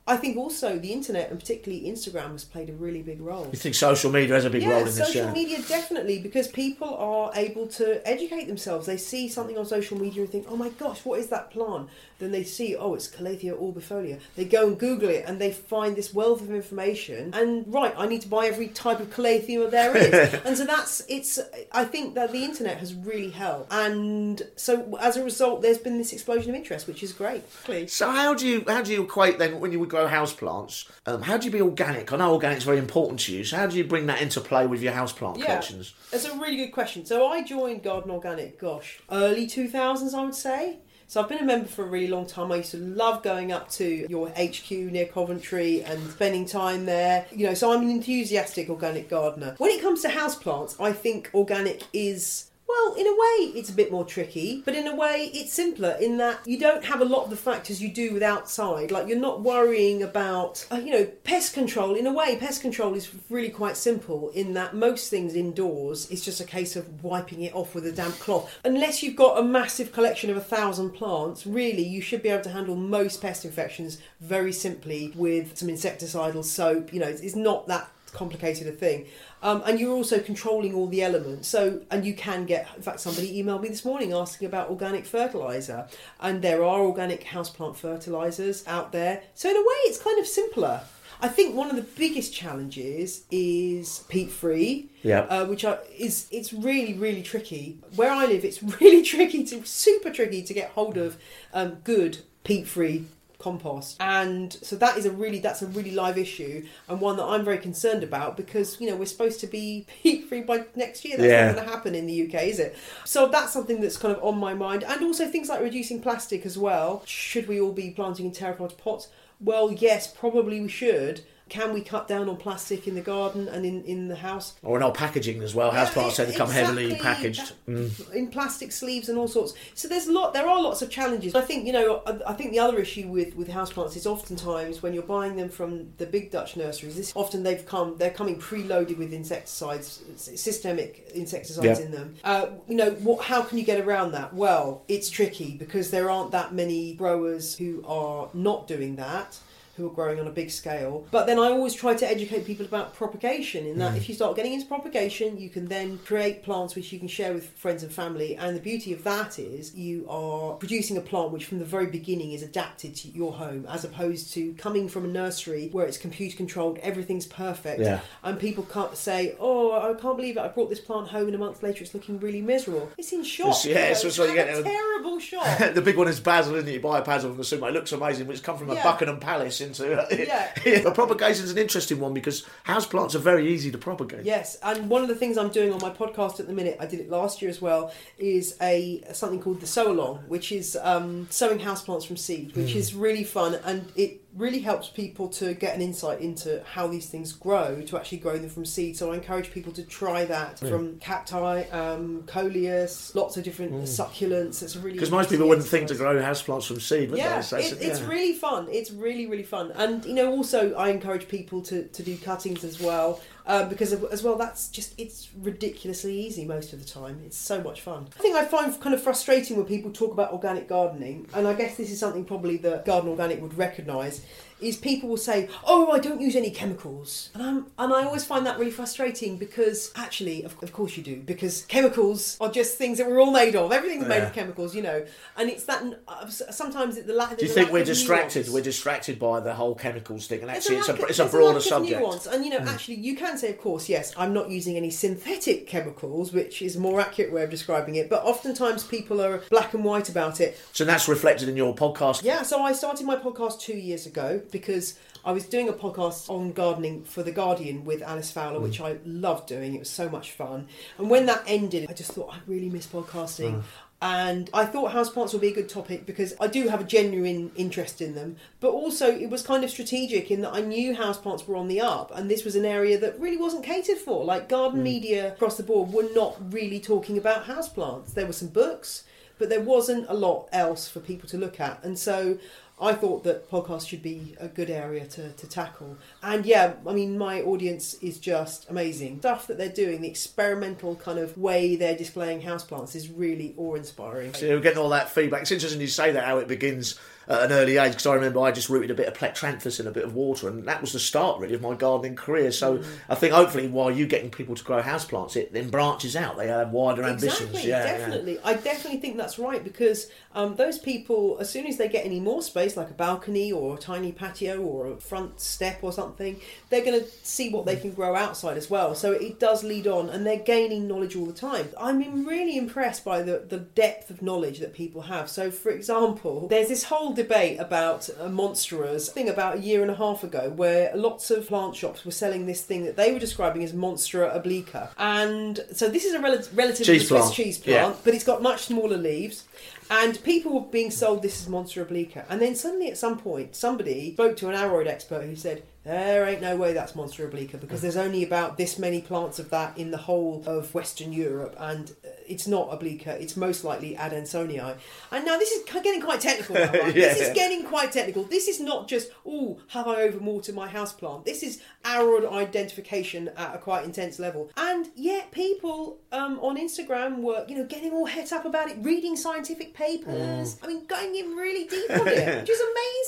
I 0.07 0.17
think 0.17 0.37
also 0.37 0.79
the 0.79 0.91
internet 0.91 1.29
and 1.29 1.39
particularly 1.39 1.85
Instagram 1.85 2.31
has 2.31 2.43
played 2.43 2.69
a 2.69 2.73
really 2.73 3.03
big 3.03 3.21
role. 3.21 3.47
You 3.51 3.59
think 3.59 3.75
social 3.75 4.11
media 4.11 4.33
has 4.33 4.45
a 4.45 4.49
big 4.49 4.63
Yeah, 4.63 4.69
role 4.71 4.79
in 4.79 4.85
this? 4.85 4.97
social 4.97 5.29
media 5.31 5.59
definitely 5.67 6.19
because 6.19 6.47
people 6.47 6.95
are 6.95 7.31
able 7.35 7.67
to 7.67 8.07
educate 8.07 8.47
themselves. 8.47 8.87
They 8.87 8.97
see 8.97 9.29
something 9.29 9.55
on 9.57 9.65
social 9.67 9.99
media 9.99 10.23
and 10.23 10.31
think, 10.31 10.47
"Oh 10.49 10.55
my 10.55 10.69
gosh, 10.69 11.05
what 11.05 11.19
is 11.19 11.27
that 11.27 11.51
plant?" 11.51 11.89
Then 12.17 12.31
they 12.31 12.43
see, 12.43 12.75
"Oh, 12.75 12.95
it's 12.95 13.07
Calathea 13.07 13.53
orbifolia." 13.53 14.19
They 14.35 14.45
go 14.45 14.67
and 14.67 14.79
Google 14.79 15.09
it 15.09 15.25
and 15.27 15.39
they 15.39 15.51
find 15.51 15.95
this 15.95 16.11
wealth 16.11 16.41
of 16.41 16.49
information. 16.51 17.31
And 17.33 17.71
right, 17.71 17.93
I 17.95 18.07
need 18.07 18.21
to 18.21 18.27
buy 18.27 18.47
every 18.47 18.67
type 18.69 18.99
of 18.99 19.11
Calathea 19.11 19.69
there 19.69 19.95
is. 19.95 20.33
and 20.45 20.57
so 20.57 20.65
that's 20.65 21.03
it's. 21.07 21.37
I 21.71 21.85
think 21.85 22.15
that 22.15 22.31
the 22.31 22.43
internet 22.43 22.77
has 22.79 22.95
really 22.95 23.29
helped, 23.29 23.71
and 23.71 24.41
so 24.55 24.97
as 24.99 25.17
a 25.17 25.23
result, 25.23 25.61
there's 25.61 25.77
been 25.77 25.99
this 25.99 26.13
explosion 26.13 26.49
of 26.49 26.55
interest, 26.55 26.87
which 26.87 27.03
is 27.03 27.13
great. 27.13 27.43
Please. 27.63 27.93
So 27.93 28.09
how 28.09 28.33
do 28.33 28.47
you 28.47 28.63
how 28.67 28.81
do 28.81 28.91
you 28.91 29.03
equate 29.03 29.37
then 29.37 29.59
when 29.59 29.71
you 29.71 29.79
would 29.79 29.89
grow 29.99 30.09
houseplants? 30.09 30.89
Um, 31.05 31.21
how 31.21 31.37
do 31.37 31.45
you 31.45 31.51
be 31.51 31.61
organic? 31.61 32.11
I 32.13 32.17
know 32.17 32.33
organic's 32.33 32.63
very 32.63 32.77
important 32.77 33.19
to 33.21 33.33
you. 33.33 33.43
So 33.43 33.57
how 33.57 33.67
do 33.67 33.77
you 33.77 33.83
bring 33.83 34.05
that 34.07 34.21
into 34.21 34.41
play 34.41 34.67
with 34.67 34.81
your 34.81 34.93
houseplant 34.93 35.41
collections? 35.41 35.93
That's 36.11 36.25
a 36.25 36.37
really 36.37 36.57
good 36.57 36.71
question. 36.71 37.05
So 37.05 37.27
I 37.27 37.43
joined 37.43 37.83
Garden 37.83 38.11
Organic, 38.11 38.59
gosh, 38.59 38.99
early 39.11 39.47
2000s, 39.47 40.13
I 40.13 40.23
would 40.23 40.35
say. 40.35 40.79
So 41.07 41.19
I've 41.19 41.27
been 41.27 41.39
a 41.39 41.43
member 41.43 41.67
for 41.67 41.83
a 41.83 41.87
really 41.87 42.07
long 42.07 42.27
time. 42.27 42.51
I 42.51 42.57
used 42.57 42.69
to 42.71 42.77
love 42.77 43.23
going 43.23 43.51
up 43.51 43.67
to 43.71 44.05
your 44.07 44.29
HQ 44.29 44.69
near 44.69 45.07
Coventry 45.07 45.81
and 45.81 46.11
spending 46.11 46.45
time 46.45 46.85
there. 46.85 47.25
You 47.31 47.47
know, 47.47 47.55
so 47.55 47.73
I'm 47.73 47.81
an 47.81 47.89
enthusiastic 47.89 48.69
organic 48.69 49.09
gardener. 49.09 49.55
When 49.57 49.71
it 49.71 49.81
comes 49.81 50.03
to 50.03 50.09
houseplants, 50.09 50.79
I 50.79 50.93
think 50.93 51.31
organic 51.33 51.81
is 51.93 52.48
well, 52.69 52.93
in 52.93 53.07
a 53.07 53.11
way, 53.11 53.59
it's 53.59 53.71
a 53.71 53.73
bit 53.73 53.91
more 53.91 54.05
tricky, 54.05 54.61
but 54.63 54.75
in 54.75 54.85
a 54.85 54.95
way, 54.95 55.31
it's 55.33 55.51
simpler 55.51 55.97
in 55.99 56.17
that 56.17 56.39
you 56.45 56.59
don't 56.59 56.85
have 56.85 57.01
a 57.01 57.05
lot 57.05 57.23
of 57.23 57.31
the 57.31 57.35
factors 57.35 57.81
you 57.81 57.91
do 57.91 58.13
with 58.13 58.21
outside. 58.21 58.91
Like, 58.91 59.07
you're 59.07 59.17
not 59.17 59.41
worrying 59.41 60.03
about, 60.03 60.67
uh, 60.71 60.75
you 60.75 60.91
know, 60.91 61.05
pest 61.23 61.53
control. 61.53 61.95
In 61.95 62.05
a 62.05 62.13
way, 62.13 62.35
pest 62.35 62.61
control 62.61 62.93
is 62.93 63.09
really 63.29 63.49
quite 63.49 63.75
simple 63.75 64.29
in 64.29 64.53
that 64.53 64.75
most 64.75 65.09
things 65.09 65.33
indoors, 65.33 66.09
it's 66.11 66.23
just 66.23 66.41
a 66.41 66.45
case 66.45 66.75
of 66.75 67.03
wiping 67.03 67.41
it 67.41 67.55
off 67.55 67.73
with 67.73 67.87
a 67.87 67.91
damp 67.91 68.19
cloth. 68.19 68.55
Unless 68.63 69.01
you've 69.01 69.15
got 69.15 69.39
a 69.39 69.43
massive 69.43 69.91
collection 69.91 70.29
of 70.29 70.37
a 70.37 70.41
thousand 70.41 70.91
plants, 70.91 71.47
really, 71.47 71.83
you 71.83 72.01
should 72.01 72.21
be 72.21 72.29
able 72.29 72.43
to 72.43 72.51
handle 72.51 72.75
most 72.75 73.19
pest 73.19 73.45
infections 73.45 73.97
very 74.21 74.53
simply 74.53 75.11
with 75.15 75.57
some 75.57 75.69
insecticidal 75.69 76.45
soap. 76.45 76.93
You 76.93 76.99
know, 76.99 77.07
it's 77.07 77.21
it's 77.21 77.35
not 77.35 77.67
that 77.67 77.89
complicated 78.09 78.67
a 78.67 78.71
thing. 78.71 79.07
Um, 79.41 79.63
and 79.65 79.79
you're 79.79 79.93
also 79.93 80.19
controlling 80.19 80.73
all 80.73 80.87
the 80.87 81.03
elements. 81.03 81.47
So, 81.47 81.81
and 81.89 82.05
you 82.05 82.13
can 82.13 82.45
get, 82.45 82.67
in 82.75 82.81
fact, 82.81 82.99
somebody 82.99 83.41
emailed 83.41 83.61
me 83.61 83.69
this 83.69 83.85
morning 83.85 84.13
asking 84.13 84.47
about 84.47 84.69
organic 84.69 85.05
fertilizer. 85.05 85.87
And 86.19 86.41
there 86.41 86.63
are 86.63 86.81
organic 86.81 87.23
houseplant 87.25 87.75
fertilizers 87.75 88.65
out 88.67 88.91
there. 88.91 89.23
So, 89.33 89.49
in 89.49 89.55
a 89.55 89.59
way, 89.59 89.75
it's 89.85 90.01
kind 90.01 90.19
of 90.19 90.27
simpler. 90.27 90.81
I 91.21 91.27
think 91.27 91.53
one 91.53 91.69
of 91.69 91.75
the 91.75 91.81
biggest 91.81 92.33
challenges 92.33 93.23
is 93.29 94.05
peat 94.07 94.31
free. 94.31 94.89
Yeah. 95.03 95.21
Uh, 95.21 95.45
which 95.45 95.65
are, 95.65 95.79
is 95.97 96.27
it's 96.31 96.53
really 96.53 96.93
really 96.93 97.21
tricky. 97.21 97.79
Where 97.95 98.11
I 98.11 98.25
live, 98.25 98.45
it's 98.45 98.63
really 98.81 99.03
tricky 99.03 99.43
to 99.45 99.65
super 99.65 100.11
tricky 100.11 100.43
to 100.43 100.53
get 100.53 100.71
hold 100.71 100.97
of 100.97 101.17
um, 101.53 101.77
good 101.83 102.19
peat 102.43 102.67
free 102.67 103.05
compost. 103.39 103.97
And 103.99 104.53
so 104.53 104.75
that 104.75 104.97
is 104.97 105.05
a 105.05 105.11
really 105.11 105.39
that's 105.39 105.61
a 105.61 105.67
really 105.67 105.91
live 105.91 106.17
issue 106.17 106.65
and 106.87 106.99
one 107.01 107.17
that 107.17 107.23
I'm 107.23 107.43
very 107.43 107.57
concerned 107.57 108.03
about 108.03 108.37
because 108.37 108.79
you 108.79 108.89
know 108.89 108.95
we're 108.95 109.05
supposed 109.05 109.39
to 109.39 109.47
be 109.47 109.87
peat 110.03 110.27
free 110.29 110.41
by 110.41 110.65
next 110.75 111.03
year. 111.05 111.17
That's 111.17 111.29
Yeah. 111.29 111.45
not 111.47 111.55
going 111.55 111.67
to 111.67 111.71
happen 111.73 111.95
in 111.95 112.05
the 112.05 112.27
UK 112.27 112.43
is 112.43 112.59
it? 112.59 112.75
So 113.05 113.27
that's 113.27 113.51
something 113.53 113.81
that's 113.81 113.97
kind 113.97 114.15
of 114.15 114.23
on 114.23 114.37
my 114.37 114.53
mind. 114.53 114.83
And 114.83 115.01
also 115.03 115.25
things 115.25 115.49
like 115.49 115.61
reducing 115.61 116.01
plastic 116.01 116.45
as 116.45 116.57
well. 116.57 117.01
Should 117.05 117.47
we 117.47 117.59
all 117.59 117.71
be 117.71 117.89
planting 117.91 118.25
in 118.27 118.31
terracotta 118.33 118.75
pots? 118.75 119.07
Well 119.39 119.71
yes 119.71 120.05
probably 120.07 120.59
we 120.59 120.67
should 120.67 121.21
can 121.49 121.73
we 121.73 121.81
cut 121.81 122.07
down 122.07 122.29
on 122.29 122.37
plastic 122.37 122.87
in 122.87 122.95
the 122.95 123.01
garden 123.01 123.47
and 123.47 123.65
in, 123.65 123.83
in 123.83 124.07
the 124.07 124.15
house 124.15 124.53
Or 124.63 124.77
in 124.77 124.83
our 124.83 124.91
packaging 124.91 125.41
as 125.41 125.53
well. 125.55 125.71
Houseplants 125.71 126.15
tend 126.15 126.31
to 126.31 126.37
come 126.37 126.49
heavily 126.49 126.95
packaged. 126.95 127.53
Mm. 127.67 128.13
in 128.13 128.27
plastic 128.27 128.71
sleeves 128.71 129.09
and 129.09 129.17
all 129.17 129.27
sorts. 129.27 129.53
So 129.73 129.87
there's 129.87 130.07
a 130.07 130.11
lot. 130.11 130.33
There 130.33 130.47
are 130.47 130.61
lots 130.61 130.81
of 130.81 130.89
challenges. 130.89 131.35
I 131.35 131.41
think 131.41 131.65
you 131.65 131.73
know. 131.73 132.01
I, 132.05 132.31
I 132.31 132.33
think 132.33 132.51
the 132.51 132.59
other 132.59 132.79
issue 132.79 133.07
with 133.07 133.35
with 133.35 133.49
houseplants 133.49 133.95
is 133.95 134.05
oftentimes 134.07 134.81
when 134.81 134.93
you're 134.93 135.03
buying 135.03 135.35
them 135.35 135.49
from 135.49 135.91
the 135.97 136.05
big 136.05 136.31
Dutch 136.31 136.55
nurseries. 136.57 136.95
This 136.95 137.11
often 137.15 137.43
they've 137.43 137.65
come. 137.65 137.97
They're 137.97 138.09
coming 138.11 138.37
preloaded 138.39 138.97
with 138.97 139.13
insecticides, 139.13 140.01
systemic 140.15 141.09
insecticides 141.13 141.79
Yeah. 141.79 141.85
in 141.85 141.91
them. 141.91 142.15
Uh, 142.23 142.47
you 142.67 142.75
know, 142.75 142.91
what? 142.91 143.25
How 143.25 143.41
can 143.41 143.57
you 143.57 143.63
get 143.63 143.79
around 143.79 144.11
that? 144.13 144.33
Well, 144.33 144.83
it's 144.87 145.09
tricky 145.09 145.55
because 145.57 145.91
there 145.91 146.09
aren't 146.09 146.31
that 146.31 146.53
many 146.53 146.93
growers 146.93 147.55
who 147.55 147.83
are 147.87 148.29
not 148.33 148.67
doing 148.67 148.95
that 148.97 149.37
who 149.79 149.87
are 149.87 149.93
growing 149.93 150.19
on 150.19 150.27
a 150.27 150.31
big 150.31 150.51
scale. 150.51 151.05
But 151.09 151.25
then 151.25 151.39
I 151.39 151.47
always 151.49 151.73
try 151.73 151.93
to 151.95 152.07
educate 152.07 152.45
people 152.45 152.65
about 152.65 152.93
propagation. 152.93 153.65
In 153.65 153.75
Mm. 153.75 153.79
that, 153.79 153.97
if 153.97 154.09
you 154.09 154.13
start 154.15 154.35
getting 154.35 154.53
into 154.53 154.65
propagation, 154.67 155.37
you 155.39 155.49
can 155.49 155.65
then 155.67 155.99
create 156.05 156.43
plants 156.43 156.75
which 156.75 156.91
you 156.91 156.99
can 156.99 157.07
share 157.07 157.33
with 157.33 157.49
friends 157.51 157.81
and 157.83 157.91
family. 157.91 158.35
And 158.35 158.55
the 158.55 158.59
beauty 158.61 158.91
of 158.93 159.03
that 159.05 159.39
is 159.39 159.73
you 159.75 160.05
are 160.09 160.53
producing 160.55 160.97
a 160.97 161.01
plant 161.01 161.31
which, 161.31 161.45
from 161.45 161.59
the 161.59 161.65
very 161.65 161.87
beginning, 161.87 162.33
is 162.33 162.43
adapted 162.43 162.95
to 162.97 163.07
your 163.09 163.31
home, 163.33 163.65
as 163.69 163.83
opposed 163.85 164.33
to 164.33 164.53
coming 164.53 164.89
from 164.89 165.05
a 165.05 165.07
nursery 165.07 165.69
where 165.71 165.85
it's 165.85 165.97
computer 165.97 166.35
controlled, 166.35 166.77
everything's 166.79 167.25
perfect, 167.25 167.79
Yeah. 167.81 168.01
and 168.23 168.37
people 168.37 168.65
can't 168.71 168.95
say, 168.97 169.35
"Oh, 169.39 169.71
I 169.71 169.93
can't 169.99 170.17
believe 170.17 170.35
it! 170.37 170.41
I 170.41 170.49
brought 170.49 170.69
this 170.69 170.79
plant 170.81 171.07
home, 171.09 171.27
and 171.27 171.35
a 171.35 171.37
month 171.37 171.63
later, 171.63 171.83
it's 171.83 171.93
looking 171.93 172.19
really 172.19 172.41
miserable." 172.41 172.89
It's 172.97 173.11
in 173.13 173.23
shock. 173.23 173.47
It's- 173.47 173.65
yeah, 173.65 173.77
it's 173.91 174.03
you 174.03 174.09
know, 174.09 174.09
also 174.09 174.23
you 174.25 174.33
get 174.35 174.49
a 174.57 174.63
terrible 174.63 175.19
shock. 175.29 175.73
the 175.73 175.81
big 175.81 175.95
one 175.97 176.07
is 176.09 176.19
basil, 176.19 176.55
isn't 176.55 176.67
it? 176.67 176.73
You 176.73 176.79
buy 176.81 176.99
a 176.99 177.03
basil 177.03 177.29
from 177.29 177.37
the 177.37 177.43
supermarket. 177.43 177.75
It 177.75 177.79
looks 177.79 177.91
amazing, 177.93 178.25
but 178.25 178.33
it's 178.33 178.41
come 178.41 178.57
from 178.57 178.69
a 178.69 178.75
Buckingham 178.75 179.19
Palace 179.19 179.61
into. 179.69 179.89
Yeah. 180.29 180.81
but 180.83 181.21
is 181.21 181.51
an 181.51 181.57
interesting 181.57 181.99
one 181.99 182.13
because 182.13 182.45
houseplants 182.65 183.15
are 183.15 183.19
very 183.19 183.47
easy 183.47 183.71
to 183.71 183.77
propagate. 183.77 184.25
Yes, 184.25 184.57
and 184.61 184.89
one 184.89 185.01
of 185.01 185.07
the 185.07 185.15
things 185.15 185.37
I'm 185.37 185.49
doing 185.49 185.71
on 185.71 185.79
my 185.79 185.89
podcast 185.89 186.39
at 186.39 186.47
the 186.47 186.53
minute, 186.53 186.77
I 186.79 186.85
did 186.85 186.99
it 186.99 187.09
last 187.09 187.41
year 187.41 187.49
as 187.49 187.61
well, 187.61 187.91
is 188.17 188.55
a 188.61 189.03
something 189.13 189.41
called 189.41 189.61
the 189.61 189.67
Sow 189.67 189.91
Along, 189.91 190.17
which 190.27 190.51
is 190.51 190.77
um, 190.81 191.27
sowing 191.29 191.59
houseplants 191.59 192.05
from 192.05 192.17
seed, 192.17 192.55
which 192.55 192.75
is 192.75 192.93
really 192.93 193.23
fun 193.23 193.59
and 193.63 193.91
it 193.95 194.21
really 194.39 194.59
helps 194.59 194.87
people 194.87 195.27
to 195.27 195.53
get 195.53 195.75
an 195.75 195.81
insight 195.81 196.21
into 196.21 196.63
how 196.63 196.87
these 196.87 197.07
things 197.07 197.33
grow, 197.33 197.81
to 197.81 197.97
actually 197.97 198.17
grow 198.17 198.37
them 198.37 198.49
from 198.49 198.65
seed. 198.65 198.95
So 198.97 199.11
I 199.11 199.15
encourage 199.15 199.51
people 199.51 199.73
to 199.73 199.83
try 199.83 200.23
that 200.25 200.57
from 200.59 200.97
cacti, 200.99 201.63
um, 201.71 202.23
coleus, 202.25 203.13
lots 203.15 203.35
of 203.35 203.43
different 203.43 203.73
succulents. 203.83 204.63
It's 204.63 204.77
really 204.77 204.93
Because 204.93 205.11
most 205.11 205.29
people 205.29 205.47
wouldn't 205.47 205.67
think 205.67 205.89
to 205.89 205.95
grow 205.95 206.15
houseplants 206.21 206.65
from 206.67 206.79
seed, 206.79 207.11
would 207.11 207.19
Yeah, 207.19 207.35
they? 207.37 207.41
So 207.41 207.57
it, 207.57 207.77
it's 207.81 207.99
yeah. 207.99 208.07
really 208.07 208.33
fun. 208.33 208.67
It's 208.71 208.91
really, 208.91 209.27
really 209.27 209.43
fun. 209.43 209.71
And, 209.75 210.05
you 210.05 210.13
know, 210.13 210.31
also 210.31 210.73
I 210.73 210.89
encourage 210.89 211.27
people 211.27 211.61
to, 211.63 211.87
to 211.87 212.01
do 212.01 212.17
cuttings 212.17 212.63
as 212.63 212.79
well. 212.79 213.19
Um, 213.49 213.67
because 213.67 213.91
as 213.93 214.21
well, 214.21 214.35
that's 214.35 214.67
just 214.69 214.93
it's 214.99 215.29
ridiculously 215.41 216.15
easy 216.15 216.45
most 216.45 216.71
of 216.71 216.79
the 216.79 216.87
time. 216.87 217.19
It's 217.25 217.35
so 217.35 217.59
much 217.63 217.81
fun. 217.81 218.07
I 218.15 218.21
think 218.21 218.35
I 218.35 218.45
find 218.45 218.79
kind 218.79 218.93
of 218.93 219.01
frustrating 219.01 219.57
when 219.57 219.65
people 219.65 219.89
talk 219.91 220.11
about 220.11 220.33
organic 220.33 220.67
gardening, 220.67 221.27
and 221.33 221.47
I 221.47 221.55
guess 221.55 221.75
this 221.75 221.89
is 221.89 221.99
something 221.99 222.25
probably 222.25 222.57
that 222.57 222.85
Garden 222.85 223.09
Organic 223.09 223.41
would 223.41 223.57
recognise. 223.57 224.21
Is 224.61 224.75
people 224.75 225.07
will 225.09 225.17
say, 225.17 225.47
"Oh, 225.65 225.91
I 225.91 225.99
don't 225.99 226.19
use 226.19 226.35
any 226.35 226.51
chemicals," 226.51 227.29
and 227.33 227.41
I'm 227.43 227.57
and 227.77 227.93
I 227.93 228.03
always 228.03 228.25
find 228.25 228.45
that 228.45 228.59
really 228.59 228.71
frustrating 228.71 229.37
because 229.37 229.91
actually, 229.95 230.43
of, 230.43 230.55
of 230.61 230.73
course, 230.73 230.97
you 230.97 231.03
do 231.03 231.17
because 231.21 231.63
chemicals 231.67 232.35
are 232.41 232.51
just 232.51 232.77
things 232.77 232.97
that 232.97 233.07
we're 233.07 233.21
all 233.21 233.31
made 233.31 233.55
of. 233.55 233.71
Everything's 233.71 234.05
made 234.05 234.17
Yeah. 234.17 234.27
of 234.27 234.33
chemicals, 234.33 234.75
you 234.75 234.81
know, 234.81 235.05
and 235.37 235.49
it's 235.49 235.63
that 235.63 235.83
uh, 236.07 236.27
sometimes 236.27 236.97
it, 236.97 237.07
the 237.07 237.13
lack. 237.13 237.37
Do 237.37 237.45
you 237.45 237.51
think 237.51 237.71
we're 237.71 237.85
distracted? 237.85 238.39
nuance. 238.47 238.53
We're 238.53 238.63
distracted 238.63 239.17
by 239.19 239.39
the 239.39 239.53
whole 239.53 239.75
chemicals 239.75 240.27
thing, 240.27 240.41
and 240.41 240.51
actually, 240.51 240.77
it's 240.77 240.89
a, 240.89 240.93
lack- 240.93 241.09
it's 241.09 241.19
a 241.19 241.25
broader 241.25 241.61
subject. 241.61 241.99
Nuance. 242.01 242.25
And 242.27 242.43
you 242.43 242.51
know, 242.51 242.57
actually, 242.59 242.95
you 242.95 243.15
can 243.15 243.37
say, 243.37 243.51
of 243.51 243.59
course, 243.59 243.87
yes, 243.87 244.13
I'm 244.17 244.33
not 244.33 244.49
using 244.49 244.75
any 244.75 244.89
synthetic 244.89 245.67
chemicals, 245.67 246.33
which 246.33 246.61
is 246.61 246.75
a 246.75 246.79
more 246.79 246.99
accurate 246.99 247.31
way 247.31 247.43
of 247.43 247.49
describing 247.49 247.95
it. 247.95 248.09
But 248.09 248.23
oftentimes, 248.25 248.83
people 248.83 249.21
are 249.21 249.37
black 249.49 249.73
and 249.73 249.83
white 249.85 250.09
about 250.09 250.41
it. 250.41 250.57
So 250.73 250.83
that's 250.85 251.07
reflected 251.07 251.47
in 251.49 251.55
your 251.55 251.73
podcast. 251.73 252.23
Yeah, 252.23 252.41
so 252.43 252.61
I 252.61 252.73
started 252.73 253.05
my 253.05 253.15
podcast 253.15 253.61
two 253.61 253.77
years 253.77 254.05
ago 254.05 254.41
because 254.51 254.97
I 255.25 255.31
was 255.31 255.45
doing 255.45 255.69
a 255.69 255.73
podcast 255.73 256.29
on 256.29 256.53
gardening 256.53 257.03
for 257.03 257.23
The 257.23 257.31
Guardian 257.31 257.85
with 257.85 258.01
Alys 258.01 258.31
Fowler, 258.31 258.59
which 258.59 258.79
mm. 258.79 258.85
I 258.85 258.97
loved 259.05 259.47
doing. 259.47 259.75
It 259.75 259.79
was 259.79 259.89
so 259.89 260.09
much 260.09 260.31
fun. 260.31 260.67
And 260.97 261.09
when 261.09 261.25
that 261.25 261.43
ended, 261.45 261.87
I 261.89 261.93
just 261.93 262.11
thought, 262.11 262.33
I 262.33 262.37
really 262.47 262.69
miss 262.69 262.87
podcasting. 262.87 263.55
Mm. 263.55 263.63
And 264.01 264.49
I 264.53 264.63
thought 264.65 264.93
houseplants 264.93 265.33
would 265.33 265.41
be 265.41 265.49
a 265.49 265.53
good 265.53 265.67
topic 265.67 266.05
because 266.05 266.33
I 266.39 266.47
do 266.47 266.69
have 266.69 266.79
a 266.79 266.85
genuine 266.85 267.51
interest 267.57 268.01
in 268.01 268.15
them. 268.15 268.37
But 268.61 268.69
also, 268.69 269.11
it 269.11 269.29
was 269.29 269.41
kind 269.41 269.65
of 269.65 269.69
strategic 269.69 270.31
in 270.31 270.39
that 270.41 270.53
I 270.53 270.61
knew 270.61 270.95
houseplants 270.95 271.45
were 271.45 271.57
on 271.57 271.67
the 271.67 271.81
up, 271.81 272.11
and 272.15 272.31
this 272.31 272.45
was 272.45 272.55
an 272.55 272.63
area 272.63 272.97
that 272.97 273.19
really 273.19 273.35
wasn't 273.35 273.65
catered 273.65 273.97
for. 273.97 274.23
Like, 274.23 274.47
garden 274.47 274.79
mm. 274.79 274.83
media 274.83 275.33
across 275.33 275.57
the 275.57 275.63
board 275.63 275.91
were 275.91 276.07
not 276.15 276.37
really 276.53 276.79
talking 276.79 277.17
about 277.17 277.43
houseplants. 277.43 278.13
There 278.13 278.25
were 278.25 278.31
some 278.31 278.47
books, 278.47 279.03
but 279.37 279.49
there 279.49 279.59
wasn't 279.59 280.05
a 280.07 280.13
lot 280.13 280.47
else 280.53 280.87
for 280.87 281.01
people 281.01 281.27
to 281.29 281.37
look 281.37 281.59
at. 281.59 281.83
And 281.83 281.99
so 281.99 282.37
I 282.81 282.93
thought 282.93 283.23
that 283.25 283.49
podcasts 283.49 283.87
should 283.87 284.01
be 284.01 284.35
a 284.39 284.47
good 284.47 284.69
area 284.69 285.05
to, 285.05 285.31
to 285.31 285.47
tackle. 285.47 285.97
And 286.23 286.45
yeah, 286.45 286.75
I 286.87 286.93
mean, 286.93 287.17
my 287.17 287.41
audience 287.41 287.95
is 287.95 288.19
just 288.19 288.69
amazing. 288.69 289.19
Stuff 289.19 289.47
that 289.47 289.57
they're 289.57 289.69
doing, 289.69 290.01
the 290.01 290.07
experimental 290.07 290.95
kind 290.95 291.19
of 291.19 291.37
way 291.37 291.75
they're 291.75 291.97
displaying 291.97 292.41
houseplants 292.41 292.95
is 292.95 293.09
really 293.09 293.53
awe 293.57 293.75
inspiring. 293.75 294.33
So 294.33 294.45
you're 294.45 294.61
getting 294.61 294.79
all 294.79 294.89
that 294.89 295.09
feedback. 295.09 295.41
It's 295.41 295.51
interesting 295.51 295.81
you 295.81 295.87
say 295.87 296.11
that 296.13 296.23
how 296.23 296.37
it 296.37 296.47
begins 296.47 296.97
at 297.29 297.43
an 297.43 297.51
early 297.51 297.77
age 297.77 297.91
because 297.91 298.07
I 298.07 298.15
remember 298.15 298.39
I 298.41 298.51
just 298.51 298.69
rooted 298.69 298.91
a 298.91 298.95
bit 298.95 299.07
of 299.07 299.13
plectranthus 299.13 299.79
in 299.79 299.85
a 299.87 299.91
bit 299.91 300.03
of 300.03 300.15
water, 300.15 300.47
and 300.49 300.67
that 300.67 300.81
was 300.81 300.93
the 300.93 300.99
start 300.99 301.39
really 301.39 301.53
of 301.53 301.61
my 301.61 301.75
gardening 301.75 302.15
career. 302.15 302.51
So 302.51 302.79
Mm. 302.79 302.85
I 303.09 303.15
think 303.15 303.33
hopefully 303.33 303.67
while 303.67 303.91
you're 303.91 304.07
getting 304.07 304.29
people 304.31 304.55
to 304.55 304.63
grow 304.63 304.81
houseplants, 304.81 305.35
it 305.35 305.53
then 305.53 305.69
branches 305.69 306.15
out. 306.15 306.37
They 306.37 306.47
have 306.47 306.71
wider 306.71 307.03
ambitions. 307.03 307.41
Exactly, 307.51 307.69
Yeah, 307.69 307.85
yeah. 307.85 307.97
definitely. 307.97 308.39
I 308.43 308.53
definitely 308.55 308.99
think 308.99 309.17
that's 309.17 309.37
right 309.39 309.63
because 309.63 310.07
um, 310.33 310.55
those 310.55 310.79
people, 310.79 311.37
as 311.39 311.49
soon 311.49 311.65
as 311.67 311.77
they 311.77 311.87
get 311.87 312.05
any 312.05 312.19
more 312.19 312.41
space, 312.41 312.75
like 312.75 312.89
a 312.89 312.93
balcony 312.93 313.51
or 313.51 313.75
a 313.75 313.77
tiny 313.77 314.11
patio 314.11 314.59
or 314.61 314.87
a 314.87 314.97
front 314.97 315.39
step 315.39 315.79
or 315.83 315.91
something, 315.91 316.39
they're 316.69 316.83
going 316.85 316.99
to 316.99 317.07
see 317.23 317.49
what 317.49 317.65
they 317.65 317.75
can 317.75 317.91
grow 317.91 318.15
outside 318.15 318.57
as 318.57 318.69
well. 318.69 318.95
So 318.95 319.11
it 319.11 319.39
does 319.39 319.63
lead 319.63 319.87
on, 319.87 320.09
and 320.09 320.25
they're 320.25 320.37
gaining 320.37 320.87
knowledge 320.87 321.15
all 321.15 321.25
the 321.25 321.33
time. 321.33 321.69
I'm 321.79 322.01
im- 322.01 322.25
really 322.27 322.57
impressed 322.57 323.03
by 323.05 323.21
the, 323.21 323.43
the 323.47 323.57
depth 323.59 324.09
of 324.09 324.21
knowledge 324.21 324.59
that 324.59 324.73
people 324.73 325.01
have. 325.03 325.29
So, 325.29 325.51
for 325.51 325.69
example, 325.71 326.47
there's 326.47 326.67
this 326.69 326.83
whole 326.83 327.13
debate 327.23 327.59
about 327.59 328.01
uh, 328.09 328.27
monsteras 328.41 329.03
thing 329.15 329.27
about 329.35 329.57
a 329.57 329.61
year 329.69 329.81
and 329.85 329.91
a 329.91 329.95
half 329.95 330.23
ago 330.23 330.43
where 330.61 330.91
lots 330.95 331.25
of 331.35 331.47
plant 331.47 331.75
shops 331.75 331.99
were 332.05 332.11
selling 332.23 332.45
this 332.45 332.61
thing 332.69 332.81
that 332.85 332.95
they 332.95 333.11
were 333.13 333.19
describing 333.27 333.61
as 333.63 333.71
monstera 333.73 334.27
obliqua. 334.39 334.89
And 334.97 335.53
so 335.79 335.83
this 335.95 336.05
is 336.05 336.13
a 336.13 336.19
rel- 336.19 336.47
relatively 336.53 336.93
Cheese 336.99 337.07
Swiss 337.07 337.21
plant. 337.21 337.33
cheese 337.39 337.57
Yeah. 337.65 337.83
plant, 337.83 337.97
but 338.03 338.13
it's 338.15 338.23
got 338.31 338.41
much 338.41 338.61
smaller 338.71 338.97
leaves. 338.97 339.43
And 339.91 340.13
people 340.23 340.53
were 340.53 340.67
being 340.79 340.91
sold 340.91 341.23
this 341.23 341.41
as 341.41 341.47
Monstera 341.47 341.83
obliqua. 341.87 342.23
And 342.29 342.39
then 342.39 342.53
suddenly 342.55 342.91
at 342.91 342.97
some 343.05 343.17
point, 343.17 343.55
somebody 343.55 344.13
spoke 344.13 344.37
to 344.37 344.47
an 344.49 344.55
aroid 344.55 344.85
expert 344.87 345.23
who 345.25 345.35
said, 345.35 345.63
there 345.83 346.27
ain't 346.27 346.41
no 346.41 346.55
way 346.57 346.73
that's 346.73 346.91
Monstera 346.91 347.31
obliqua 347.31 347.59
because 347.59 347.81
there's 347.81 347.95
only 347.97 348.23
about 348.23 348.57
this 348.57 348.77
many 348.77 349.01
plants 349.01 349.39
of 349.39 349.49
that 349.49 349.77
in 349.77 349.91
the 349.91 349.97
whole 349.97 350.43
of 350.45 350.73
Western 350.73 351.13
Europe 351.13 351.55
and 351.57 351.91
uh, 352.05 352.09
it's 352.27 352.47
not 352.47 352.69
obliqua, 352.69 353.19
it's 353.19 353.35
most 353.37 353.63
likely 353.63 353.95
Adansonii. 353.95 354.77
And 355.11 355.25
now 355.25 355.37
this 355.37 355.51
is 355.51 355.63
getting 355.63 356.01
quite 356.01 356.21
technical 356.21 356.55
now, 356.55 356.71
right? 356.71 356.93
This 356.99 357.21
is 357.21 357.33
getting 357.33 357.63
quite 357.65 357.91
technical. 357.91 358.23
This 358.23 358.47
is 358.47 358.59
not 358.59 358.87
just, 358.87 359.09
oh, 359.25 359.59
have 359.69 359.87
I 359.87 360.07
overwatered 360.07 360.53
my 360.53 360.67
houseplant? 360.67 361.25
This 361.25 361.41
is 361.43 361.61
aroid 361.85 362.29
identification 362.31 363.29
at 363.37 363.55
a 363.55 363.57
quite 363.57 363.85
intense 363.85 364.19
level. 364.19 364.51
And 364.57 364.89
yet 364.95 365.31
people 365.31 365.99
um, 366.11 366.39
on 366.41 366.57
Instagram 366.57 367.19
were, 367.19 367.45
you 367.47 367.57
know, 367.57 367.65
getting 367.65 367.91
all 367.91 368.05
het 368.05 368.31
up 368.33 368.45
about 368.45 368.69
it, 368.69 368.77
reading 368.81 369.15
scientific 369.15 369.73
papers. 369.73 370.57
I 370.61 370.67
mean, 370.67 370.85
going 370.85 371.15
in 371.15 371.31
really 371.35 371.67
deep 371.67 371.89
on 371.89 372.07
it, 372.07 372.39
which 372.41 372.49
is 372.49 372.61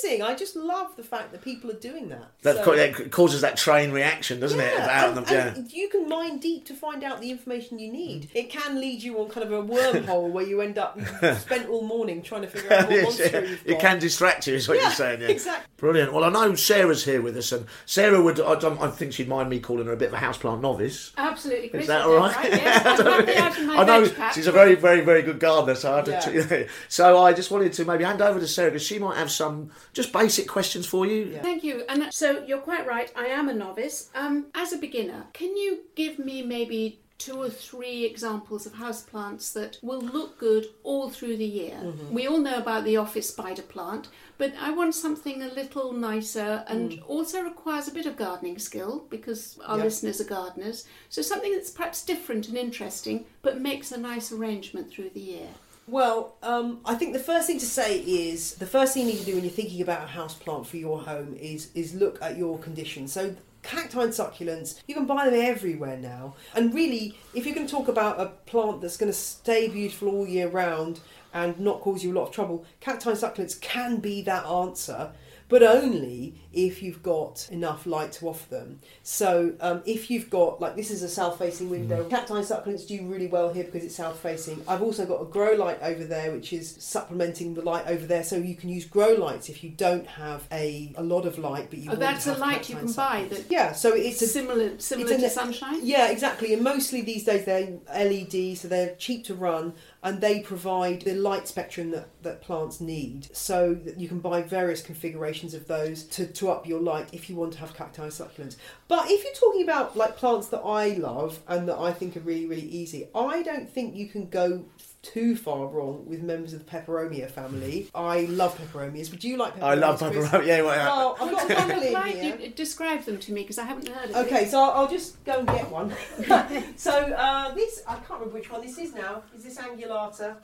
amazing. 0.04 0.24
I 0.24 0.36
just 0.36 0.56
love 0.56 0.96
the 0.96 1.04
fact 1.04 1.32
that 1.34 1.42
people 1.42 1.70
are 1.70 1.80
doing 1.80 2.10
that. 2.10 2.32
That, 2.42 2.58
So- 2.58 2.61
ca- 2.64 2.76
that 2.76 3.12
causes 3.12 3.42
that 3.42 3.58
train 3.58 3.92
reaction, 3.92 4.40
doesn't 4.40 4.60
it? 4.60 4.74
yeah, 4.74 4.84
About 4.84 5.18
and, 5.18 5.18
them, 5.28 5.34
yeah. 5.34 5.56
and 5.56 5.72
you 5.72 5.90
can 5.90 6.08
mine 6.08 6.40
deep 6.40 6.66
to 6.68 6.74
find 6.74 7.04
out 7.04 7.22
the 7.22 7.32
information 7.32 7.80
you 7.80 7.92
need. 7.92 8.24
Mm. 8.24 8.30
It 8.36 8.50
can 8.50 8.80
lead 8.80 9.02
you 9.04 9.20
on 9.22 9.30
kind 9.30 9.46
of 9.46 9.52
a 9.52 9.64
wormhole 9.64 10.30
where 10.32 10.46
you 10.46 10.62
end 10.62 10.78
up 10.78 11.00
spent 11.40 11.68
all 11.70 11.84
morning 11.84 12.22
trying 12.22 12.42
to 12.42 12.48
figure 12.48 12.74
out 12.74 12.86
what 12.88 12.92
Yes, 12.92 13.04
monster 13.04 13.30
yeah. 13.44 13.50
you've 13.50 13.68
It 13.68 13.80
can 13.80 14.00
distract 14.00 14.48
you, 14.48 14.56
is 14.56 14.68
what 14.68 14.78
Yeah, 14.78 14.84
you're 14.84 14.92
saying. 14.92 15.22
Yeah. 15.22 15.28
exactly. 15.28 15.66
Brilliant. 15.78 16.14
Well, 16.14 16.24
I 16.24 16.30
know 16.30 16.54
Sarah's 16.56 17.04
here 17.04 17.22
with 17.22 17.36
us, 17.38 17.52
and 17.52 17.66
Sarah 17.86 18.22
would. 18.22 18.40
I, 18.40 18.54
I 18.54 18.88
think 18.90 19.14
she'd 19.14 19.28
mind 19.28 19.50
me 19.50 19.60
calling 19.60 19.88
her 19.88 19.94
a 19.94 19.98
bit 19.98 20.10
of 20.10 20.14
a 20.14 20.18
houseplant 20.18 20.62
novice. 20.62 21.12
Absolutely, 21.18 21.70
Chris. 21.70 21.84
Is 21.84 21.88
that 21.88 22.02
is 22.02 22.06
all 22.08 22.16
right? 22.18 22.36
Yes, 22.52 23.00
I'm 23.00 23.06
happy 23.26 23.36
out 23.36 23.58
in 23.58 23.68
my 23.68 23.78
I 23.78 23.86
know 23.86 24.10
patch. 24.10 24.36
she's 24.36 24.46
a 24.46 24.52
very, 24.52 24.76
very, 24.76 25.02
very 25.02 25.24
good 25.24 25.40
gardener. 25.40 25.74
So 25.74 25.92
I 25.94 25.96
had 25.98 26.08
Yeah. 26.08 26.20
to. 26.20 26.68
so 26.88 27.18
I 27.24 27.34
just 27.34 27.50
wanted 27.50 27.74
to 27.74 27.86
maybe 27.86 28.04
hand 28.04 28.22
over 28.22 28.40
to 28.40 28.48
Sarah 28.48 28.70
because 28.70 28.86
she 28.86 29.00
might 29.00 29.18
have 29.18 29.32
some 29.32 29.72
just 29.94 30.14
basic 30.14 30.48
questions 30.48 30.86
for 30.86 31.08
you. 31.08 31.32
Yeah. 31.34 31.42
Thank 31.42 31.64
you. 31.64 31.84
And 31.90 32.04
uh, 32.04 32.12
so 32.12 32.44
you're 32.52 32.60
quite 32.60 32.86
right. 32.86 33.10
I 33.16 33.28
am 33.28 33.48
a 33.48 33.54
novice. 33.54 34.10
Um, 34.14 34.48
as 34.54 34.74
a 34.74 34.78
beginner, 34.78 35.24
can 35.32 35.56
you 35.56 35.70
give 35.96 36.20
me 36.20 36.42
maybe 36.42 37.00
two 37.18 37.38
or 37.42 37.50
three 37.50 38.04
examples 38.04 38.66
of 38.66 38.74
houseplants 38.74 39.54
that 39.54 39.78
will 39.82 40.02
look 40.02 40.38
good 40.38 40.66
all 40.84 41.10
through 41.10 41.38
the 41.38 41.46
year? 41.46 41.78
We 42.12 42.28
all 42.28 42.40
know 42.40 42.58
about 42.58 42.84
the 42.84 42.98
office 42.98 43.30
spider 43.30 43.62
plant, 43.62 44.10
but 44.38 44.52
I 44.60 44.72
want 44.72 44.96
something 44.96 45.42
a 45.42 45.48
little 45.48 45.94
nicer 45.94 46.66
and 46.68 47.00
also 47.08 47.42
requires 47.42 47.88
a 47.88 47.94
bit 47.94 48.06
of 48.06 48.18
gardening 48.18 48.60
skill 48.60 49.06
because 49.10 49.58
our 49.66 49.78
Yeah. 49.78 49.86
listeners 49.86 50.20
are 50.20 50.26
gardeners. 50.26 50.84
So 51.10 51.22
something 51.22 51.54
that's 51.54 51.72
perhaps 51.72 52.04
different 52.04 52.50
and 52.50 52.58
interesting, 52.58 53.26
but 53.44 53.62
makes 53.62 53.94
a 53.94 53.98
nice 53.98 54.32
arrangement 54.34 54.92
through 54.92 55.12
the 55.12 55.22
year. 55.22 55.50
Well, 55.88 56.36
um, 56.44 56.80
I 56.86 56.96
think 56.96 57.14
the 57.14 57.20
first 57.20 57.48
thing 57.48 57.60
to 57.60 57.66
say 57.66 58.00
is 58.00 58.56
the 58.56 58.66
first 58.66 58.94
thing 58.94 59.08
you 59.08 59.14
need 59.14 59.20
to 59.20 59.26
do 59.26 59.36
when 59.36 59.44
you're 59.44 59.52
thinking 59.52 59.82
about 59.82 60.04
a 60.04 60.08
house 60.08 60.36
plant 60.36 60.68
for 60.68 60.78
your 60.78 61.02
home 61.02 61.36
is 61.40 61.70
is 61.74 61.94
look 61.94 62.22
at 62.22 62.38
your 62.38 62.58
conditions. 62.60 63.12
So 63.12 63.36
cacti 63.64 64.04
and 64.04 64.12
succulents, 64.12 64.82
you 64.88 64.96
can 64.96 65.06
buy 65.06 65.30
them 65.30 65.40
everywhere 65.40 65.98
now. 65.98 66.36
And 66.56 66.74
really, 66.74 67.18
if 67.34 67.46
you're 67.46 67.56
going 67.56 67.68
to 67.68 67.72
talk 67.72 67.88
about 67.88 68.20
a 68.20 68.28
plant 68.46 68.82
that's 68.82 68.98
going 68.98 69.12
to 69.12 69.18
stay 69.18 69.68
beautiful 69.68 70.10
all 70.10 70.28
year 70.28 70.48
round, 70.48 71.00
and 71.34 71.60
not 71.60 71.82
cause 71.82 72.04
you 72.04 72.12
a 72.12 72.16
lot 72.20 72.28
of 72.28 72.32
trouble, 72.34 72.66
cacti 72.80 73.10
and 73.12 73.20
succulents 73.20 73.60
can 73.60 73.98
be 73.98 74.22
that 74.24 74.46
answer. 74.46 75.12
But 75.50 75.64
only 75.64 76.36
if 76.54 76.82
you've 76.82 77.04
got 77.04 77.50
enough 77.52 77.86
light 77.86 78.14
to 78.14 78.30
offer 78.30 78.50
them. 78.50 78.80
So 79.04 79.54
um, 79.60 79.82
if 79.86 80.10
you've 80.10 80.30
got 80.30 80.62
like 80.62 80.78
this 80.78 80.90
is 80.90 81.04
a 81.04 81.10
south-facing 81.10 81.70
window, 81.70 82.06
cacti 82.06 82.38
and 82.38 82.46
succulents 82.46 82.88
do 82.88 83.06
really 83.06 83.28
well 83.28 83.52
here 83.52 83.66
because 83.66 83.84
it's 83.84 83.96
south-facing. 83.96 84.64
I've 84.66 84.82
also 84.82 85.06
got 85.06 85.22
a 85.22 85.26
grow 85.26 85.52
light 85.56 85.80
over 85.82 86.06
there, 86.06 86.32
which 86.32 86.54
is 86.54 86.74
supplementing 86.80 87.54
the 87.54 87.62
light 87.64 87.86
over 87.88 88.06
there, 88.06 88.24
so 88.24 88.38
you 88.38 88.56
can 88.56 88.70
use 88.70 88.86
grow 88.86 89.10
lights 89.14 89.50
if 89.50 89.62
you 89.62 89.72
don't 89.72 90.08
have 90.08 90.48
a, 90.54 90.94
a 90.96 91.04
lot 91.04 91.26
of 91.26 91.38
light, 91.38 91.70
but 91.70 91.80
you 91.80 91.88
Oh, 91.90 91.96
want 91.96 92.00
that's 92.00 92.24
to 92.26 92.38
a 92.38 92.38
light 92.38 92.70
you 92.70 92.78
and 92.78 92.88
can 92.88 92.96
buy 92.96 93.26
that 93.30 93.44
Yeah, 93.52 93.74
so 93.74 93.94
it's 93.94 94.22
a 94.22 94.28
similar 94.28 94.80
similar 94.80 95.12
it's 95.12 95.20
to 95.20 95.26
an- 95.26 95.32
sunshine. 95.32 95.80
yeah, 95.84 96.12
exactly. 96.12 96.54
And 96.54 96.64
mostly 96.64 97.02
these 97.02 97.26
days 97.26 97.44
they're 97.44 97.78
LED, 97.94 98.58
so 98.58 98.70
they're 98.70 98.96
cheap 98.96 99.26
to 99.26 99.36
run 99.36 99.74
and 100.04 100.20
they 100.20 100.40
provide 100.40 101.02
the 101.02 101.14
light 101.14 101.48
spectrum 101.48 101.92
that, 101.92 102.10
that 102.24 102.42
plants 102.42 102.82
need. 102.82 103.36
So 103.36 103.78
you 103.98 104.08
can 104.08 104.20
buy 104.20 104.42
various 104.42 104.82
configurations 104.82 105.54
of 105.54 105.68
those 105.68 106.04
to, 106.06 106.26
to 106.26 106.50
up 106.50 106.68
your 106.68 106.80
light 106.80 107.10
if 107.14 107.30
you 107.30 107.36
want 107.36 107.54
to 107.54 107.60
have 107.60 107.76
cacti 107.76 108.08
succulents. 108.08 108.56
But 108.88 109.12
if 109.12 109.24
you're 109.24 109.34
talking 109.34 109.64
about 109.64 109.96
like 109.96 110.18
plants 110.18 110.48
that 110.48 110.62
I 110.62 110.90
love 110.90 111.40
and 111.48 111.68
that 111.70 111.78
I 111.78 111.94
think 111.94 112.18
are 112.18 112.22
really, 112.22 112.48
really 112.48 112.68
easy, 112.68 113.08
I 113.14 113.44
don't 113.44 113.70
think 113.70 113.96
you 113.96 114.08
can 114.08 114.28
go 114.28 114.66
too 115.02 115.36
far 115.36 115.66
wrong 115.68 116.06
with 116.08 116.22
members 116.22 116.54
of 116.54 116.64
the 116.64 116.72
peperomia 116.72 117.30
family. 117.30 117.90
I 117.96 118.22
love 118.22 118.58
peperomias. 118.58 119.10
Would 119.12 119.24
you 119.24 119.38
like 119.38 119.56
peperomias? 119.56 119.64
I 119.64 119.74
love 119.74 120.00
Chris? 120.00 120.28
pepperoni. 120.30 120.46
Yeah, 120.48 120.62
well, 120.62 121.16
Well, 121.20 121.30
I've 121.30 121.32
got 121.32 121.44
a 121.52 121.54
What 121.54 121.58
couple 121.70 121.84
in 121.88 121.94
like 121.94 122.16
here. 122.18 122.38
you 122.40 122.50
describe 122.50 123.04
them 123.06 123.18
to 123.20 123.34
me 123.34 123.42
because 123.42 123.58
I 123.58 123.64
haven't 123.66 123.88
heard 123.88 124.10
of 124.10 124.14
them. 124.14 124.26
Okay, 124.26 124.46
so 124.46 124.60
I'll 124.62 124.72
I'll 124.72 124.88
just 124.88 125.24
go 125.24 125.40
and 125.40 125.48
get 125.48 125.70
one. 125.72 125.94
so 126.78 126.92
uh, 126.92 127.54
this, 127.56 127.82
I 127.88 127.96
can't 127.96 128.10
remember 128.20 128.36
which 128.36 128.52
one 128.52 128.62
this 128.62 128.78
is 128.78 128.94
now. 128.94 129.24
Is 129.36 129.44
this 129.44 129.58
Angulata? 129.58 130.36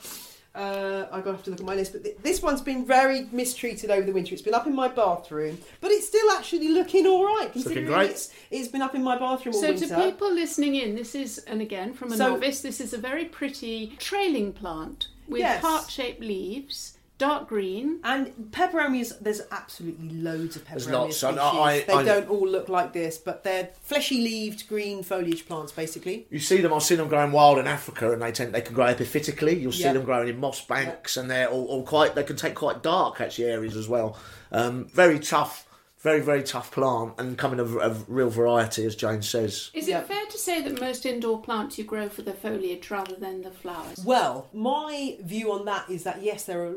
Uh, 0.55 1.05
I'm 1.11 1.21
gonna 1.21 1.35
have 1.35 1.43
to 1.43 1.51
look 1.51 1.59
at 1.59 1.65
my 1.65 1.75
list, 1.75 1.91
but 1.93 2.03
th- 2.03 2.17
this 2.23 2.41
one's 2.41 2.61
been 2.61 2.83
very 2.83 3.27
mistreated 3.31 3.91
over 3.91 4.03
the 4.05 4.11
winter. 4.11 4.33
It's 4.33 4.41
been 4.41 4.55
up 4.55 4.65
in 4.65 4.73
my 4.75 4.87
bathroom, 4.87 5.59
but 5.81 5.91
it's 5.91 6.07
still 6.07 6.31
actually 6.31 6.69
looking 6.69 7.05
all 7.05 7.23
right. 7.25 7.47
looking 7.47 7.61
considering 7.61 7.85
great. 7.85 8.09
It's, 8.11 8.33
it's 8.49 8.67
been 8.67 8.81
up 8.81 8.95
in 8.95 9.03
my 9.03 9.19
bathroom 9.19 9.53
all 9.53 9.61
So 9.61 9.67
winter. 9.69 9.87
to 9.89 9.95
people 10.03 10.33
listening 10.33 10.75
in, 10.75 10.95
this 10.95 11.13
is 11.13 11.37
and 11.39 11.61
again 11.61 11.93
from 11.93 12.11
a 12.11 12.17
So- 12.17 12.29
novice, 12.29 12.61
this 12.61 12.81
is 12.81 12.93
a 12.93 12.97
very 12.97 13.25
pretty 13.25 13.95
trailing 13.99 14.51
plant 14.51 15.09
with 15.27 15.41
Yes. 15.41 15.61
heart-shaped 15.61 16.21
leaves, 16.21 16.96
dark 17.17 17.47
green. 17.47 17.99
and 18.03 18.27
peperomias, 18.51 19.13
there's 19.19 19.41
absolutely 19.51 20.09
loads 20.09 20.55
of 20.55 20.65
There's 20.67 20.87
peperomias 20.87 20.91
lots, 20.91 21.17
species. 21.17 21.23
and 21.23 21.39
I- 21.39 21.81
they 21.81 21.93
I- 21.93 22.03
don't 22.03 22.29
all 22.29 22.47
look 22.47 22.69
like 22.69 22.93
this, 22.93 23.17
but 23.17 23.43
they're 23.43 23.69
fleshy-leaved 23.81 24.67
green 24.69 25.03
foliage 25.03 25.47
plants, 25.47 25.71
basically. 25.71 26.27
You 26.29 26.39
see 26.39 26.57
them. 26.61 26.73
I've 26.73 26.83
seen 26.83 26.97
them 26.99 27.07
growing 27.07 27.31
wild 27.31 27.57
in 27.57 27.67
Africa, 27.67 28.11
and 28.11 28.21
they 28.21 28.31
tend 28.31 28.53
they 28.53 28.61
can 28.61 28.73
grow 28.75 28.85
epiphytically. 28.93 29.59
You'll 29.59 29.71
see 29.71 29.81
Yeah. 29.83 29.93
them 29.93 30.03
growing 30.03 30.29
in 30.29 30.39
moss 30.39 30.63
banks, 30.63 31.17
and 31.17 31.29
they're 31.29 31.49
all, 31.49 31.65
all 31.65 31.83
quite. 31.83 32.15
They 32.15 32.23
can 32.23 32.35
take 32.35 32.55
quite 32.55 32.81
dark 32.83 33.19
actually 33.19 33.45
areas 33.45 33.75
as 33.75 33.87
well. 33.87 34.17
Um, 34.51 34.85
very 34.93 35.19
tough, 35.19 35.66
very 35.99 36.21
very 36.21 36.43
tough 36.43 36.71
plant, 36.71 37.13
and 37.17 37.37
coming 37.37 37.59
of, 37.59 37.75
of 37.77 38.05
real 38.07 38.29
variety, 38.29 38.85
as 38.85 38.95
Jane 38.95 39.21
says. 39.21 39.71
Is 39.73 39.87
Yeah. 39.87 39.99
it 40.01 40.07
fair 40.07 40.25
to 40.25 40.37
say 40.37 40.61
that 40.61 40.79
most 40.79 41.05
indoor 41.05 41.41
plants 41.41 41.77
you 41.77 41.83
grow 41.83 42.07
for 42.07 42.21
the 42.21 42.33
foliage 42.33 42.89
rather 42.91 43.15
than 43.15 43.41
the 43.41 43.51
flowers? 43.51 43.99
Well, 44.05 44.47
my 44.53 45.17
view 45.21 45.51
on 45.51 45.65
that 45.65 45.89
is 45.89 46.03
that 46.03 46.21
yes, 46.21 46.43
there 46.45 46.65
are 46.65 46.75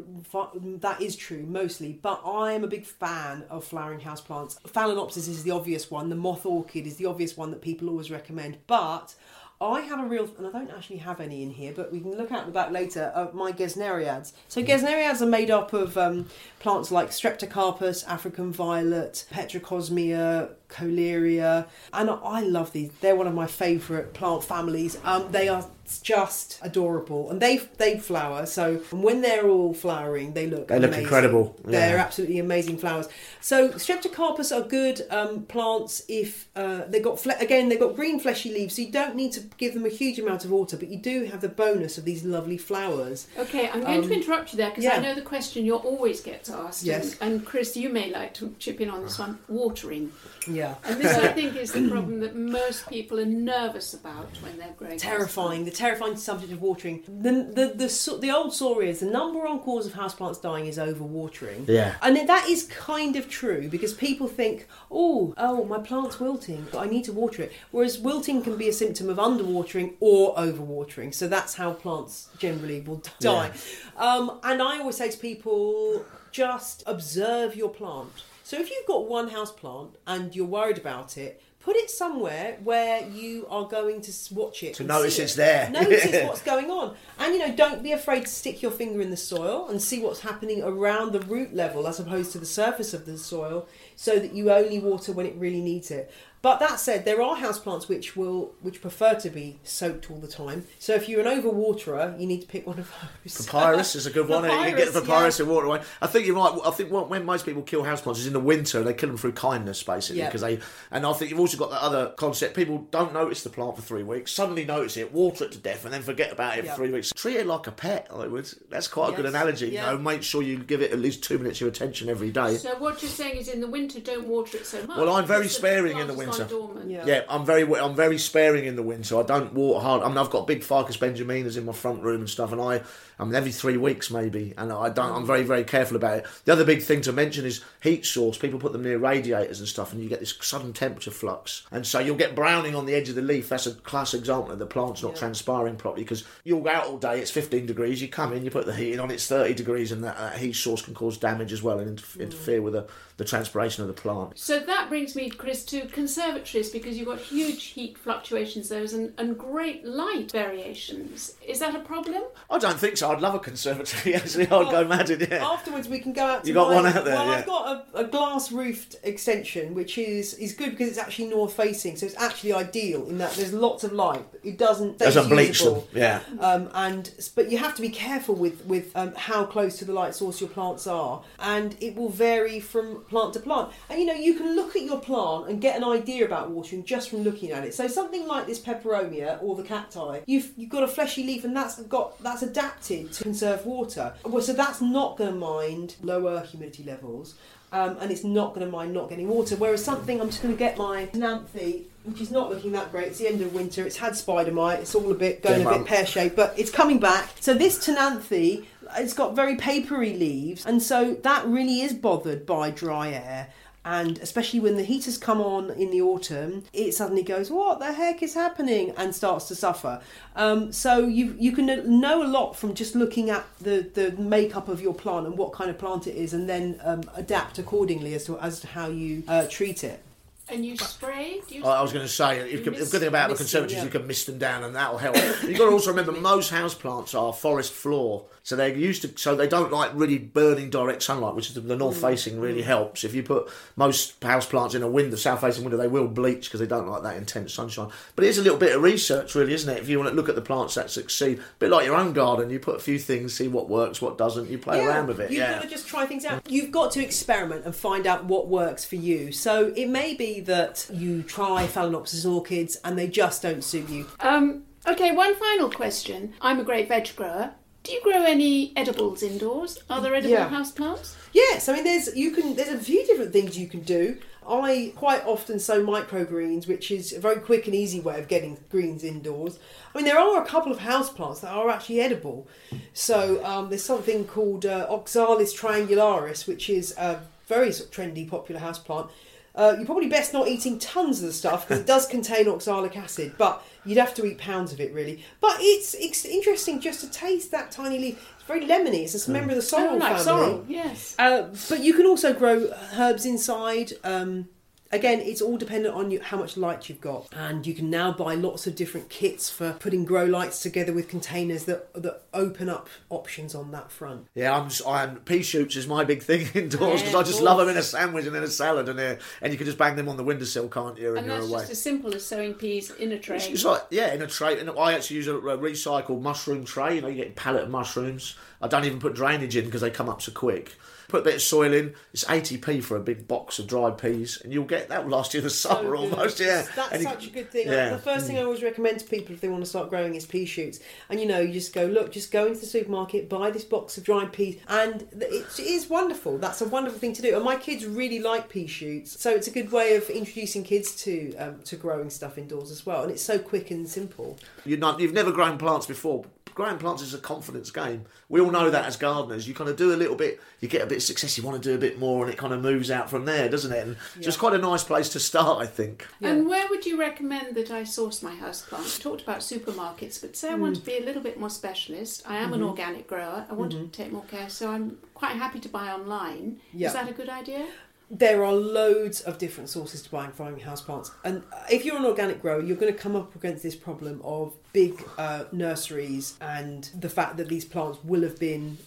that 0.81 1.01
is 1.01 1.17
true 1.17 1.45
mostly, 1.47 1.99
but 2.01 2.23
I 2.25 2.53
am 2.53 2.65
a 2.65 2.69
big 2.69 2.87
fan 2.87 3.45
of 3.51 3.65
flowering 3.65 4.01
house 4.01 4.21
plants. 4.21 4.59
Phalaenopsis 4.67 5.29
is 5.29 5.43
the 5.43 5.51
obvious 5.51 5.91
one. 5.91 6.09
The 6.09 6.17
moth 6.17 6.47
orchid 6.47 6.87
is 6.87 6.97
the 6.97 7.07
obvious 7.07 7.37
one 7.37 7.51
that 7.51 7.61
people 7.61 7.89
always 7.89 8.11
recommend, 8.11 8.59
but. 8.67 9.15
I 9.63 9.83
have 9.83 10.01
a 10.01 10.05
real, 10.05 10.27
and 10.39 10.47
I 10.47 10.51
don't 10.51 10.71
actually 10.71 10.97
have 10.99 11.21
any 11.21 11.43
in 11.43 11.51
here, 11.51 11.75
but 11.77 11.93
we 11.93 12.01
can 12.01 12.17
look 12.17 12.33
at 12.33 12.47
the 12.47 12.53
back 12.53 12.71
later 12.71 13.13
of 13.15 13.35
my 13.35 13.53
gesneriads. 13.53 14.33
So 14.49 14.63
gesneriads 14.63 15.21
are 15.21 15.27
made 15.27 15.51
up 15.51 15.75
of 15.75 15.99
um, 15.99 16.29
plants 16.61 16.91
like 16.91 17.11
Streptocarpus, 17.11 18.09
African 18.09 18.53
violet, 18.53 19.27
Petrocosmea, 19.31 20.53
Kohleria, 20.71 21.67
and 21.93 22.09
I 22.09 22.41
love 22.41 22.73
these. 22.73 22.91
They're 23.03 23.15
one 23.15 23.27
of 23.27 23.35
my 23.35 23.47
favourite 23.47 24.15
plant 24.15 24.45
families. 24.45 24.97
Um, 25.05 25.31
they 25.31 25.49
are 25.49 25.67
just 25.99 26.59
adorable, 26.63 27.31
and 27.31 27.41
they 27.43 27.57
they 27.79 27.99
flower. 27.99 28.47
So 28.47 28.81
and 28.93 29.03
when 29.03 29.21
they're 29.23 29.49
all 29.49 29.75
flowering, 29.75 30.35
they 30.35 30.47
look 30.47 30.69
They 30.69 30.77
look 30.79 30.89
amazing. 30.91 31.03
incredible, 31.05 31.57
They're 31.65 31.99
absolutely 31.99 32.39
amazing 32.39 32.79
flowers. 32.79 33.09
So 33.41 33.71
Streptocarpus 33.71 34.55
are 34.57 34.67
good 34.67 35.03
um, 35.11 35.43
plants 35.45 36.03
if 36.09 36.49
uh, 36.55 36.83
they've 36.89 37.03
got 37.03 37.19
fle- 37.19 37.41
again 37.41 37.69
they've 37.69 37.81
got 37.81 37.97
green 37.97 38.21
fleshy 38.21 38.53
leaves, 38.53 38.77
so 38.77 38.83
you 38.83 38.93
don't 38.93 39.17
need 39.17 39.33
to 39.33 39.41
give 39.59 39.75
them 39.75 39.85
a 39.85 39.89
huge 39.89 40.19
amount 40.19 40.45
of 40.45 40.51
water, 40.51 40.77
but 40.77 40.89
you 40.89 40.99
do 40.99 41.25
have 41.25 41.41
the 41.41 41.49
bonus 41.49 41.99
of 41.99 42.05
these 42.05 42.25
lovely 42.25 42.59
flowers. 42.59 43.27
Okay, 43.39 43.69
I'm 43.69 43.81
going 43.83 44.03
Um, 44.05 44.09
to 44.09 44.15
interrupt 44.15 44.53
you 44.53 44.59
there 44.59 44.71
because 44.71 44.85
yeah. 44.85 44.95
I 44.95 45.01
know 45.01 45.15
the 45.15 45.23
question 45.23 45.65
you 45.65 45.75
always 45.77 46.21
get 46.21 46.49
asked. 46.51 46.85
Yes. 46.85 47.17
And, 47.21 47.33
and 47.33 47.45
Chris, 47.47 47.77
you 47.77 47.89
may 47.89 48.11
like 48.13 48.35
to 48.35 48.55
chip 48.59 48.81
in 48.81 48.91
on 48.91 49.03
this 49.03 49.19
one 49.19 49.39
watering. 49.49 50.13
Yeah. 50.47 50.75
And 50.85 51.01
this, 51.01 51.17
I 51.17 51.29
think, 51.39 51.57
is 51.57 51.73
the 51.73 51.89
problem 51.89 52.21
that 52.21 52.35
most 52.37 52.89
people 52.89 53.19
are 53.21 53.27
nervous 53.27 53.95
about 53.95 54.29
when 54.43 54.59
they're 54.59 54.75
growing. 54.77 54.99
terrifying. 54.99 55.65
The 55.65 55.71
terrifying 55.81 56.17
subject 56.17 56.53
of 56.53 56.61
watering. 56.61 57.03
The 57.07 57.33
the 57.59 57.67
the, 57.83 58.19
the 58.21 58.31
old 58.31 58.53
story 58.55 58.89
is 58.89 59.01
the 59.01 59.07
number 59.07 59.41
one 59.41 59.61
cause 59.61 59.87
of 59.87 59.95
houseplants 59.95 60.41
dying 60.41 60.67
is 60.67 60.79
overwatering. 60.79 61.67
Yeah. 61.69 61.95
And 62.03 62.17
that 62.29 62.49
is 62.49 62.65
kind 62.65 63.17
of 63.17 63.29
true 63.29 63.69
because 63.69 63.93
people 63.95 64.29
think, 64.29 64.67
oh, 64.91 65.35
oh, 65.37 65.65
my 65.65 65.79
plant's 65.79 66.21
wilting, 66.21 66.67
but 66.73 66.79
I 66.85 66.87
need 66.87 67.05
to 67.05 67.13
water 67.13 67.43
it. 67.43 67.53
Whereas 67.71 67.99
wilting 67.99 68.43
can 68.43 68.57
be 68.57 68.69
a 68.69 68.73
symptom 68.73 69.09
of 69.09 69.17
underwatering 69.17 69.95
or 70.01 70.35
overwatering. 70.37 71.15
So 71.15 71.29
that's 71.29 71.55
how 71.55 71.73
plants 71.73 72.29
generally 72.39 72.81
will 72.81 73.03
die. 73.19 73.51
Um, 73.97 74.39
and 74.43 74.63
I 74.63 74.79
always 74.79 74.97
say 74.97 75.11
to 75.11 75.19
people, 75.19 76.05
just 76.33 76.83
observe 76.87 77.57
your 77.57 77.71
plant. 77.71 78.11
So 78.45 78.59
if 78.59 78.71
you've 78.71 78.87
got 78.87 79.09
one 79.09 79.29
house 79.29 79.53
plant 79.53 79.91
and 80.07 80.35
you're 80.35 80.47
worried 80.47 80.79
about 80.79 81.17
it, 81.17 81.41
put 81.61 81.77
it 81.77 81.91
somewhere 81.91 82.57
where 82.65 83.07
you 83.09 83.47
are 83.51 83.67
going 83.69 84.01
to 84.01 84.13
watch 84.35 84.63
it 84.63 84.75
To 84.75 84.85
notice 84.85 85.19
it's 85.19 85.35
it. 85.35 85.37
there. 85.37 85.71
Notice 85.81 86.05
what's 86.29 86.43
going 86.43 86.71
on, 86.71 86.95
and 87.19 87.33
you 87.35 87.39
know, 87.39 87.55
don't 87.55 87.83
be 87.83 87.93
afraid 87.93 88.23
to 88.23 88.31
stick 88.31 88.63
your 88.63 88.71
finger 88.71 89.01
in 89.01 89.11
the 89.11 89.17
soil 89.17 89.69
and 89.69 89.81
see 89.81 90.01
what's 90.01 90.21
happening 90.21 90.63
around 90.63 91.13
the 91.13 91.21
root 91.21 91.55
level 91.55 91.87
as 91.87 92.01
opposed 92.01 92.33
to 92.33 92.39
the 92.39 92.47
surface 92.47 92.95
of 92.95 93.05
the 93.07 93.19
soil, 93.19 93.69
so 94.01 94.19
that 94.19 94.33
you 94.33 94.51
only 94.51 94.79
water 94.79 95.13
when 95.13 95.27
it 95.27 95.35
really 95.37 95.61
needs 95.61 95.91
it. 95.91 96.11
But 96.43 96.59
that 96.61 96.81
said, 96.81 97.05
there 97.05 97.21
are 97.21 97.37
houseplants 97.37 97.87
which 97.87 98.17
will 98.17 98.55
which 98.63 98.81
prefer 98.81 99.15
to 99.17 99.29
be 99.29 99.59
soaked 99.63 100.11
all 100.11 100.17
the 100.17 100.27
time. 100.27 100.65
So 100.79 100.95
if 100.95 101.07
you're 101.07 101.21
an 101.21 101.27
overwaterer, 101.43 102.19
you 102.19 102.27
need 102.27 102.41
to 102.41 102.47
pick 102.47 102.67
one 102.67 102.79
of 102.79 102.91
those. 103.25 103.47
Papyrus 103.47 103.95
is 103.95 104.07
a 104.07 104.11
good 104.11 104.27
one. 104.27 104.47
Eh? 104.47 104.49
you 104.49 104.69
can 104.71 104.77
get 104.77 104.95
the 104.95 105.01
Papyrus, 105.03 105.07
papyrus 105.07 105.39
yeah. 105.39 105.43
and 105.45 105.53
water 105.55 105.67
away. 105.67 105.83
I 106.01 106.07
think 106.07 106.27
you're 106.27 106.37
right. 106.37 106.59
I 106.65 106.71
think 106.71 106.91
when 106.91 107.27
most 107.27 107.45
people 107.45 107.61
kill 107.61 107.83
houseplants 107.83 108.17
is 108.17 108.27
in 108.27 108.33
the 108.33 108.41
winter. 108.41 108.83
They 108.83 108.95
kill 108.95 109.11
them 109.11 109.19
through 109.19 109.33
kindness, 109.33 109.83
basically, 109.83 110.21
Yeah. 110.21 110.29
because 110.29 110.41
they. 110.41 110.61
And 110.91 111.05
I 111.05 111.13
think 111.13 111.31
you've 111.31 111.41
also 111.41 111.59
got 111.59 111.73
that 111.73 111.83
other 111.83 112.15
concept. 112.17 112.57
People 112.57 112.87
don't 112.91 113.13
notice 113.13 113.43
the 113.43 113.51
plant 113.51 113.77
for 113.77 113.83
three 113.83 114.03
weeks, 114.03 114.33
suddenly 114.33 114.65
notice 114.65 114.97
it, 114.97 115.13
water 115.13 115.45
it 115.45 115.53
to 115.53 115.59
death, 115.59 115.85
and 115.85 115.93
then 115.93 116.01
forget 116.01 116.33
about 116.33 116.57
it 116.57 116.65
Yeah. 116.65 116.71
for 116.71 116.77
three 116.79 116.91
weeks. 116.91 117.13
Treat 117.15 117.37
it 117.37 117.47
like 117.47 117.67
a 117.67 117.73
pet. 117.73 118.07
I 118.11 118.27
would. 118.27 118.51
That's 118.71 118.89
quite 118.89 119.13
a 119.13 119.17
good 119.17 119.27
analogy. 119.27 119.69
yeah. 119.69 119.91
You 119.91 119.97
know, 119.99 120.03
make 120.03 120.23
sure 120.23 120.41
you 120.43 120.57
give 120.57 120.81
it 120.81 120.91
at 120.91 120.99
least 121.01 121.23
two 121.23 121.37
minutes 121.37 121.59
of 121.59 121.61
your 121.63 121.69
attention 121.71 122.09
every 122.09 122.31
day. 122.31 122.57
So 122.57 122.79
what 122.79 123.03
you're 123.03 123.11
saying 123.11 123.37
is, 123.37 123.49
in 123.49 123.61
the 123.61 123.69
winter, 123.69 123.90
don't 123.99 124.27
water 124.27 124.59
it 124.59 124.67
so 124.67 124.87
much. 124.87 124.97
Well, 124.97 125.11
I'm 125.11 125.27
very 125.27 125.43
because 125.43 125.57
sparing 125.57 125.99
in 125.99 126.07
the 126.07 126.15
winter. 126.15 126.45
dormant. 126.45 126.91
Yeah. 126.91 127.05
Yeah, 127.07 127.23
I'm 127.29 127.45
very 127.45 127.63
I'm 127.75 127.97
very 127.97 128.19
sparing 128.19 128.67
in 128.67 128.77
the 128.77 128.83
winter. 128.83 129.19
I 129.19 129.23
don't 129.23 129.53
water 129.53 129.81
hard. 129.81 130.03
I 130.03 130.09
mean, 130.09 130.19
I've 130.19 130.31
got 130.31 130.47
big 130.47 130.63
Ficus 130.63 130.97
benjaminas 130.97 131.57
in 131.57 131.65
my 131.65 131.73
front 131.73 132.03
room 132.03 132.21
and 132.21 132.31
stuff, 132.31 132.53
and 132.53 132.61
I 132.61 132.83
I 133.21 133.25
mean 133.25 133.35
every 133.35 133.53
three 133.53 133.77
weeks 133.77 134.11
maybe, 134.11 134.55
and 134.57 134.73
I 134.73 134.89
don't. 134.89 135.13
I'm 135.13 135.23
mm. 135.23 135.27
very 135.27 135.43
very 135.43 135.65
careful 135.65 135.97
about 135.97 136.19
it. 136.19 136.27
The 136.45 136.53
other 136.53 136.65
big 136.65 136.83
thing 136.83 137.01
to 137.03 137.13
mention 137.13 137.45
is 137.45 137.63
heat 137.83 138.07
source. 138.07 138.39
People 138.39 138.59
put 138.59 138.73
them 138.73 138.83
near 138.83 138.99
radiators 138.99 139.61
and 139.61 139.69
stuff, 139.69 139.93
and 139.93 140.03
you 140.03 140.09
get 140.09 140.21
this 140.21 140.35
sudden 140.41 140.73
temperature 140.73 141.11
flux, 141.11 141.67
and 141.71 141.87
so 141.87 141.99
you'll 141.99 142.17
get 142.17 142.35
browning 142.35 142.75
on 142.75 142.87
the 142.87 142.95
edge 142.95 143.09
of 143.09 143.15
the 143.15 143.23
leaf. 143.23 143.49
That's 143.49 143.67
a 143.67 143.75
class 143.75 144.15
example 144.15 144.53
of 144.53 144.59
the 144.59 144.67
plant's 144.67 145.03
not 145.03 145.13
Yeah. 145.13 145.19
transpiring 145.19 145.77
properly 145.77 146.05
because 146.05 146.25
you'll 146.45 146.63
go 146.63 146.71
out 146.71 146.87
all 146.87 146.99
day. 146.99 147.21
It's 147.21 147.31
15 147.31 147.67
degrees. 147.67 148.03
You 148.03 148.09
come 148.09 148.33
in, 148.33 148.45
you 148.45 148.51
put 148.51 148.67
the 148.67 148.75
heating 148.75 149.01
on. 149.01 149.11
It's 149.11 149.27
30 149.27 149.55
degrees, 149.55 149.93
and 149.93 150.03
that, 150.05 150.17
that 150.17 150.39
heat 150.39 150.55
source 150.55 150.83
can 150.83 150.95
cause 150.95 151.19
damage 151.19 151.53
as 151.53 151.63
well 151.63 151.79
and 151.79 151.91
inter- 151.91 152.07
mm. 152.07 152.21
interfere 152.21 152.63
with 152.63 152.73
the, 152.73 152.87
the 153.17 153.25
transpiration 153.25 153.83
of 153.83 153.89
the 153.89 154.01
plant. 154.01 154.39
So 154.39 154.59
that 154.61 154.89
brings 154.89 155.15
me, 155.15 155.31
Chris, 155.31 155.65
to 155.67 155.87
conservatories 155.87 156.71
because 156.71 156.97
you've 156.97 157.09
got 157.09 157.19
huge 157.19 157.67
heat 157.67 157.99
fluctuations 157.99 158.69
there 158.69 158.81
and, 158.81 159.13
and 159.19 159.39
great 159.39 159.85
light 159.85 160.33
variations. 160.33 161.35
Is 161.47 161.59
that 161.59 161.75
a 161.75 161.81
problem? 161.81 162.23
I 162.49 162.59
don't 162.59 162.79
think 162.79 162.97
so. 162.97 163.10
I'd 163.11 163.21
love 163.21 163.35
a 163.35 163.39
conservatory. 163.39 164.15
Actually, 164.21 164.45
I'd 164.45 164.71
go 164.71 164.85
mad 164.87 165.11
in 165.11 165.21
it. 165.23 165.33
Afterwards, 165.33 165.89
we 165.89 165.99
can 165.99 166.13
go 166.13 166.25
out. 166.25 166.43
To 166.45 166.49
You 166.49 166.55
got 166.55 166.69
my- 166.69 166.75
one 166.77 166.87
out 166.87 167.05
there, 167.05 167.15
Well, 167.15 167.27
yeah. 167.27 167.33
I've 167.33 167.47
got 167.47 167.87
a, 167.95 167.99
a 167.99 168.05
glass 168.05 168.51
roofed 168.53 168.97
extension, 169.03 169.75
which 169.75 169.99
is 169.99 170.35
is 170.35 170.53
good 170.55 170.71
because 170.71 170.89
it's 170.89 170.99
actually 170.99 171.27
north 171.29 171.53
facing, 171.55 171.97
so 171.97 172.07
it's 172.07 172.17
actually 172.17 172.53
ideal 172.53 173.07
in 173.09 173.19
that 173.19 173.33
there's 173.33 173.53
lots 173.53 173.85
of 173.85 173.93
light. 173.93 174.25
but 174.33 174.41
It 174.45 174.59
doesn't 174.59 174.99
Doesn't 174.99 175.29
bleach 175.29 175.63
them. 175.63 175.83
Yeah. 175.95 176.21
Um, 176.41 176.69
and 176.75 177.11
but 177.35 177.51
you 177.51 177.59
have 177.59 177.75
to 177.77 177.83
be 177.83 177.91
careful 177.91 178.35
with 178.35 178.65
with 178.67 178.91
um, 178.97 179.15
how 179.17 179.45
close 179.45 179.79
to 179.79 179.85
the 179.85 179.93
light 179.93 180.15
source 180.15 180.41
your 180.41 180.51
plants 180.51 180.87
are, 180.87 181.23
and 181.39 181.77
it 181.81 181.95
will 181.97 182.09
vary 182.11 182.61
from 182.61 183.05
plant 183.09 183.35
to 183.35 183.41
plant. 183.41 183.71
And 183.89 183.99
you 184.01 184.07
know, 184.07 184.15
you 184.15 184.35
can 184.35 184.55
look 184.57 184.77
at 184.77 184.83
your 184.83 185.01
plant 185.01 185.49
and 185.49 185.61
get 185.61 185.77
an 185.77 185.85
idea 185.85 186.25
about 186.25 186.51
watering 186.51 186.85
just 186.85 187.11
from 187.11 187.23
looking 187.23 187.51
at 187.53 187.65
it. 187.65 187.75
So 187.75 187.87
something 187.89 188.27
like 188.27 188.47
this 188.47 188.59
peperomia 188.59 189.43
or 189.43 189.55
the 189.57 189.63
cacti, 189.63 190.21
you've 190.27 190.51
you've 190.57 190.71
got 190.71 190.83
a 190.83 190.89
fleshy 190.89 191.25
leaf 191.25 191.45
and 191.45 191.57
that's 191.57 191.81
got 191.83 192.21
that's 192.23 192.43
adapted 192.43 193.00
to 193.05 193.23
conserve 193.23 193.67
water. 193.67 194.15
Well, 194.25 194.43
so 194.43 194.53
that's 194.53 194.81
not 194.81 195.17
going 195.17 195.33
to 195.33 195.37
mind 195.37 195.97
lower 196.03 196.41
humidity 196.41 196.85
levels. 196.85 197.35
Um, 197.73 197.99
and 198.01 198.11
it's 198.11 198.25
not 198.25 198.53
going 198.53 198.67
to 198.67 198.73
mind 198.73 198.93
not 198.93 199.09
getting 199.09 199.29
water. 199.29 199.55
Whereas 199.55 199.85
something, 199.85 200.21
I'm 200.21 200.29
just 200.29 200.43
going 200.43 200.53
to 200.53 200.59
get 200.59 200.77
my 200.77 201.07
Ctenanthe, 201.07 201.85
which 202.03 202.21
is 202.21 202.33
not 202.33 202.51
looking 202.51 202.73
that 202.73 202.91
great. 202.91 203.09
It's 203.09 203.19
the 203.19 203.29
end 203.29 203.41
of 203.43 203.55
winter. 203.55 203.87
It's 203.87 203.97
had 203.97 204.17
spider 204.17 204.51
mite. 204.51 204.81
It's 204.81 204.95
all 204.95 205.11
a 205.13 205.15
bit 205.15 205.41
going 205.41 205.65
a 205.65 205.71
bit 205.71 205.87
pear 205.87 206.05
shaped, 206.05 206.35
but 206.35 206.53
it's 206.59 206.71
coming 206.71 206.99
back. 206.99 207.29
So 207.39 207.55
this 207.55 207.79
Ctenanthe, 207.79 208.65
it's 208.97 209.15
got 209.15 209.37
very 209.37 209.55
papery 209.55 210.15
leaves, 210.17 210.67
and 210.67 210.83
so 210.83 211.15
that 211.23 211.47
really 211.47 211.83
is 211.83 211.93
bothered 211.93 212.45
by 212.45 212.71
dry 212.71 213.11
air. 213.11 213.49
And 213.85 214.19
especially 214.19 214.61
when 214.61 214.77
the 214.77 214.83
heaters 214.83 215.17
come 215.17 215.41
on 215.41 215.71
in 215.71 215.91
the 215.91 216.03
autumn, 216.03 216.65
it 216.73 216.93
suddenly 216.93 217.23
goes, 217.23 217.51
"What 217.51 217.79
the 217.79 217.93
heck 217.95 218.23
is 218.23 218.35
happening?" 218.35 218.93
and 218.97 219.15
starts 219.15 219.49
to 219.49 219.55
suffer. 219.55 220.03
Um, 220.37 220.71
so 220.71 221.07
you 221.07 221.35
you 221.39 221.53
can 221.53 221.67
know 222.01 222.23
a 222.23 222.29
lot 222.29 222.57
from 222.57 222.75
just 222.75 222.95
looking 222.95 223.31
at 223.31 223.47
the 223.59 223.91
the 223.95 224.13
makeup 224.13 224.69
of 224.69 224.83
your 224.83 224.93
plant 224.93 225.27
and 225.27 225.39
what 225.39 225.53
kind 225.53 225.71
of 225.71 225.79
plant 225.79 226.07
it 226.07 226.15
is, 226.15 226.35
and 226.35 226.47
then 226.47 226.79
um, 226.83 227.03
adapt 227.15 227.59
accordingly 227.59 228.13
as 228.13 228.25
to 228.27 228.39
as 228.39 228.61
to 228.61 228.67
how 228.67 228.89
you 228.89 229.23
uh, 229.27 229.47
treat 229.49 229.83
it. 229.83 230.03
And 230.51 230.67
you 230.67 230.77
spray? 230.77 231.41
Do 231.49 231.55
you 231.55 231.65
I 231.65 231.79
I 231.79 231.83
was 231.83 231.93
going 231.93 232.05
to 232.05 232.13
say, 232.13 232.51
you 232.51 232.59
can, 232.59 232.73
the 232.73 232.81
good 232.81 233.01
thing 233.01 233.05
about 233.05 233.29
the 233.29 233.35
misting, 233.35 233.45
conservatories, 233.45 233.77
yeah. 233.79 233.85
you 233.85 233.91
can 233.91 234.07
mist 234.07 234.27
them 234.27 234.39
down, 234.39 234.65
and 234.65 234.75
that'll 234.75 234.99
help. 234.99 235.15
You've 235.45 235.59
got 235.59 235.67
to 235.67 235.73
also 235.73 235.91
remember 235.91 236.13
most 236.13 236.51
house 236.51 236.75
plants 236.75 237.15
are 237.15 237.33
forest 237.33 237.73
floor, 237.73 238.25
so 238.51 238.57
they're 238.57 238.75
used 238.75 239.03
to, 239.03 239.17
so 239.17 239.37
they 239.37 239.47
don't 239.47 239.71
like 239.71 239.93
really 239.95 240.19
burning 240.19 240.71
direct 240.71 241.05
sunlight, 241.05 241.37
which 241.37 241.51
is 241.51 241.55
the, 241.55 241.61
the 241.61 241.77
north 241.77 241.99
Mm. 241.99 242.01
facing 242.01 242.41
really 242.41 242.63
helps. 242.63 243.05
If 243.05 243.15
you 243.15 243.23
put 243.23 243.49
most 243.77 244.21
house 244.25 244.45
plants 244.45 244.75
in 244.75 244.83
a 244.83 244.89
window, 244.89 245.15
south 245.15 245.41
facing 245.41 245.63
window, 245.63 245.77
they 245.77 245.87
will 245.87 246.09
bleach 246.09 246.47
because 246.47 246.59
they 246.59 246.67
don't 246.67 246.89
like 246.89 247.05
that 247.05 247.17
intense 247.17 247.55
sunshine. 247.55 247.91
But 248.17 248.25
it 248.25 248.29
is 248.29 248.39
a 248.39 248.43
little 248.43 248.59
bit 248.59 248.75
of 248.75 248.83
research, 248.83 249.37
really, 249.37 249.55
isn't 249.55 249.71
it? 249.73 249.81
If 249.81 249.89
you 249.89 249.99
want 250.01 250.11
to 250.11 250.17
look 250.17 250.29
at 250.29 250.35
the 250.35 250.43
plants 250.43 250.75
that 250.75 250.91
succeed, 250.91 251.39
a 251.39 251.43
bit 251.61 251.71
like 251.71 251.85
your 251.87 251.95
own 251.95 252.13
garden, 252.13 252.51
you 252.51 252.59
put 252.59 252.75
a 252.75 252.81
few 252.81 252.99
things, 252.99 253.35
see 253.35 253.47
what 253.47 253.69
works, 253.69 254.03
what 254.03 254.19
doesn't, 254.19 254.51
you 254.51 254.59
play 254.59 254.85
around 254.85 255.07
with 255.07 255.21
it. 255.21 255.31
You've 255.31 255.39
yeah. 255.39 255.53
got 255.53 255.63
to 255.63 255.69
just 255.69 255.87
try 255.87 256.05
things 256.07 256.25
out. 256.25 256.43
You've 256.51 256.73
got 256.73 256.91
to 256.91 257.05
experiment 257.05 257.65
and 257.65 257.77
find 257.77 258.05
out 258.05 258.25
what 258.25 258.49
works 258.49 258.85
for 258.85 258.97
you. 258.97 259.31
So 259.31 259.73
it 259.77 259.89
may 259.89 260.15
be 260.15 260.41
that 260.41 260.91
you 260.93 261.23
try 261.23 261.69
Phalaenopsis 261.69 262.29
orchids 262.29 262.75
and 262.83 262.99
they 262.99 263.07
just 263.07 263.43
don't 263.43 263.63
suit 263.63 263.89
you. 263.89 264.09
Um, 264.19 264.65
okay, 264.89 265.13
one 265.13 265.37
final 265.37 265.71
question. 265.71 266.35
I'm 266.41 266.59
a 266.59 266.65
great 266.65 266.89
veg 266.89 267.15
grower. 267.15 267.53
Do 267.83 267.93
you 267.93 268.03
grow 268.03 268.25
any 268.25 268.73
edibles 268.77 269.23
indoors? 269.23 269.79
Are 269.89 270.01
there 270.01 270.15
edible 270.15 270.31
Yeah. 270.35 270.51
houseplants? 270.51 271.15
Yes, 271.33 271.69
I 271.69 271.75
mean 271.75 271.85
there's 271.85 272.15
you 272.15 272.31
can 272.33 272.55
there's 272.55 272.69
a 272.69 272.79
few 272.79 273.05
different 273.07 273.33
things 273.33 273.59
you 273.59 273.69
can 273.69 273.81
do. 273.81 274.19
I 274.47 274.93
quite 274.97 275.25
often 275.27 275.59
sow 275.59 275.85
microgreens, 275.85 276.67
which 276.67 276.91
is 276.91 277.13
a 277.13 277.21
very 277.21 277.37
quick 277.41 277.67
and 277.67 277.75
easy 277.75 278.01
way 278.01 278.19
of 278.19 278.29
getting 278.29 278.59
greens 278.71 279.03
indoors. 279.05 279.59
I 279.95 279.99
mean 279.99 280.05
there 280.05 280.19
are 280.19 280.43
a 280.43 280.47
couple 280.47 280.73
of 280.73 280.79
houseplants 280.81 281.41
that 281.41 281.53
are 281.53 281.71
actually 281.71 282.01
edible. 282.01 282.47
So 282.93 283.43
um, 283.45 283.71
there's 283.71 283.85
something 283.85 284.27
called 284.27 284.67
uh, 284.67 284.87
Oxalis 284.91 285.59
triangularis, 285.59 286.47
which 286.47 286.69
is 286.69 286.95
a 286.99 287.21
very 287.47 287.73
sort 287.73 287.89
of 287.89 287.95
trendy, 287.95 288.29
popular 288.29 288.61
houseplant. 288.61 289.11
Uh, 289.55 289.75
you're 289.77 289.87
probably 289.87 290.09
best 290.09 290.33
not 290.33 290.47
eating 290.49 290.79
tons 290.79 291.21
of 291.21 291.27
the 291.27 291.33
stuff 291.33 291.67
because 291.67 291.81
it 291.81 291.87
does 291.87 292.07
contain 292.07 292.47
oxalic 292.49 292.97
acid, 292.97 293.33
but 293.37 293.63
you'd 293.85 293.99
have 293.99 294.15
to 294.15 294.25
eat 294.25 294.39
pounds 294.39 294.73
of 294.73 294.81
it 294.81 294.93
really. 294.93 295.25
But 295.41 295.57
it's, 295.61 295.95
it's 295.95 296.25
interesting 296.25 296.81
just 296.81 297.01
to 297.01 297.11
taste 297.11 297.51
that 297.51 297.71
tiny 297.71 297.99
leaf. 297.99 298.35
It's 298.37 298.45
very 298.47 298.67
lemony. 298.67 299.03
It's 299.03 299.29
a 299.29 299.31
member 299.31 299.51
of 299.51 299.57
the 299.57 299.63
sorrel 299.63 299.95
oh, 299.95 299.97
like 299.97 300.09
family. 300.19 300.25
sorrel, 300.25 300.65
yes. 300.69 301.15
Uh, 301.19 301.49
but 301.69 301.81
you 301.81 301.95
can 301.95 302.07
also 302.07 302.33
grow 302.33 302.73
herbs 302.95 303.27
inside. 303.27 303.93
Um, 304.05 304.49
again, 304.93 305.21
it's 305.21 305.41
all 305.41 305.57
dependent 305.57 305.95
on 305.95 306.11
you, 306.11 306.21
how 306.21 306.37
much 306.37 306.57
light 306.57 306.89
you've 306.89 307.01
got, 307.01 307.29
and 307.33 307.67
you 307.67 307.75
can 307.75 307.91
now 307.91 308.13
buy 308.13 308.35
lots 308.35 308.67
of 308.67 308.75
different 308.75 309.09
kits 309.09 309.49
for 309.51 309.75
putting 309.75 310.05
grow 310.05 310.25
lights 310.25 310.61
together 310.61 310.93
with 310.93 311.09
containers 311.09 311.65
that 311.65 311.93
that 311.95 312.23
open 312.35 312.69
up 312.69 312.89
options 313.09 313.55
on 313.55 313.71
that 313.73 313.91
front. 313.91 314.27
Yeah, 314.35 314.57
I'm. 314.57 314.69
Just, 314.69 314.87
I'm 314.87 315.17
pea 315.21 315.43
shoots 315.43 315.77
is 315.77 315.87
my 315.87 316.05
big 316.05 316.23
thing 316.23 316.49
indoors 316.55 317.01
because 317.01 317.13
Yeah, 317.13 317.19
I 317.19 317.23
just 317.23 317.43
love 317.43 317.59
them 317.59 317.69
in 317.69 317.77
a 317.77 317.83
sandwich 317.83 318.27
and 318.27 318.37
in 318.37 318.43
a 318.43 318.49
salad, 318.49 318.89
and 318.89 318.99
uh, 318.99 319.17
and 319.43 319.53
you 319.53 319.59
can 319.59 319.67
just 319.67 319.79
bang 319.79 319.97
them 319.97 320.09
on 320.09 320.17
the 320.17 320.25
windowsill, 320.25 320.69
can't 320.69 320.99
you? 320.99 321.11
And, 321.11 321.19
And 321.19 321.27
you're 321.27 321.37
that's 321.37 321.51
away. 321.51 321.61
just 321.61 321.73
as 321.73 321.83
simple 321.83 322.15
as 322.15 322.25
sowing 322.25 322.55
peas 322.55 322.91
in 322.91 323.13
a 323.13 323.19
tray. 323.19 323.37
It's, 323.37 323.47
it's 323.47 323.65
like 323.65 323.83
yeah, 323.91 324.13
in 324.13 324.23
a 324.23 324.27
tray. 324.27 324.59
And 324.59 324.71
I 324.71 324.95
actually 324.95 325.17
use 325.17 325.29
a, 325.29 325.37
a 325.37 325.59
recycled 325.59 326.21
mushroom 326.21 326.65
tray. 326.65 326.97
You 326.97 327.03
know, 327.03 327.09
you 327.09 327.17
get 327.17 327.29
a 327.29 327.33
pallet 327.33 327.65
of 327.65 327.71
mushrooms. 327.71 328.37
I 328.63 328.69
don't 328.69 328.85
even 328.85 329.01
put 329.01 329.15
drainage 329.15 329.57
in 329.57 329.65
because 329.65 329.81
they 329.81 329.91
come 329.91 330.09
up 330.09 330.21
so 330.21 330.33
quick. 330.33 330.77
Put 331.11 331.23
a 331.23 331.25
bit 331.25 331.35
of 331.35 331.43
soil 331.43 331.73
in. 331.73 331.95
It's 332.13 332.25
80p 332.25 332.83
for 332.85 332.97
a 332.97 333.01
big 333.01 333.27
box 333.27 333.59
of 333.59 333.67
dried 333.67 333.99
peas, 333.99 334.41
and 334.45 334.53
you'll 334.53 334.65
get 334.65 334.89
that 334.91 335.03
will 335.05 335.11
last 335.11 335.35
you 335.35 335.41
the 335.41 335.51
summer 335.51 335.91
good. 335.97 336.13
almost. 336.13 336.39
Yeah, 336.39 336.65
that's 336.77 336.93
And 336.93 337.03
you- 337.03 337.09
such 337.09 337.27
a 337.27 337.31
good 337.31 337.51
thing. 337.51 337.67
Yeah. 337.67 337.91
The 337.91 337.99
first 337.99 338.27
thing 338.27 338.39
I 338.39 338.43
always 338.43 338.63
recommend 338.63 339.01
to 339.01 339.07
people 339.07 339.35
if 339.35 339.41
they 339.41 339.49
want 339.49 339.65
to 339.65 339.69
start 339.69 339.91
growing 339.91 340.15
is 340.15 340.25
pea 340.25 340.45
shoots. 340.47 340.79
And 341.09 341.19
you 341.19 341.27
know, 341.27 341.41
you 341.41 341.53
just 341.53 341.73
go 341.75 341.85
look, 341.87 342.13
just 342.13 342.31
go 342.31 342.47
into 342.47 342.61
the 342.61 342.67
supermarket, 342.67 343.29
buy 343.29 343.51
this 343.51 343.65
box 343.65 343.99
of 343.99 344.05
dried 344.05 344.33
peas, 344.33 344.59
and 344.69 345.03
it 345.21 345.59
is 345.59 345.89
wonderful. 345.91 346.39
That's 346.39 346.61
a 346.61 346.69
wonderful 346.69 347.01
thing 347.01 347.13
to 347.15 347.23
do. 347.23 347.35
And 347.35 347.45
my 347.45 347.57
kids 347.57 347.85
really 347.87 348.21
like 348.21 348.49
pea 348.49 348.69
shoots, 348.69 349.21
so 349.21 349.31
it's 349.35 349.49
a 349.49 349.51
good 349.51 349.73
way 349.73 349.97
of 349.97 350.09
introducing 350.11 350.63
kids 350.63 350.95
to 351.03 351.35
um, 351.37 351.61
to 351.65 351.75
growing 351.77 352.11
stuff 352.11 352.39
indoors 352.39 352.71
as 352.71 352.87
well. 352.87 353.03
And 353.03 353.11
it's 353.11 353.23
so 353.23 353.39
quick 353.39 353.71
and 353.73 353.89
simple. 353.89 354.39
Not, 354.65 355.01
you've 355.01 355.13
never 355.13 355.33
grown 355.33 355.59
plants 355.59 355.87
before. 355.87 356.25
Growing 356.55 356.79
plants 356.79 357.03
is 357.03 357.15
a 357.15 357.19
confidence 357.19 357.71
game. 357.71 358.05
We 358.29 358.41
all 358.41 358.51
know 358.51 358.71
that 358.71 358.85
as 358.85 358.97
gardeners. 358.97 359.47
You 359.49 359.55
kind 359.55 359.71
of 359.71 359.77
do 359.77 359.95
a 359.95 359.97
little 359.97 360.17
bit, 360.17 360.41
you 360.61 360.69
get 360.69 360.83
a 360.83 360.87
bit 360.87 360.97
of 360.97 361.03
success, 361.03 361.37
you 361.39 361.45
want 361.45 361.63
to 361.63 361.69
do 361.69 361.75
a 361.75 361.79
bit 361.79 361.99
more, 361.99 362.25
and 362.25 362.33
it 362.33 362.37
kind 362.39 362.53
of 362.53 362.61
moves 362.61 362.91
out 362.91 363.09
from 363.11 363.25
there, 363.25 363.49
doesn't 363.49 363.73
it? 363.73 363.87
And 363.87 363.97
it's 364.17 364.37
quite 364.37 364.55
a 364.55 364.59
nice 364.59 364.85
place 364.85 365.09
to 365.11 365.21
start, 365.21 365.61
I 365.63 365.67
think. 365.67 366.07
And 366.21 366.47
where 366.49 366.69
would 366.69 366.85
you 366.87 366.99
recommend 366.99 367.55
that 367.57 367.71
I 367.71 367.85
source 367.85 368.23
my 368.23 368.35
houseplants? 368.35 368.99
We 368.99 369.03
talked 369.03 369.23
about 369.23 369.39
supermarkets, 369.39 370.21
but 370.21 370.37
say 370.37 370.51
I 370.51 370.55
want 370.55 370.77
to 370.77 370.83
be 370.83 370.97
a 370.99 371.05
little 371.05 371.23
bit 371.23 371.39
more 371.39 371.51
specialist. 371.51 372.23
I 372.27 372.37
am 372.37 372.53
an 372.53 372.61
Mm-hmm. 372.61 372.69
organic 372.69 373.07
grower. 373.09 373.47
I 373.49 373.55
want 373.55 373.73
to 373.73 373.87
take 373.89 374.13
more 374.13 374.25
care, 374.25 374.49
so 374.51 374.71
I'm 374.71 374.99
quite 375.15 375.33
happy 375.37 375.61
to 375.61 375.69
buy 375.69 375.91
online. 375.93 376.61
Yeah. 376.75 376.89
Is 376.89 376.93
that 376.95 377.09
a 377.09 377.13
good 377.13 377.29
idea? 377.31 377.67
There 378.13 378.45
are 378.45 378.53
loads 378.53 379.21
of 379.21 379.39
different 379.39 379.69
sources 379.71 380.03
to 380.03 380.11
buying 380.11 380.33
farming 380.33 380.61
houseplants, 380.65 381.13
and 381.25 381.43
if 381.71 381.85
you're 381.85 381.97
an 381.97 382.05
organic 382.05 382.43
grower, 382.43 382.61
you're 382.61 382.77
going 382.77 382.93
to 382.93 382.99
come 382.99 383.15
up 383.15 383.37
against 383.37 383.63
this 383.63 383.77
problem 383.77 384.21
of 384.25 384.53
big 384.73 385.03
uh, 385.19 385.45
nurseries 385.53 386.37
and 386.41 386.91
the 386.99 387.09
fact 387.09 387.37
that 387.37 387.49
these 387.49 387.65
plants 387.65 387.99
will 388.05 388.23
have 388.23 388.39
been, 388.39 388.79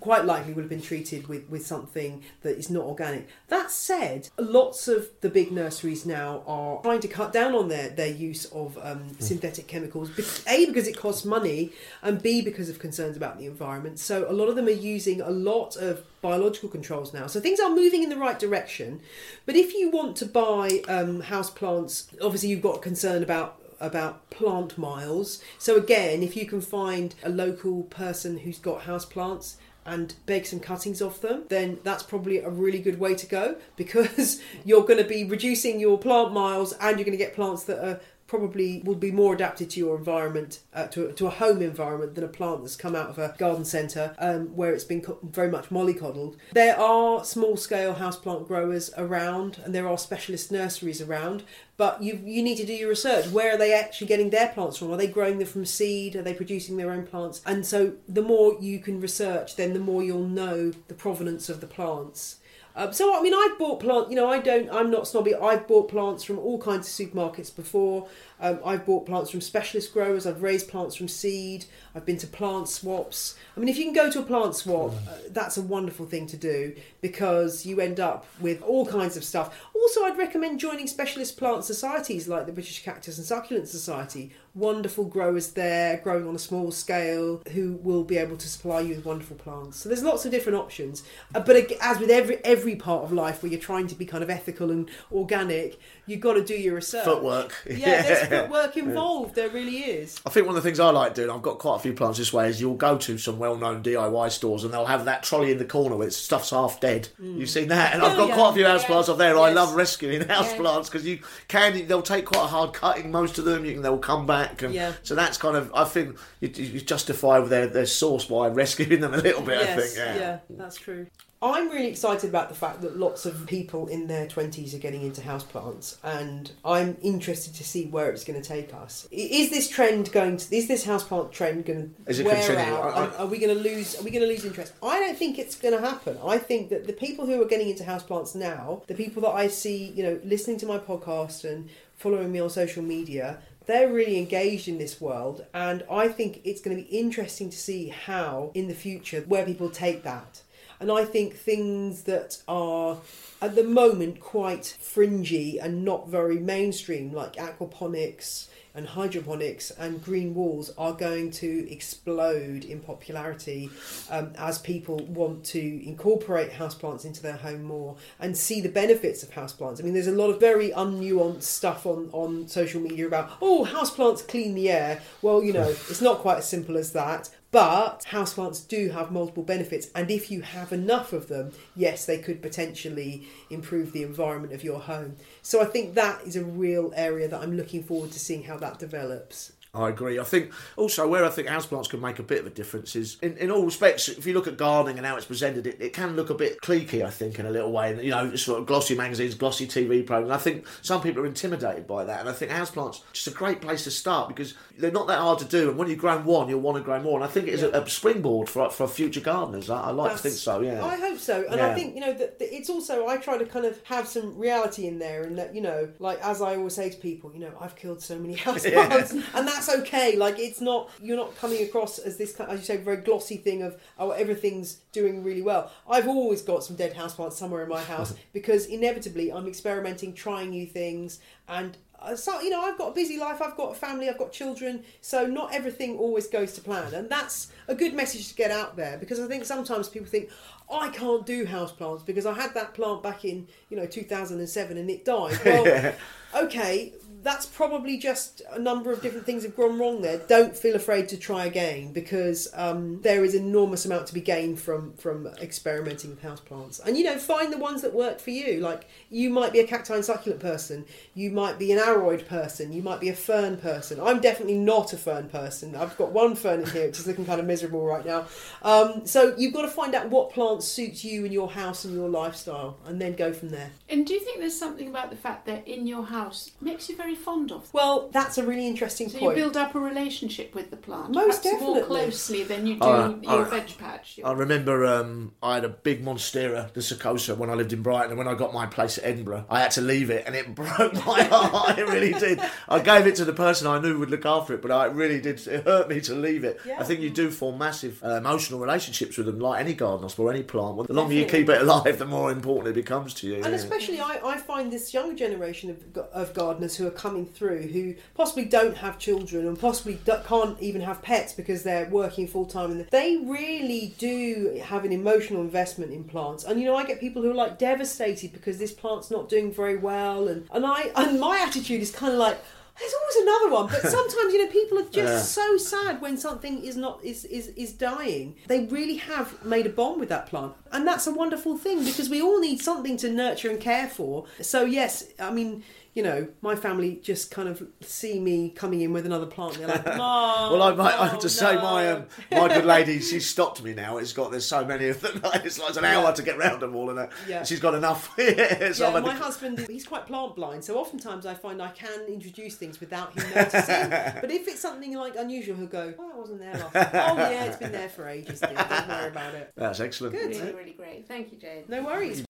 quite 0.00 0.24
likely, 0.24 0.52
will 0.52 0.62
have 0.62 0.70
been 0.70 0.82
treated 0.82 1.28
with, 1.28 1.48
with 1.48 1.66
something 1.66 2.22
that 2.42 2.58
is 2.58 2.70
not 2.70 2.84
organic. 2.84 3.28
That 3.48 3.70
said, 3.70 4.28
lots 4.38 4.88
of 4.88 5.08
the 5.20 5.30
big 5.30 5.50
nurseries 5.52 6.04
now 6.04 6.42
are 6.46 6.80
trying 6.82 7.00
to 7.00 7.08
cut 7.08 7.32
down 7.32 7.54
on 7.54 7.68
their, 7.68 7.88
their 7.88 8.12
use 8.12 8.44
of 8.46 8.78
um, 8.82 9.16
synthetic 9.18 9.66
chemicals. 9.66 10.10
A 10.46 10.66
because 10.66 10.86
it 10.86 10.96
costs 10.96 11.24
money, 11.24 11.72
and 12.02 12.22
B 12.22 12.42
because 12.42 12.68
of 12.68 12.78
concerns 12.78 13.16
about 13.16 13.38
the 13.38 13.46
environment. 13.46 13.98
So 13.98 14.30
a 14.30 14.32
lot 14.32 14.48
of 14.48 14.56
them 14.56 14.66
are 14.66 14.70
using 14.70 15.20
a 15.20 15.30
lot 15.30 15.76
of 15.76 16.04
biological 16.20 16.68
controls 16.68 17.14
now. 17.14 17.26
So 17.26 17.40
things 17.40 17.60
are 17.60 17.70
moving 17.70 18.02
in 18.02 18.10
the 18.10 18.16
right 18.16 18.38
direction. 18.38 19.00
But 19.46 19.56
if 19.56 19.74
you 19.74 19.90
want 19.90 20.16
to 20.16 20.26
buy 20.26 20.82
um, 20.88 21.20
house 21.20 21.50
plants, 21.50 22.08
obviously 22.22 22.50
you've 22.50 22.62
got 22.62 22.82
concern 22.82 23.22
about 23.22 23.59
about 23.80 24.28
plant 24.30 24.76
miles. 24.78 25.42
So 25.58 25.76
again, 25.76 26.22
if 26.22 26.36
you 26.36 26.46
can 26.46 26.60
find 26.60 27.14
a 27.22 27.28
local 27.28 27.84
person 27.84 28.38
who's 28.38 28.58
got 28.58 28.82
house 28.82 29.04
plants 29.04 29.56
and 29.86 30.14
beg 30.26 30.46
some 30.46 30.60
cuttings 30.60 31.00
off 31.00 31.20
them, 31.20 31.44
then 31.48 31.78
that's 31.82 32.02
probably 32.02 32.38
a 32.38 32.50
really 32.50 32.78
good 32.78 33.00
way 33.00 33.14
to 33.14 33.26
go 33.26 33.56
because 33.76 34.40
you're 34.64 34.84
going 34.84 35.02
to 35.02 35.08
be 35.08 35.24
reducing 35.24 35.80
your 35.80 35.98
plant 35.98 36.32
miles 36.32 36.72
and 36.74 36.98
you're 36.98 37.06
going 37.06 37.16
to 37.18 37.24
get 37.24 37.34
plants 37.34 37.64
that 37.64 37.84
are 37.84 38.00
probably 38.30 38.80
will 38.84 38.94
be 38.94 39.10
more 39.10 39.34
adapted 39.34 39.68
to 39.68 39.80
your 39.80 39.96
environment, 39.96 40.60
uh, 40.72 40.86
to, 40.86 41.10
to 41.10 41.26
a 41.26 41.30
home 41.30 41.60
environment 41.60 42.14
than 42.14 42.22
a 42.22 42.28
plant 42.28 42.62
that's 42.62 42.76
come 42.76 42.94
out 42.94 43.08
of 43.08 43.18
a 43.18 43.34
garden 43.38 43.64
centre 43.64 44.14
um, 44.18 44.46
where 44.54 44.72
it's 44.72 44.84
been 44.84 45.00
co- 45.00 45.18
very 45.24 45.50
much 45.50 45.68
mollycoddled. 45.68 46.36
There 46.52 46.78
are 46.78 47.24
small 47.24 47.56
scale 47.56 47.96
houseplant 47.96 48.46
growers 48.46 48.92
around 48.96 49.60
and 49.64 49.74
there 49.74 49.88
are 49.88 49.98
specialist 49.98 50.52
nurseries 50.52 51.02
around, 51.02 51.42
but 51.80 52.02
you 52.02 52.20
you 52.26 52.42
need 52.42 52.58
to 52.58 52.66
do 52.66 52.74
your 52.74 52.90
research. 52.90 53.26
Where 53.28 53.54
are 53.54 53.56
they 53.56 53.72
actually 53.72 54.08
getting 54.08 54.28
their 54.28 54.48
plants 54.48 54.76
from? 54.76 54.92
Are 54.92 54.98
they 54.98 55.06
growing 55.06 55.38
them 55.38 55.48
from 55.48 55.64
seed? 55.64 56.14
Are 56.14 56.20
they 56.20 56.34
producing 56.34 56.76
their 56.76 56.90
own 56.90 57.06
plants? 57.06 57.40
And 57.46 57.64
so 57.64 57.94
the 58.06 58.20
more 58.20 58.58
you 58.60 58.80
can 58.80 59.00
research, 59.00 59.56
then 59.56 59.72
the 59.72 59.78
more 59.78 60.02
you'll 60.02 60.28
know 60.28 60.72
the 60.88 60.94
provenance 60.94 61.48
of 61.48 61.62
the 61.62 61.66
plants. 61.66 62.36
Um, 62.80 62.94
so 62.94 63.14
I 63.14 63.20
mean, 63.20 63.34
I've 63.34 63.58
bought 63.58 63.78
plant. 63.78 64.08
You 64.08 64.16
know, 64.16 64.30
I 64.30 64.38
don't. 64.38 64.70
I'm 64.70 64.90
not 64.90 65.06
snobby. 65.06 65.34
I've 65.34 65.68
bought 65.68 65.90
plants 65.90 66.24
from 66.24 66.38
all 66.38 66.58
kinds 66.58 66.88
of 66.88 67.06
supermarkets 67.06 67.54
before. 67.54 68.08
Um, 68.40 68.58
I've 68.64 68.86
bought 68.86 69.04
plants 69.04 69.30
from 69.30 69.42
specialist 69.42 69.92
growers. 69.92 70.26
I've 70.26 70.42
raised 70.42 70.68
plants 70.68 70.96
from 70.96 71.06
seed. 71.06 71.66
I've 71.94 72.06
been 72.06 72.16
to 72.16 72.26
plant 72.26 72.70
swaps. 72.70 73.36
I 73.54 73.60
mean, 73.60 73.68
if 73.68 73.76
you 73.76 73.84
can 73.84 73.92
go 73.92 74.10
to 74.10 74.20
a 74.20 74.22
plant 74.22 74.56
swap, 74.56 74.92
uh, 74.92 75.16
that's 75.28 75.58
a 75.58 75.62
wonderful 75.62 76.06
thing 76.06 76.26
to 76.28 76.38
do 76.38 76.74
because 77.02 77.66
you 77.66 77.80
end 77.80 78.00
up 78.00 78.24
with 78.40 78.62
all 78.62 78.86
kinds 78.86 79.14
of 79.14 79.24
stuff. 79.24 79.62
Also, 79.74 80.04
I'd 80.04 80.16
recommend 80.16 80.58
joining 80.58 80.86
specialist 80.86 81.36
plant 81.36 81.64
societies 81.64 82.28
like 82.28 82.46
the 82.46 82.52
British 82.52 82.82
Cactus 82.82 83.18
and 83.18 83.26
Succulent 83.26 83.68
Society. 83.68 84.32
Wonderful 84.54 85.04
growers 85.04 85.52
there, 85.52 85.98
growing 85.98 86.26
on 86.26 86.34
a 86.34 86.38
small 86.38 86.72
scale, 86.72 87.40
who 87.52 87.78
will 87.82 88.02
be 88.02 88.16
able 88.18 88.36
to 88.36 88.48
supply 88.48 88.80
you 88.80 88.96
with 88.96 89.04
wonderful 89.04 89.36
plants. 89.36 89.78
So 89.78 89.88
there's 89.88 90.02
lots 90.02 90.24
of 90.24 90.32
different 90.32 90.58
options. 90.58 91.04
Uh, 91.34 91.38
but 91.40 91.70
as 91.80 92.00
with 92.00 92.10
every 92.10 92.44
every 92.44 92.74
part 92.74 93.04
of 93.04 93.12
life 93.12 93.42
where 93.42 93.52
you're 93.52 93.60
trying 93.60 93.86
to 93.86 93.94
be 93.94 94.04
kind 94.06 94.24
of 94.24 94.30
ethical 94.30 94.70
and 94.72 94.90
organic, 95.12 95.78
you've 96.06 96.20
got 96.20 96.32
to 96.34 96.44
do 96.44 96.54
your 96.54 96.74
research. 96.74 97.04
Footwork. 97.04 97.54
Yeah, 97.70 98.02
there's 98.02 98.26
footwork 98.28 98.76
involved. 98.76 99.36
There 99.36 99.48
really 99.50 99.78
is. 99.78 100.20
I 100.26 100.30
think 100.30 100.46
one 100.46 100.56
of 100.56 100.62
the 100.62 100.68
things 100.68 100.80
I 100.80 100.90
like 100.90 101.14
doing, 101.14 101.30
I've 101.30 101.42
got 101.42 101.58
quite 101.58 101.76
a 101.76 101.78
few 101.78 101.92
plants 101.92 102.18
this 102.18 102.32
way, 102.32 102.48
is 102.48 102.60
you'll 102.60 102.74
go 102.74 102.98
to 102.98 103.16
some 103.18 103.38
well-known 103.38 103.82
DIY 103.82 104.30
stores 104.32 104.64
and 104.64 104.74
they'll 104.74 104.84
have 104.84 105.04
that 105.04 105.22
trolley 105.22 105.52
in 105.52 105.58
the 105.58 105.64
corner 105.64 105.96
where 105.96 106.10
stuff's 106.10 106.50
half 106.50 106.80
dead. 106.80 107.08
You've 107.22 107.48
seen 107.48 107.68
that, 107.68 107.94
and 107.94 108.02
I've 108.02 108.16
got 108.18 108.28
yeah. 108.28 108.34
quite 108.34 108.50
a 108.50 108.52
few 108.54 108.64
houseplants 108.64 109.06
Yeah. 109.06 109.12
up 109.12 109.18
there. 109.18 109.38
I 109.38 109.50
love 109.50 109.74
rescuing 109.74 110.20
house 110.28 110.52
Yeah. 110.52 110.80
because 110.84 111.06
you 111.06 111.20
can. 111.48 111.86
They'll 111.86 112.02
take 112.02 112.24
quite 112.26 112.44
a 112.44 112.48
hard 112.48 112.72
cutting, 112.72 113.10
most 113.12 113.38
of 113.38 113.44
them. 113.44 113.64
You 113.64 113.74
can, 113.74 113.82
they'll 113.82 113.98
come 113.98 114.26
back, 114.26 114.39
and 114.62 114.74
Yeah. 114.74 114.92
so 115.02 115.14
that's 115.14 115.38
kind 115.38 115.56
of. 115.56 115.70
I 115.74 115.84
think 115.84 116.16
you, 116.40 116.48
you 116.48 116.80
justify 116.80 117.40
their 117.40 117.66
their 117.66 117.86
source 117.86 118.24
by 118.26 118.48
rescuing 118.62 119.00
them 119.00 119.14
a 119.14 119.18
little 119.18 119.42
bit. 119.42 119.58
I 119.58 119.62
yes, 119.62 119.94
think. 119.94 120.18
Yeah. 120.20 120.38
that's 120.50 120.76
true. 120.76 121.06
I'm 121.42 121.70
really 121.70 121.86
excited 121.86 122.28
about 122.28 122.50
the 122.50 122.54
fact 122.54 122.82
that 122.82 122.98
lots 122.98 123.24
of 123.24 123.46
people 123.46 123.86
in 123.86 124.08
their 124.08 124.26
20s 124.26 124.74
are 124.74 124.78
getting 124.78 125.00
into 125.00 125.22
houseplants, 125.22 125.96
and 126.04 126.52
I'm 126.66 126.98
interested 127.02 127.54
to 127.54 127.64
see 127.64 127.86
where 127.86 128.10
it's 128.10 128.24
going 128.24 128.38
to 128.42 128.46
take 128.46 128.74
us. 128.74 129.08
Is 129.10 129.48
this 129.48 129.66
trend 129.66 130.12
going 130.12 130.36
to? 130.36 130.54
Is 130.54 130.68
this 130.68 130.84
houseplant 130.84 131.32
trend 131.32 131.64
going 131.64 131.94
to 132.12 132.22
wear 132.24 132.34
continuing? 132.34 132.58
out? 132.68 132.80
I- 132.82 132.88
I- 132.88 133.06
Are, 133.06 133.14
are 133.20 133.26
we 133.26 133.38
going 133.38 133.56
to 133.56 133.62
lose? 133.62 133.98
Are 133.98 134.02
we 134.02 134.10
going 134.10 134.20
to 134.20 134.28
lose 134.28 134.44
interest? 134.44 134.74
I 134.82 134.98
don't 135.00 135.16
think 135.16 135.38
it's 135.38 135.54
going 135.56 135.72
to 135.74 135.80
happen. 135.80 136.18
I 136.22 136.36
think 136.36 136.68
that 136.68 136.86
the 136.86 136.92
people 136.92 137.24
who 137.24 137.40
are 137.40 137.46
getting 137.46 137.70
into 137.70 137.84
houseplants 137.84 138.34
now, 138.34 138.82
the 138.86 138.94
people 138.94 139.22
that 139.22 139.30
I 139.32 139.48
see, 139.48 139.92
you 139.96 140.02
know, 140.02 140.20
listening 140.24 140.58
to 140.58 140.66
my 140.66 140.76
podcast 140.78 141.50
and 141.50 141.70
following 141.96 142.30
me 142.32 142.40
on 142.40 142.50
social 142.50 142.82
media, 142.82 143.38
they're 143.66 143.92
really 143.92 144.18
engaged 144.18 144.68
in 144.68 144.78
this 144.78 145.00
world, 145.00 145.44
and 145.54 145.84
I 145.90 146.08
think 146.08 146.40
it's 146.44 146.60
going 146.60 146.76
to 146.76 146.82
be 146.82 146.88
interesting 146.96 147.50
to 147.50 147.56
see 147.56 147.88
how 147.88 148.50
in 148.54 148.68
the 148.68 148.74
future 148.74 149.22
where 149.22 149.44
people 149.44 149.70
take 149.70 150.02
that. 150.02 150.42
And 150.80 150.90
I 150.90 151.04
think 151.04 151.34
things 151.34 152.04
that 152.04 152.42
are 152.48 152.98
at 153.42 153.54
the 153.54 153.64
moment 153.64 154.18
quite 154.18 154.76
fringy 154.80 155.58
and 155.58 155.84
not 155.84 156.08
very 156.08 156.38
mainstream, 156.38 157.12
like 157.12 157.34
aquaponics 157.34 158.48
and 158.74 158.86
hydroponics 158.86 159.70
and 159.72 160.02
green 160.02 160.34
walls, 160.34 160.72
are 160.78 160.92
going 160.92 161.30
to 161.30 161.70
explode 161.70 162.64
in 162.64 162.80
popularity 162.80 163.70
um, 164.10 164.32
as 164.36 164.58
people 164.58 164.96
want 165.06 165.44
to 165.44 165.86
incorporate 165.86 166.50
houseplants 166.50 167.04
into 167.04 167.22
their 167.22 167.36
home 167.36 167.62
more 167.62 167.96
and 168.18 168.36
see 168.36 168.60
the 168.60 168.68
benefits 168.68 169.22
of 169.22 169.30
houseplants. 169.30 169.80
I 169.80 169.84
mean, 169.84 169.94
there's 169.94 170.06
a 170.06 170.12
lot 170.12 170.30
of 170.30 170.40
very 170.40 170.70
unnuanced 170.70 171.42
stuff 171.42 171.86
on, 171.86 172.08
on 172.12 172.48
social 172.48 172.80
media 172.80 173.06
about, 173.06 173.30
oh, 173.40 173.66
houseplants 173.70 174.26
clean 174.26 174.54
the 174.54 174.70
air. 174.70 175.00
Well, 175.22 175.42
you 175.42 175.52
know, 175.52 175.68
it's 175.88 176.00
not 176.00 176.18
quite 176.18 176.38
as 176.38 176.48
simple 176.48 176.76
as 176.76 176.92
that. 176.92 177.30
But 177.52 178.04
houseplants 178.10 178.66
do 178.66 178.90
have 178.90 179.10
multiple 179.10 179.42
benefits, 179.42 179.88
and 179.94 180.08
if 180.08 180.30
you 180.30 180.42
have 180.42 180.72
enough 180.72 181.12
of 181.12 181.26
them, 181.26 181.52
yes, 181.74 182.06
they 182.06 182.18
could 182.18 182.40
potentially 182.42 183.26
improve 183.50 183.92
the 183.92 184.04
environment 184.04 184.52
of 184.52 184.62
your 184.62 184.78
home. 184.78 185.16
So 185.42 185.60
I 185.60 185.64
think 185.64 185.94
that 185.94 186.22
is 186.22 186.36
a 186.36 186.44
real 186.44 186.92
area 186.94 187.26
that 187.26 187.40
I'm 187.40 187.56
looking 187.56 187.82
forward 187.82 188.12
to 188.12 188.20
seeing 188.20 188.44
how 188.44 188.56
that 188.58 188.78
develops. 188.78 189.52
I 189.72 189.88
agree. 189.88 190.18
I 190.18 190.24
think 190.24 190.52
also 190.76 191.06
where 191.06 191.24
I 191.24 191.28
think 191.28 191.46
houseplants 191.46 191.88
can 191.88 192.00
make 192.00 192.18
a 192.18 192.24
bit 192.24 192.40
of 192.40 192.46
a 192.46 192.50
difference 192.50 192.96
is 192.96 193.18
in, 193.22 193.36
in 193.36 193.52
all 193.52 193.64
respects. 193.64 194.08
If 194.08 194.26
you 194.26 194.34
look 194.34 194.48
at 194.48 194.56
gardening 194.56 194.98
and 194.98 195.06
how 195.06 195.16
it's 195.16 195.26
presented, 195.26 195.64
it, 195.64 195.80
it 195.80 195.92
can 195.92 196.16
look 196.16 196.28
a 196.28 196.34
bit 196.34 196.60
cliquey. 196.60 197.04
I 197.04 197.10
think 197.10 197.38
in 197.38 197.46
a 197.46 197.50
little 197.50 197.70
way, 197.70 197.92
and 197.92 198.02
you 198.02 198.10
know, 198.10 198.34
sort 198.34 198.58
of 198.58 198.66
glossy 198.66 198.96
magazines, 198.96 199.36
glossy 199.36 199.68
TV 199.68 200.04
programs. 200.04 200.32
I 200.32 200.38
think 200.38 200.66
some 200.82 201.00
people 201.00 201.22
are 201.22 201.26
intimidated 201.26 201.86
by 201.86 202.04
that, 202.04 202.20
and 202.20 202.28
I 202.28 202.32
think 202.32 202.50
houseplants 202.50 203.02
just 203.12 203.28
a 203.28 203.30
great 203.30 203.60
place 203.60 203.84
to 203.84 203.92
start 203.92 204.28
because 204.28 204.54
they're 204.76 204.90
not 204.90 205.06
that 205.06 205.20
hard 205.20 205.38
to 205.38 205.44
do. 205.44 205.68
And 205.68 205.78
when 205.78 205.88
you've 205.88 205.98
grown 205.98 206.24
one, 206.24 206.48
you'll 206.48 206.60
want 206.60 206.76
to 206.78 206.82
grow 206.82 207.00
more. 207.00 207.20
And 207.20 207.24
I 207.24 207.28
think 207.28 207.46
it 207.46 207.54
is 207.54 207.62
a, 207.62 207.70
a 207.70 207.88
springboard 207.88 208.48
for 208.48 208.70
for 208.70 208.88
future 208.88 209.20
gardeners. 209.20 209.70
I, 209.70 209.80
I 209.82 209.90
like 209.90 210.12
to 210.12 210.18
think 210.18 210.34
so. 210.34 210.60
Yeah. 210.62 210.84
I 210.84 210.96
hope 210.96 211.18
so, 211.18 211.44
and 211.48 211.60
I 211.60 211.74
think 211.76 211.94
you 211.94 212.00
know 212.00 212.12
that 212.12 212.40
that 212.40 212.52
it's 212.52 212.70
also 212.70 213.06
I 213.06 213.18
try 213.18 213.38
to 213.38 213.46
kind 213.46 213.66
of 213.66 213.80
have 213.84 214.08
some 214.08 214.36
reality 214.36 214.88
in 214.88 214.98
there, 214.98 215.22
and 215.22 215.38
that 215.38 215.54
you 215.54 215.60
know, 215.60 215.88
like 216.00 216.20
as 216.22 216.42
I 216.42 216.56
always 216.56 216.74
say 216.74 216.90
to 216.90 216.96
people, 216.96 217.32
you 217.32 217.38
know, 217.38 217.52
I've 217.60 217.76
killed 217.76 218.02
so 218.02 218.18
many 218.18 218.34
houseplants, 218.36 219.12
and 219.34 219.46
that's 219.66 219.78
okay. 219.80 220.16
Like 220.16 220.38
it's 220.38 220.60
not 220.60 220.90
you're 221.02 221.16
not 221.16 221.36
coming 221.36 221.62
across 221.62 221.98
as 221.98 222.16
this 222.16 222.34
kind- 222.34 222.50
as 222.50 222.60
you 222.60 222.64
say 222.66 222.76
very 222.78 222.98
glossy 222.98 223.36
thing 223.36 223.62
of 223.62 223.80
oh 223.98 224.10
everything's 224.10 224.74
doing 224.92 225.22
really 225.24 225.42
well. 225.42 225.70
I've 225.88 226.08
always 226.08 226.42
got 226.42 226.64
some 226.64 226.76
dead 226.76 226.94
houseplants 226.94 227.34
somewhere 227.34 227.62
in 227.62 227.68
my 227.68 227.82
house 227.82 228.14
because 228.32 228.66
inevitably 228.66 229.32
I'm 229.32 229.46
experimenting, 229.46 230.14
trying 230.14 230.50
new 230.50 230.66
things, 230.66 231.20
and. 231.48 231.76
uh, 232.00 232.16
So 232.16 232.40
you 232.40 232.50
know, 232.50 232.62
I've 232.62 232.78
got 232.78 232.88
a 232.88 232.94
busy 232.94 233.18
life. 233.18 233.42
I've 233.42 233.56
got 233.56 233.72
a 233.72 233.74
family. 233.74 234.08
I've 234.08 234.18
got 234.18 234.32
children. 234.32 234.82
So 235.02 235.26
not 235.26 235.54
everything 235.54 235.98
always 235.98 236.26
goes 236.28 236.52
to 236.54 236.60
plan, 236.62 236.94
and 236.94 237.08
that's 237.10 237.48
a 237.68 237.74
good 237.74 237.92
message 237.94 238.28
to 238.30 238.34
get 238.34 238.50
out 238.50 238.74
there 238.76 238.96
because 238.98 239.20
I 239.20 239.26
think 239.28 239.44
sometimes 239.44 239.88
people 239.88 240.08
think 240.08 240.30
I 240.72 240.88
can't 240.88 241.26
do 241.26 241.44
houseplants 241.44 242.06
because 242.06 242.24
I 242.26 242.32
had 242.32 242.54
that 242.54 242.72
plant 242.74 243.02
back 243.02 243.24
in 243.24 243.46
you 243.68 243.76
know 243.76 243.86
2007 243.86 244.78
and 244.78 244.88
it 244.90 245.04
died. 245.04 245.38
Well, 245.44 246.44
okay, 246.44 246.92
that's 247.22 247.46
probably 247.46 247.98
just 247.98 248.42
a 248.50 248.58
number 248.58 248.92
of 248.92 249.02
different 249.02 249.26
things 249.26 249.42
have 249.42 249.56
gone 249.56 249.78
wrong 249.78 250.00
there. 250.00 250.18
Don't 250.18 250.56
feel 250.56 250.74
afraid 250.74 251.08
to 251.10 251.16
try 251.16 251.46
again 251.46 251.92
because 251.92 252.48
um, 252.54 253.00
there 253.02 253.24
is 253.24 253.34
enormous 253.34 253.84
amount 253.84 254.06
to 254.08 254.14
be 254.14 254.20
gained 254.20 254.60
from 254.60 254.94
from 254.94 255.26
experimenting 255.40 256.10
with 256.10 256.22
houseplants. 256.22 256.80
And 256.84 256.96
you 256.96 257.04
know, 257.04 257.18
find 257.18 257.52
the 257.52 257.58
ones 257.58 257.82
that 257.82 257.94
work 257.94 258.20
for 258.20 258.30
you. 258.30 258.60
Like 258.60 258.88
you 259.10 259.30
might 259.30 259.52
be 259.52 259.60
a 259.60 259.66
cacti 259.66 259.94
and 259.94 260.04
succulent 260.04 260.40
person, 260.40 260.86
you 261.14 261.30
might 261.30 261.58
be 261.58 261.72
an 261.72 261.78
aroid 261.78 262.26
person, 262.26 262.72
you 262.72 262.82
might 262.82 263.00
be 263.00 263.08
a 263.08 263.14
fern 263.14 263.56
person. 263.56 264.00
I'm 264.00 264.20
definitely 264.20 264.58
not 264.58 264.92
a 264.92 264.96
fern 264.96 265.28
person. 265.28 265.76
I've 265.76 265.96
got 265.96 266.12
one 266.12 266.34
fern 266.34 266.60
in 266.60 266.70
here 266.70 266.86
which 266.86 266.98
is 266.98 267.06
looking 267.06 267.26
kind 267.26 267.40
of 267.40 267.46
miserable 267.46 267.84
right 267.84 268.04
now. 268.04 268.26
Um, 268.62 269.06
so 269.06 269.34
you've 269.36 269.52
got 269.52 269.62
to 269.62 269.68
find 269.68 269.94
out 269.94 270.08
what 270.10 270.30
plant 270.30 270.62
suits 270.62 271.04
you 271.04 271.24
and 271.24 271.32
your 271.32 271.50
house 271.50 271.84
and 271.84 271.94
your 271.94 272.08
lifestyle, 272.08 272.78
and 272.86 273.00
then 273.00 273.14
go 273.14 273.32
from 273.32 273.50
there. 273.50 273.70
And 273.88 274.06
do 274.06 274.14
you 274.14 274.20
think 274.20 274.38
there's 274.38 274.58
something 274.58 274.88
about 274.88 275.10
the 275.10 275.16
fact 275.16 275.46
they're 275.46 275.62
in 275.66 275.86
your 275.86 276.04
house 276.04 276.50
makes 276.60 276.88
you 276.88 276.96
very 276.96 277.09
fond 277.14 277.50
of 277.52 277.62
them? 277.62 277.70
Well, 277.72 278.08
that's 278.12 278.38
a 278.38 278.46
really 278.46 278.66
interesting 278.66 279.08
So 279.08 279.18
point. 279.18 279.36
you 279.36 279.42
build 279.44 279.56
up 279.56 279.74
a 279.74 279.80
relationship 279.80 280.54
with 280.54 280.70
the 280.70 280.76
plant, 280.76 281.10
Most 281.14 281.42
perhaps 281.42 281.60
more 281.62 281.74
definitely. 281.76 282.00
closely 282.02 282.42
than 282.44 282.66
you 282.66 282.74
do 282.76 282.82
Uh, 282.86 283.14
your 283.22 283.46
uh, 283.46 283.50
veg 283.50 283.78
patch. 283.78 284.20
I 284.24 284.32
remember 284.32 284.84
um, 284.86 285.32
I 285.42 285.54
had 285.54 285.64
a 285.64 285.68
big 285.68 286.04
monstera, 286.04 286.72
deliciosa, 286.72 287.36
when 287.36 287.50
I 287.50 287.54
lived 287.54 287.72
in 287.72 287.82
Brighton, 287.82 288.10
and 288.10 288.18
when 288.18 288.28
I 288.28 288.34
got 288.34 288.52
my 288.52 288.66
place 288.66 288.98
at 288.98 289.04
Edinburgh, 289.04 289.46
I 289.50 289.60
had 289.60 289.70
to 289.72 289.80
leave 289.80 290.10
it, 290.10 290.24
and 290.26 290.34
it 290.34 290.54
broke 290.54 290.94
my 291.06 291.22
heart. 291.30 291.78
it 291.78 291.86
really 291.88 292.12
did. 292.12 292.40
I 292.68 292.78
gave 292.80 293.06
it 293.06 293.14
to 293.16 293.24
the 293.24 293.32
person 293.32 293.66
I 293.66 293.80
knew 293.80 293.98
would 293.98 294.10
look 294.10 294.26
after 294.26 294.54
it, 294.54 294.62
but 294.62 294.70
I, 294.70 294.86
it 294.86 294.92
really 294.92 295.20
did. 295.20 295.46
It 295.46 295.64
hurt 295.64 295.88
me 295.88 296.00
to 296.02 296.14
leave 296.14 296.44
it. 296.44 296.60
Yeah. 296.66 296.78
I 296.80 296.84
think 296.84 297.00
you 297.00 297.10
do 297.10 297.30
form 297.30 297.58
massive 297.58 298.02
uh, 298.04 298.16
emotional 298.16 298.60
relationships 298.60 299.16
with 299.16 299.26
them, 299.26 299.38
like 299.38 299.60
any 299.60 299.74
garden, 299.74 300.04
I 300.04 300.08
suppose, 300.08 300.24
or 300.26 300.30
any 300.32 300.42
plant. 300.42 300.76
Well, 300.76 300.86
the 300.86 300.92
longer 300.92 301.14
you 301.14 301.24
keep 301.26 301.48
it 301.48 301.60
alive, 301.62 301.98
the 301.98 302.04
more 302.04 302.30
important 302.30 302.68
it 302.68 302.74
becomes 302.74 303.14
to 303.14 303.26
you. 303.26 303.36
And 303.36 303.46
yeah. 303.46 303.50
especially, 303.52 304.00
I, 304.00 304.20
I 304.24 304.36
find 304.38 304.72
this 304.72 304.92
younger 304.94 305.14
generation 305.14 305.70
of, 305.70 305.96
of 306.12 306.34
gardeners 306.34 306.76
who 306.76 306.86
are 306.86 306.90
coming 307.00 307.26
through 307.26 307.62
who 307.62 307.94
possibly 308.14 308.44
don't 308.44 308.76
have 308.76 308.98
children 308.98 309.46
and 309.46 309.58
possibly 309.58 309.98
can't 310.26 310.60
even 310.60 310.82
have 310.82 311.00
pets 311.02 311.32
because 311.32 311.62
they're 311.62 311.88
working 311.88 312.26
full 312.28 312.46
time. 312.46 312.70
And 312.72 312.86
they 312.90 313.16
really 313.16 313.94
do 313.98 314.60
have 314.64 314.84
an 314.84 314.92
emotional 314.92 315.40
investment 315.40 315.92
in 315.92 316.04
plants. 316.04 316.44
And 316.44 316.60
you 316.60 316.66
know, 316.66 316.76
I 316.76 316.84
get 316.84 317.00
people 317.00 317.22
who 317.22 317.30
are 317.30 317.34
like 317.34 317.58
devastated 317.58 318.32
because 318.32 318.58
this 318.58 318.72
plant's 318.72 319.10
not 319.10 319.28
doing 319.28 319.52
very 319.52 319.76
well. 319.76 320.28
And, 320.28 320.46
and 320.52 320.64
I 320.66 320.90
and 320.96 321.18
my 321.18 321.38
attitude 321.46 321.80
is 321.80 321.90
kind 321.90 322.12
of 322.12 322.18
like. 322.18 322.38
There's 322.78 322.94
always 322.94 323.16
another 323.28 323.50
one, 323.52 323.66
but 323.66 323.82
sometimes 323.98 324.32
you 324.32 324.42
know 324.46 324.50
people 324.50 324.78
are 324.78 324.88
just 324.90 324.96
Yeah. 325.36 325.44
so 325.44 325.56
sad 325.58 326.00
when 326.00 326.16
something 326.16 326.64
is 326.64 326.76
not 326.78 327.04
is, 327.04 327.26
is 327.26 327.48
is 327.48 327.74
dying. 327.74 328.36
They 328.46 328.60
really 328.66 328.96
have 328.96 329.44
made 329.44 329.66
a 329.66 329.68
bond 329.68 330.00
with 330.00 330.08
that 330.08 330.24
plant, 330.28 330.54
and 330.72 330.86
that's 330.86 331.06
a 331.06 331.12
wonderful 331.12 331.58
thing 331.58 331.84
because 331.84 332.08
we 332.08 332.22
all 332.22 332.40
need 332.40 332.62
something 332.62 332.96
to 332.98 333.10
nurture 333.10 333.50
and 333.50 333.60
care 333.60 333.86
for. 333.86 334.24
So 334.40 334.64
yes, 334.64 335.04
I 335.18 335.30
mean 335.30 335.62
you 335.94 336.02
know 336.02 336.28
my 336.40 336.54
family 336.54 337.00
just 337.02 337.30
kind 337.30 337.48
of 337.48 337.62
see 337.80 338.20
me 338.20 338.50
coming 338.50 338.80
in 338.80 338.92
with 338.92 339.06
another 339.06 339.26
plant. 339.26 339.54
They're 339.58 339.66
like, 339.66 339.84
Mom, 339.96 340.52
Well, 340.52 340.62
I, 340.62 340.74
might, 340.74 340.94
I 340.98 341.06
have 341.08 341.16
oh, 341.16 341.20
to 341.20 341.28
say, 341.28 341.56
my 341.56 341.90
um, 341.92 342.04
my 342.30 342.48
good 342.48 342.64
lady, 342.64 343.00
she's 343.00 343.28
stopped 343.28 343.62
me 343.62 343.74
now. 343.74 343.98
It's 343.98 344.12
got 344.12 344.30
there's 344.30 344.46
so 344.46 344.64
many 344.64 344.88
of 344.88 345.00
them. 345.00 345.20
It's 345.44 345.58
like 345.58 345.76
an 345.76 345.84
hour 345.84 346.04
Yeah. 346.04 346.12
to 346.12 346.22
get 346.22 346.38
round 346.38 346.62
them 346.62 346.76
all, 346.76 346.90
and 346.90 346.98
uh, 346.98 347.06
Yeah. 347.28 347.42
she's 347.44 347.60
got 347.60 347.74
enough. 347.74 348.12
yeah, 348.18 348.72
so 348.72 348.88
Yeah, 348.88 348.96
I've 348.96 349.02
my 349.02 349.14
to- 349.14 349.18
husband, 349.22 349.58
he's 349.68 349.86
quite 349.86 350.06
plant 350.06 350.36
blind, 350.36 350.64
so 350.64 350.76
oftentimes 350.78 351.26
I 351.26 351.34
find 351.34 351.60
I 351.60 351.70
can 351.70 352.00
introduce 352.06 352.54
things 352.56 352.78
without 352.80 353.12
him 353.14 353.24
noticing. 353.34 353.90
but 354.20 354.30
if 354.30 354.46
it's 354.48 354.60
something 354.60 354.94
like 354.94 355.16
unusual, 355.16 355.56
he'll 355.56 355.66
go, 355.66 355.92
"Oh, 355.98 356.10
it 356.10 356.16
wasn't 356.16 356.40
there 356.40 356.54
last 356.54 356.72
time. 356.72 356.88
Oh, 356.92 357.16
yeah, 357.30 357.44
it's 357.46 357.56
been 357.56 357.72
there 357.72 357.88
for 357.88 358.08
ages. 358.08 358.40
Dear. 358.40 358.54
Don't 358.54 358.88
worry 358.88 359.08
about 359.08 359.34
it." 359.34 359.52
That's 359.56 359.80
excellent. 359.80 360.14
Good. 360.14 360.28
Really, 360.28 360.52
really 360.52 360.72
great. 360.72 361.08
Thank 361.08 361.32
you, 361.32 361.38
Jane. 361.38 361.64
No 361.68 361.82
worries. 361.82 362.24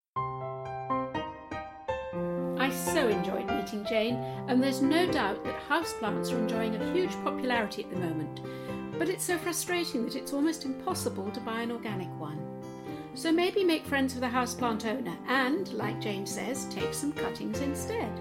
I 2.70 2.72
so 2.72 3.08
enjoyed 3.08 3.50
meeting 3.50 3.84
Jane, 3.84 4.14
and 4.46 4.62
there's 4.62 4.80
no 4.80 5.10
doubt 5.10 5.44
that 5.44 5.60
houseplants 5.68 6.32
are 6.32 6.38
enjoying 6.38 6.76
a 6.76 6.92
huge 6.92 7.10
popularity 7.24 7.82
at 7.82 7.90
the 7.90 7.96
moment. 7.96 8.42
But 8.96 9.08
it's 9.08 9.24
so 9.24 9.36
frustrating 9.38 10.04
that 10.04 10.14
it's 10.14 10.32
almost 10.32 10.64
impossible 10.64 11.32
to 11.32 11.40
buy 11.40 11.62
an 11.62 11.72
organic 11.72 12.06
one. 12.20 12.38
So 13.14 13.32
maybe 13.32 13.64
make 13.64 13.84
friends 13.84 14.14
with 14.14 14.22
a 14.22 14.28
houseplant 14.28 14.86
owner 14.86 15.16
and, 15.26 15.72
like 15.72 16.00
Jane 16.00 16.26
says, 16.26 16.66
take 16.66 16.94
some 16.94 17.12
cuttings 17.12 17.60
instead. 17.60 18.12